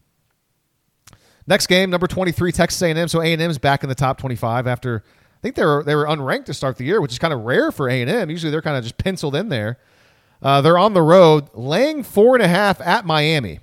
[1.46, 3.08] Next game, number twenty three, Texas A and M.
[3.08, 5.84] So A and M's back in the top twenty five after I think they were
[5.84, 8.10] they were unranked to start the year, which is kind of rare for A and
[8.10, 8.30] M.
[8.30, 9.80] Usually they're kind of just penciled in there.
[10.42, 13.60] Uh, they're on the road, laying four and a half at Miami,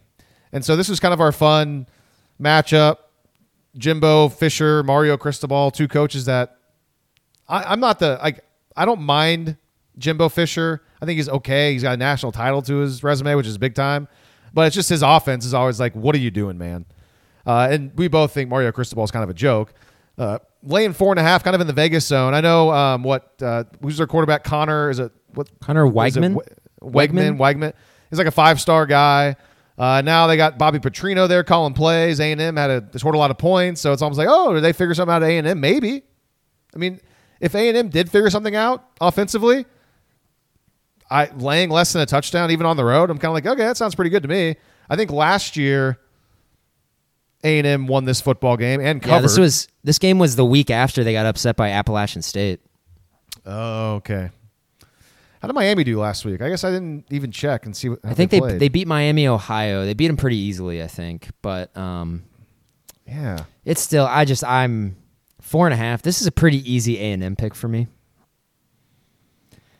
[0.50, 1.86] and so this is kind of our fun
[2.40, 2.96] matchup.
[3.76, 6.56] Jimbo Fisher, Mario Cristobal, two coaches that
[7.48, 8.44] I, I'm not the like.
[8.76, 9.56] I don't mind
[9.98, 10.82] Jimbo Fisher.
[11.00, 11.72] I think he's okay.
[11.72, 14.08] He's got a national title to his resume, which is big time.
[14.52, 16.86] But it's just his offense is always like, what are you doing, man?
[17.46, 19.74] Uh, and we both think Mario Cristobal is kind of a joke.
[20.16, 22.34] Uh, laying four and a half, kind of in the Vegas zone.
[22.34, 24.44] I know um, what uh, who's their quarterback?
[24.44, 25.48] Conner is it what?
[25.60, 25.84] Conner?
[25.86, 26.34] Weigman?
[26.34, 27.38] We- Weigman.
[27.38, 27.72] Weigman.
[28.10, 29.36] He's like a five star guy.
[29.76, 32.20] Uh, now they got Bobby Petrino there calling plays.
[32.20, 34.54] A and M had a scored a lot of points, so it's almost like, oh,
[34.54, 35.60] did they figure something out at A and M?
[35.60, 36.02] Maybe.
[36.74, 37.00] I mean,
[37.40, 39.66] if A and M did figure something out offensively,
[41.10, 43.64] I laying less than a touchdown even on the road, I'm kind of like, okay,
[43.64, 44.56] that sounds pretty good to me.
[44.88, 45.98] I think last year
[47.42, 49.16] A and M won this football game and covered.
[49.16, 52.60] Yeah, this was this game was the week after they got upset by Appalachian State.
[53.44, 54.30] oh, okay.
[55.44, 56.40] How did Miami do last week?
[56.40, 57.90] I guess I didn't even check and see.
[57.90, 58.58] What, I think they played.
[58.58, 59.84] they beat Miami, Ohio.
[59.84, 61.28] They beat them pretty easily, I think.
[61.42, 62.24] But um,
[63.06, 63.44] yeah.
[63.62, 64.96] it's still I just I'm
[65.42, 66.00] four and a half.
[66.00, 67.88] This is a pretty easy A and M pick for me.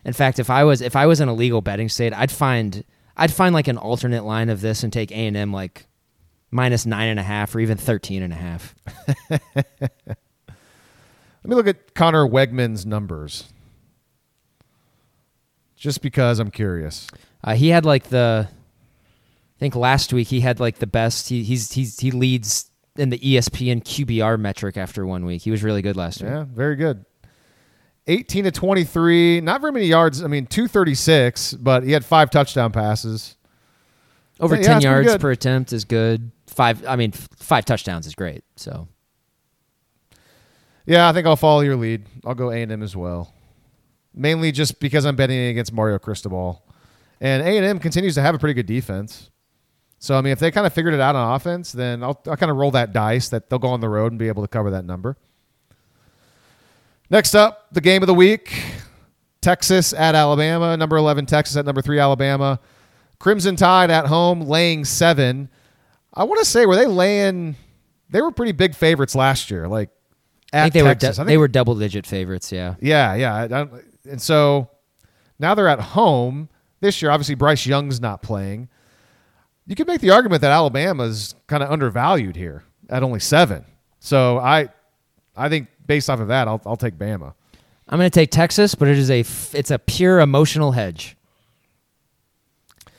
[0.04, 2.84] In fact, if I was if I was in a legal betting state, I'd find
[3.16, 5.86] I'd find like an alternate line of this and take A and M like
[6.50, 8.74] minus nine and a half or even thirteen and a half.
[9.30, 9.56] Let
[11.42, 13.50] me look at Conner Weigman's numbers.
[15.84, 17.08] Just because I'm curious.
[17.44, 21.28] Uh, he had like the, I think last week he had like the best.
[21.28, 25.42] He he's he's he leads in the ESPN QBR metric after one week.
[25.42, 26.30] He was really good last week.
[26.30, 27.04] Yeah, very good.
[28.06, 30.24] 18 to 23, not very many yards.
[30.24, 33.36] I mean, 236, but he had five touchdown passes.
[34.40, 36.30] Over Yeah, ten it's pretty yards per attempt is good.
[36.46, 38.42] Five, I mean, five touchdowns is great.
[38.56, 38.88] So
[40.86, 42.06] Yeah, I think I'll follow your lead.
[42.24, 43.33] I'll go A&M as well.
[44.14, 46.62] Mainly just because I'm betting against Mario Cristobal.
[47.20, 49.30] And A&M continues to have a pretty good defense.
[49.98, 52.36] So, I mean, if they kind of figured it out on offense, then I'll, I'll
[52.36, 54.48] kind of roll that dice that they'll go on the road and be able to
[54.48, 55.16] cover that number.
[57.10, 58.52] Next up, the game of the week
[59.40, 60.76] Texas at Alabama.
[60.76, 62.60] Number 11, Texas at number 3, Alabama.
[63.18, 65.48] Crimson Tide at home, laying seven.
[66.12, 67.56] I want to say, were they laying.
[68.10, 69.68] They were pretty big favorites last year.
[69.68, 69.90] Like,
[70.52, 71.18] at I think they Texas.
[71.18, 72.52] were I think they were double digit favorites.
[72.52, 73.34] Yeah, yeah, yeah.
[73.34, 73.72] I don't,
[74.08, 74.70] and so
[75.38, 76.48] now they're at home
[76.80, 77.10] this year.
[77.10, 78.68] Obviously, Bryce Young's not playing.
[79.66, 83.64] You could make the argument that Alabama's kind of undervalued here at only seven.
[83.98, 84.68] So I,
[85.36, 87.34] I think based off of that, I'll, I'll take Bama.
[87.88, 89.20] I'm going to take Texas, but it is a
[89.56, 91.16] it's a pure emotional hedge.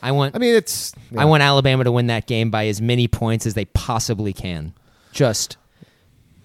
[0.02, 1.22] I want I mean, it's yeah.
[1.22, 4.74] I want Alabama to win that game by as many points as they possibly can.
[5.12, 5.58] Just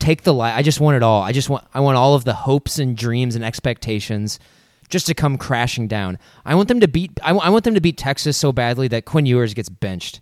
[0.01, 0.56] take the light.
[0.56, 1.22] I just want it all.
[1.22, 4.39] I just want I want all of the hopes and dreams and expectations
[4.89, 6.18] just to come crashing down.
[6.44, 9.27] I want them to beat I, want them to beat Texas so badly that Quinn
[9.27, 10.20] Ewers gets benched.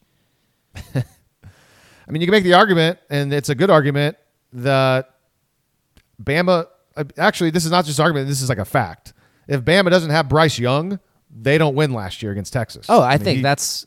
[0.95, 4.17] I mean, you can make the argument, and it's a good argument
[4.53, 5.15] that
[6.23, 6.67] Bama.
[6.97, 8.29] uh, Actually, this is not just argument.
[8.29, 9.13] This is like a fact.
[9.47, 11.01] If Bama doesn't have Bryce Young,
[11.31, 12.87] they don't win last year against Texas.
[12.89, 13.87] Oh, I mean, think he- that's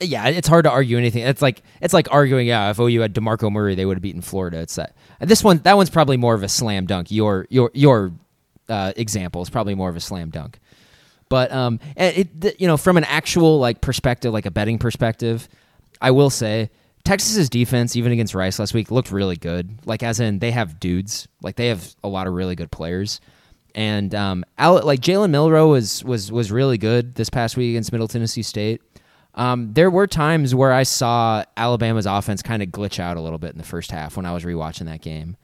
[0.00, 0.28] yeah.
[0.28, 1.22] It's hard to argue anything.
[1.22, 2.46] It's like it's like arguing.
[2.46, 4.58] Yeah, if OU had DeMarco Murray, they would have beaten Florida.
[4.60, 5.58] It's that this one.
[5.58, 7.10] That one's probably more of a slam dunk.
[7.10, 8.12] Your your your
[8.68, 10.58] uh, example is probably more of a slam dunk.
[11.28, 15.48] But um, it you know from an actual like perspective, like a betting perspective,
[16.00, 16.70] I will say
[17.04, 19.78] Texas's defense, even against Rice last week, looked really good.
[19.86, 23.20] Like as in they have dudes, like they have a lot of really good players.
[23.74, 28.08] And um, like Jalen Milroe was was was really good this past week against Middle
[28.08, 28.80] Tennessee State.
[29.38, 33.38] Um, there were times where I saw Alabama's offense kind of glitch out a little
[33.38, 35.36] bit in the first half when I was rewatching that game.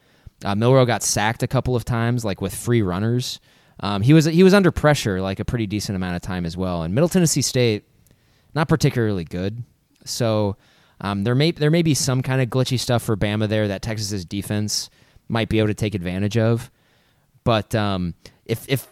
[0.44, 3.38] Uh, Milroe got sacked a couple of times, like with free runners.
[3.78, 6.56] Um, he was he was under pressure like a pretty decent amount of time as
[6.56, 6.82] well.
[6.82, 7.84] And Middle Tennessee State,
[8.52, 9.62] not particularly good.
[10.04, 10.56] So
[11.00, 13.82] um, there may there may be some kind of glitchy stuff for Bama there that
[13.82, 14.90] Texas's defense
[15.28, 16.68] might be able to take advantage of.
[17.44, 18.14] But um,
[18.44, 18.88] if if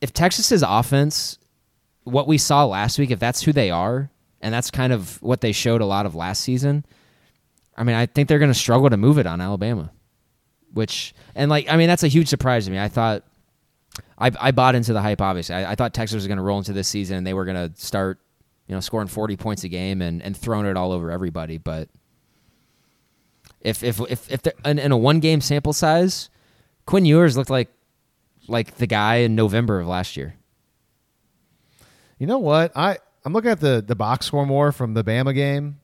[0.00, 1.38] if Texas's offense,
[2.02, 4.10] what we saw last week, if that's who they are,
[4.42, 6.84] and that's kind of what they showed a lot of last season,
[7.76, 9.90] I mean, I think they're going to struggle to move it on Alabama.
[10.74, 12.78] Which and like I mean, that's a huge surprise to me.
[12.78, 13.24] I thought
[14.18, 15.20] I I bought into the hype.
[15.20, 17.44] Obviously, I, I thought Texas was going to roll into this season and they were
[17.44, 18.18] going to start,
[18.66, 21.58] you know, scoring forty points a game and and throwing it all over everybody.
[21.58, 21.90] But
[23.60, 26.30] if if if if in, in a one game sample size,
[26.86, 27.68] Quinn Ewers looked like
[28.48, 30.36] like the guy in November of last year.
[32.18, 32.72] You know what?
[32.74, 35.78] I I'm looking at the the box score more from the Bama game.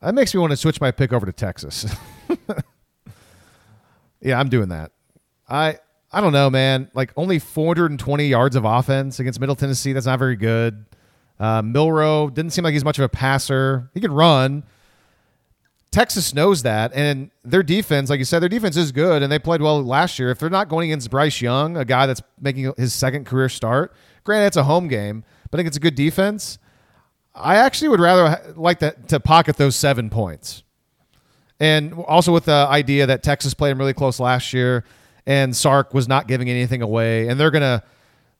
[0.00, 1.86] That makes me want to switch my pick over to Texas.
[4.20, 4.90] yeah, I'm doing that.
[5.48, 5.78] I
[6.10, 6.90] I don't know, man.
[6.92, 9.92] Like only 420 yards of offense against Middle Tennessee.
[9.92, 10.84] That's not very good.
[11.38, 13.90] Uh, Milroe didn't seem like he's much of a passer.
[13.94, 14.64] He could run.
[15.90, 19.38] Texas knows that, and their defense, like you said, their defense is good, and they
[19.38, 20.30] played well last year.
[20.30, 23.92] If they're not going against Bryce Young, a guy that's making his second career start,
[24.24, 25.22] granted it's a home game,
[25.52, 26.58] but I think it's a good defense.
[27.34, 30.64] I actually would rather like that to pocket those seven points,
[31.60, 34.84] and also with the idea that Texas played them really close last year,
[35.26, 37.82] and Sark was not giving anything away, and they're gonna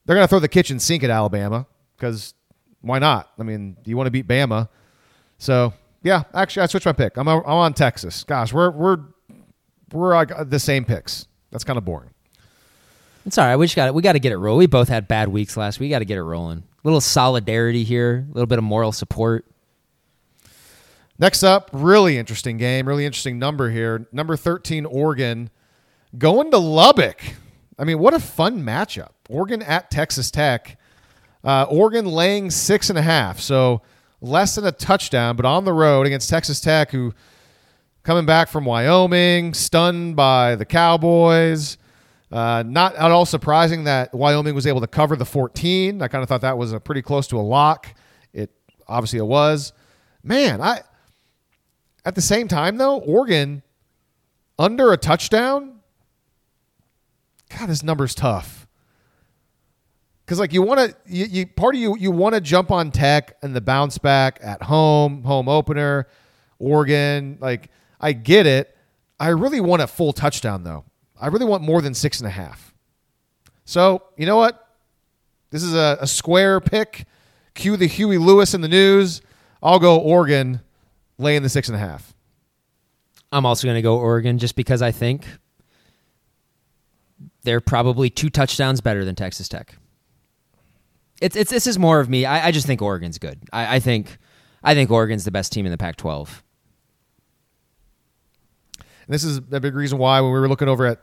[0.05, 1.67] they're gonna throw the kitchen sink at Alabama
[1.97, 2.35] because
[2.81, 3.31] why not?
[3.39, 4.69] I mean, you want to beat Bama,
[5.39, 6.25] so yeah.
[6.35, 7.19] Actually, I switched my pick.
[7.19, 8.25] I'm I'm on Texas.
[8.25, 8.99] Gosh, we're we're
[9.93, 11.27] we're the same picks.
[11.51, 12.11] That's kind of boring.
[13.27, 13.57] It's all right.
[13.57, 14.61] We just got we got to get it rolling.
[14.61, 15.89] We both had bad weeks last week.
[15.89, 16.65] We got to get it rolling.
[16.85, 19.47] Little solidarity here, a little bit of moral support.
[21.19, 24.07] Next up, really interesting game, really interesting number here.
[24.11, 25.51] Number 13, Oregon
[26.19, 27.21] going to Lubbock.
[27.79, 29.11] I mean, what a fun matchup.
[29.29, 30.79] Oregon at Texas Tech.
[31.45, 33.83] Uh, Oregon laying six and a half, so
[34.21, 37.13] less than a touchdown, but on the road against Texas Tech, who
[38.03, 41.79] coming back from Wyoming, stunned by the Cowboys.
[42.33, 46.01] Uh, not at all surprising that Wyoming was able to cover the 14.
[46.01, 47.95] I kind of thought that was a pretty close to a lock.
[48.33, 48.51] It
[48.89, 49.75] obviously it was.
[50.23, 50.81] Man, I
[52.07, 53.63] at the same time though, Oregon
[54.59, 55.81] under a touchdown.
[57.59, 58.67] God, this number's tough.
[60.25, 62.91] Because like you want to, you, you part of you you want to jump on
[62.93, 66.09] Tech and the bounce back at home, home opener,
[66.59, 67.37] Oregon.
[67.43, 67.69] Like
[68.01, 68.75] I get it.
[69.21, 70.87] I really want a full touchdown though.
[71.23, 72.75] I really want more than six and a half.
[73.65, 74.69] So you know what?
[75.51, 77.07] This is a, a square pick.
[77.55, 79.23] Cue the Huey Lewis and the News.
[79.63, 80.61] I'll go Oregon,
[81.19, 82.13] laying the six and a half.
[83.31, 85.27] I'm also going to go Oregon just because I think
[87.45, 89.77] they're probably two touchdowns better than Texas Tech.
[91.21, 92.27] It's it's this is more of me.
[92.27, 93.39] I, I just think Oregon's good.
[93.53, 94.19] I, I think
[94.65, 96.43] I think Oregon's the best team in the Pac-12.
[98.79, 101.01] And this is a big reason why when we were looking over at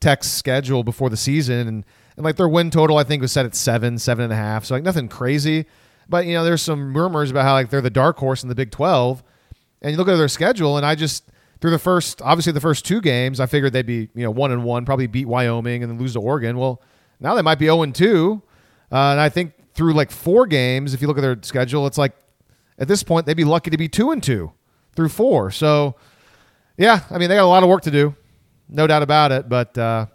[0.00, 1.84] Tech's schedule before the season and,
[2.16, 4.64] and like their win total I think was set at seven, seven and a half.
[4.64, 5.66] So like nothing crazy.
[6.08, 8.54] But you know, there's some murmurs about how like they're the dark horse in the
[8.54, 9.22] Big Twelve.
[9.82, 11.24] And you look at their schedule and I just
[11.60, 14.52] through the first obviously the first two games, I figured they'd be, you know, one
[14.52, 16.58] and one, probably beat Wyoming and then lose to Oregon.
[16.58, 16.82] Well,
[17.20, 18.42] now they might be 0 and 2.
[18.92, 21.98] Uh, and I think through like four games, if you look at their schedule, it's
[21.98, 22.12] like
[22.78, 24.52] at this point they'd be lucky to be two and two
[24.94, 25.50] through four.
[25.50, 25.96] So
[26.76, 28.14] yeah, I mean they got a lot of work to do,
[28.68, 29.48] no doubt about it.
[29.48, 30.06] But uh,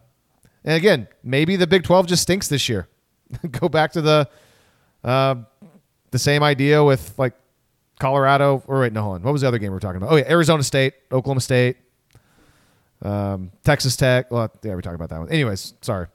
[0.64, 2.88] and again, maybe the Big Twelve just stinks this year.
[3.52, 4.30] Go back to the
[5.04, 5.36] uh,
[6.12, 7.34] the same idea with like
[8.00, 8.64] Colorado.
[8.68, 9.24] Or wait, no, hold on.
[9.24, 10.12] What was the other game we were talking about?
[10.12, 11.78] Oh yeah, Arizona State, Oklahoma State,
[13.02, 14.32] um, Texas Tech.
[14.32, 15.30] Well, yeah, we talked about that one.
[15.30, 16.08] Anyways, sorry.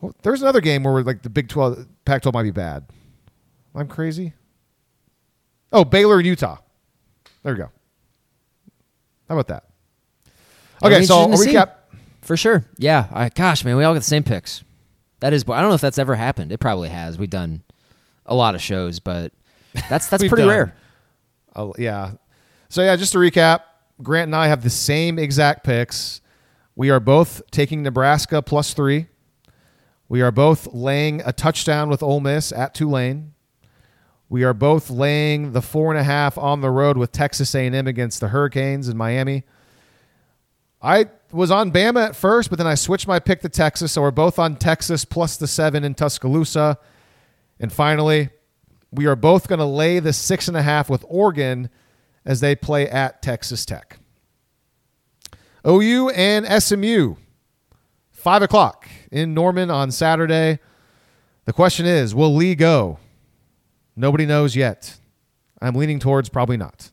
[0.00, 2.86] Well, there's another game where like the Big Twelve, Pac-12 might be bad.
[3.74, 4.34] I'm crazy.
[5.72, 6.58] Oh, Baylor and Utah.
[7.42, 7.70] There we go.
[9.28, 9.69] How about that?
[10.82, 11.72] Okay, so I'll interesting to recap.
[12.22, 12.64] For sure.
[12.78, 13.06] Yeah.
[13.12, 14.62] I, gosh, man, we all get the same picks.
[15.20, 16.52] That is, I don't know if that's ever happened.
[16.52, 17.18] It probably has.
[17.18, 17.62] We've done
[18.26, 19.32] a lot of shows, but
[19.88, 20.48] that's that's pretty done.
[20.48, 20.76] rare.
[21.54, 22.12] Oh, yeah.
[22.68, 23.62] So yeah, just to recap,
[24.02, 26.20] Grant and I have the same exact picks.
[26.76, 29.08] We are both taking Nebraska plus three.
[30.08, 33.34] We are both laying a touchdown with Ole Miss at Tulane.
[34.28, 37.86] We are both laying the four and a half on the road with Texas A&M
[37.86, 39.44] against the Hurricanes in Miami.
[40.82, 44.02] I was on Bama at first, but then I switched my pick to Texas, so
[44.02, 46.78] we're both on Texas plus the seven in Tuscaloosa.
[47.58, 48.30] And finally,
[48.90, 51.68] we are both going to lay the six and a half with Oregon
[52.24, 53.98] as they play at Texas Tech.
[55.66, 57.16] OU and SMU,
[58.10, 60.58] five o'clock in Norman on Saturday.
[61.44, 62.98] The question is, will Lee go?
[63.94, 64.96] Nobody knows yet.
[65.60, 66.90] I'm leaning towards probably not.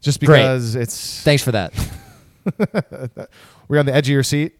[0.00, 0.38] Just Great.
[0.38, 1.72] because it's Thanks for that.
[3.68, 4.58] we're on the edge of your seat.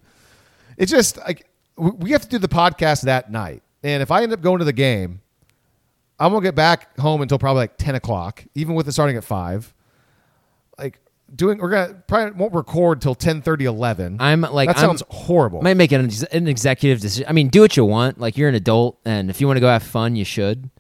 [0.77, 1.47] It's just like
[1.77, 4.65] we have to do the podcast that night, and if I end up going to
[4.65, 5.21] the game,
[6.19, 9.25] I won't get back home until probably like ten o'clock, even with it starting at
[9.25, 9.75] five.
[10.79, 10.99] Like
[11.35, 14.17] doing, we're gonna probably won't record till 10, 11.
[14.21, 15.63] I'm like, that I'm- sounds horrible.
[15.63, 17.27] Might make an, an executive decision.
[17.29, 18.19] I mean, do what you want.
[18.19, 20.71] Like you're an adult, and if you want to go have fun, you should.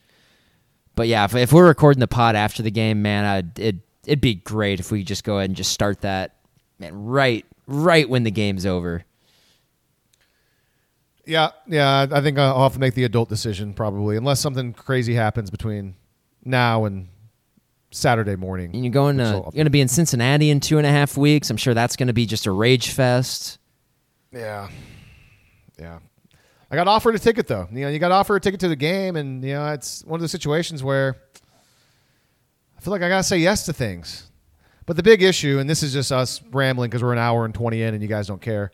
[0.96, 4.20] But yeah, if, if we're recording the pod after the game, man, I'd, it it'd
[4.20, 6.36] be great if we just go ahead and just start that,
[6.80, 9.04] man, right right when the game's over.
[11.26, 12.06] yeah, yeah.
[12.10, 15.94] I think I'll have to make the adult decision probably, unless something crazy happens between
[16.44, 17.08] now and
[17.92, 18.70] Saturday morning.
[18.74, 21.16] And you're going to you're going to be in Cincinnati in two and a half
[21.16, 21.50] weeks.
[21.50, 23.58] I'm sure that's going to be just a rage fest.
[24.32, 24.68] Yeah.
[25.78, 25.98] Yeah.
[26.70, 27.68] I got offered a ticket though.
[27.72, 30.18] You know, you got offered a ticket to the game and you know, it's one
[30.18, 31.16] of those situations where
[32.78, 34.29] I feel like I got to say yes to things.
[34.90, 37.54] But the big issue, and this is just us rambling because we're an hour and
[37.54, 38.72] 20 in and you guys don't care.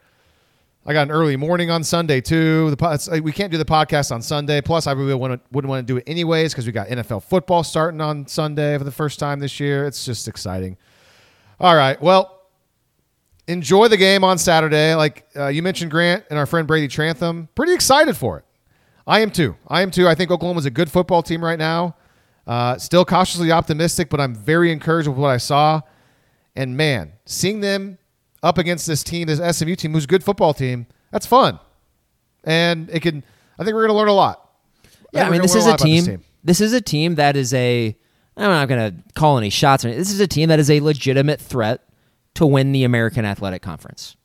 [0.87, 2.71] I got an early morning on Sunday too.
[2.75, 4.63] The it's- we can't do the podcast on Sunday.
[4.63, 7.63] Plus, I really wouldn't, wouldn't want to do it anyways because we got NFL football
[7.63, 9.85] starting on Sunday for the first time this year.
[9.85, 10.79] It's just exciting.
[11.61, 12.01] All right.
[12.01, 12.41] Well,
[13.47, 14.95] enjoy the game on Saturday.
[14.95, 17.51] Like uh, you mentioned, Grant and our friend Brady Trantham.
[17.55, 18.47] Pretty excited for it.
[19.07, 19.55] I am too.
[19.69, 20.09] I am too.
[20.09, 21.95] I think Oklahoma's a good football team right now.
[22.47, 25.83] Uh, still cautiously optimistic, but I'm very encouraged with what I saw.
[26.57, 27.99] And man, seeing them
[28.43, 31.61] up against this team, this SMU team, who's a good football team, that's fun.
[32.45, 33.23] And it can.
[33.59, 34.51] I think we're going to learn a lot.
[35.13, 37.17] Yeah, I think mean, this is learn a lot about team, This is a team
[37.17, 37.97] that is a.
[38.37, 39.85] I'm not going to call any shots.
[39.85, 40.01] Or anything.
[40.01, 41.87] This is a team that is a legitimate threat
[42.35, 44.17] to win the American Athletic Conference.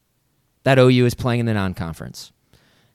[0.64, 2.32] That OU is playing in the non-conference,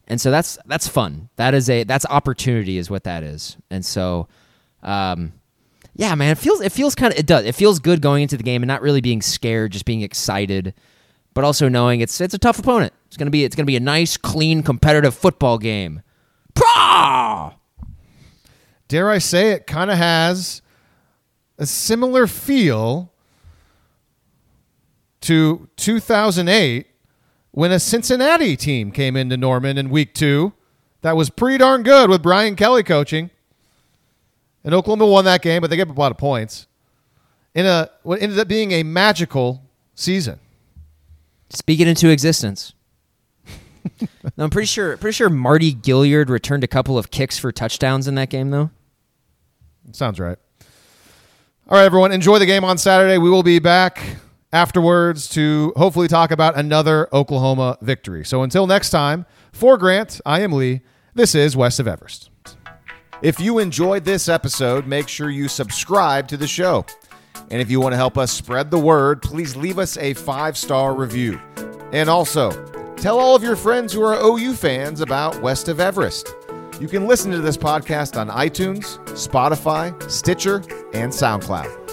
[0.06, 1.30] and so that's that's fun.
[1.36, 3.56] That is a that's opportunity, is what that is.
[3.70, 4.28] And so,
[4.82, 5.32] um,
[5.96, 8.36] yeah, man, it feels it feels kind of it does it feels good going into
[8.36, 10.74] the game and not really being scared, just being excited,
[11.32, 12.92] but also knowing it's it's a tough opponent.
[13.06, 16.02] It's gonna be it's gonna be a nice, clean, competitive football game.
[16.54, 17.54] Prah!
[18.88, 20.62] dare I say it, kind of has
[21.58, 23.12] a similar feel
[25.22, 26.86] to 2008
[27.50, 30.52] when a Cincinnati team came into Norman in week two.
[31.02, 33.30] That was pretty darn good with Brian Kelly coaching.
[34.66, 36.66] And Oklahoma won that game, but they gave up a lot of points.
[37.54, 39.62] In a what ended up being a magical
[39.94, 40.40] season.
[41.48, 42.74] Speak it into existence.
[44.36, 48.08] no, I'm pretty sure pretty sure Marty Gilliard returned a couple of kicks for touchdowns
[48.08, 48.70] in that game though.
[49.92, 50.36] Sounds right.
[51.68, 52.10] All right, everyone.
[52.10, 53.18] Enjoy the game on Saturday.
[53.18, 54.02] We will be back
[54.52, 58.24] afterwards to hopefully talk about another Oklahoma victory.
[58.24, 60.80] So until next time, for Grant, I am Lee.
[61.14, 62.30] This is West of Everest.
[63.22, 66.84] If you enjoyed this episode, make sure you subscribe to the show.
[67.50, 70.56] And if you want to help us spread the word, please leave us a five
[70.56, 71.40] star review.
[71.92, 72.50] And also,
[72.96, 76.34] tell all of your friends who are OU fans about West of Everest.
[76.78, 80.56] You can listen to this podcast on iTunes, Spotify, Stitcher,
[80.92, 81.85] and SoundCloud.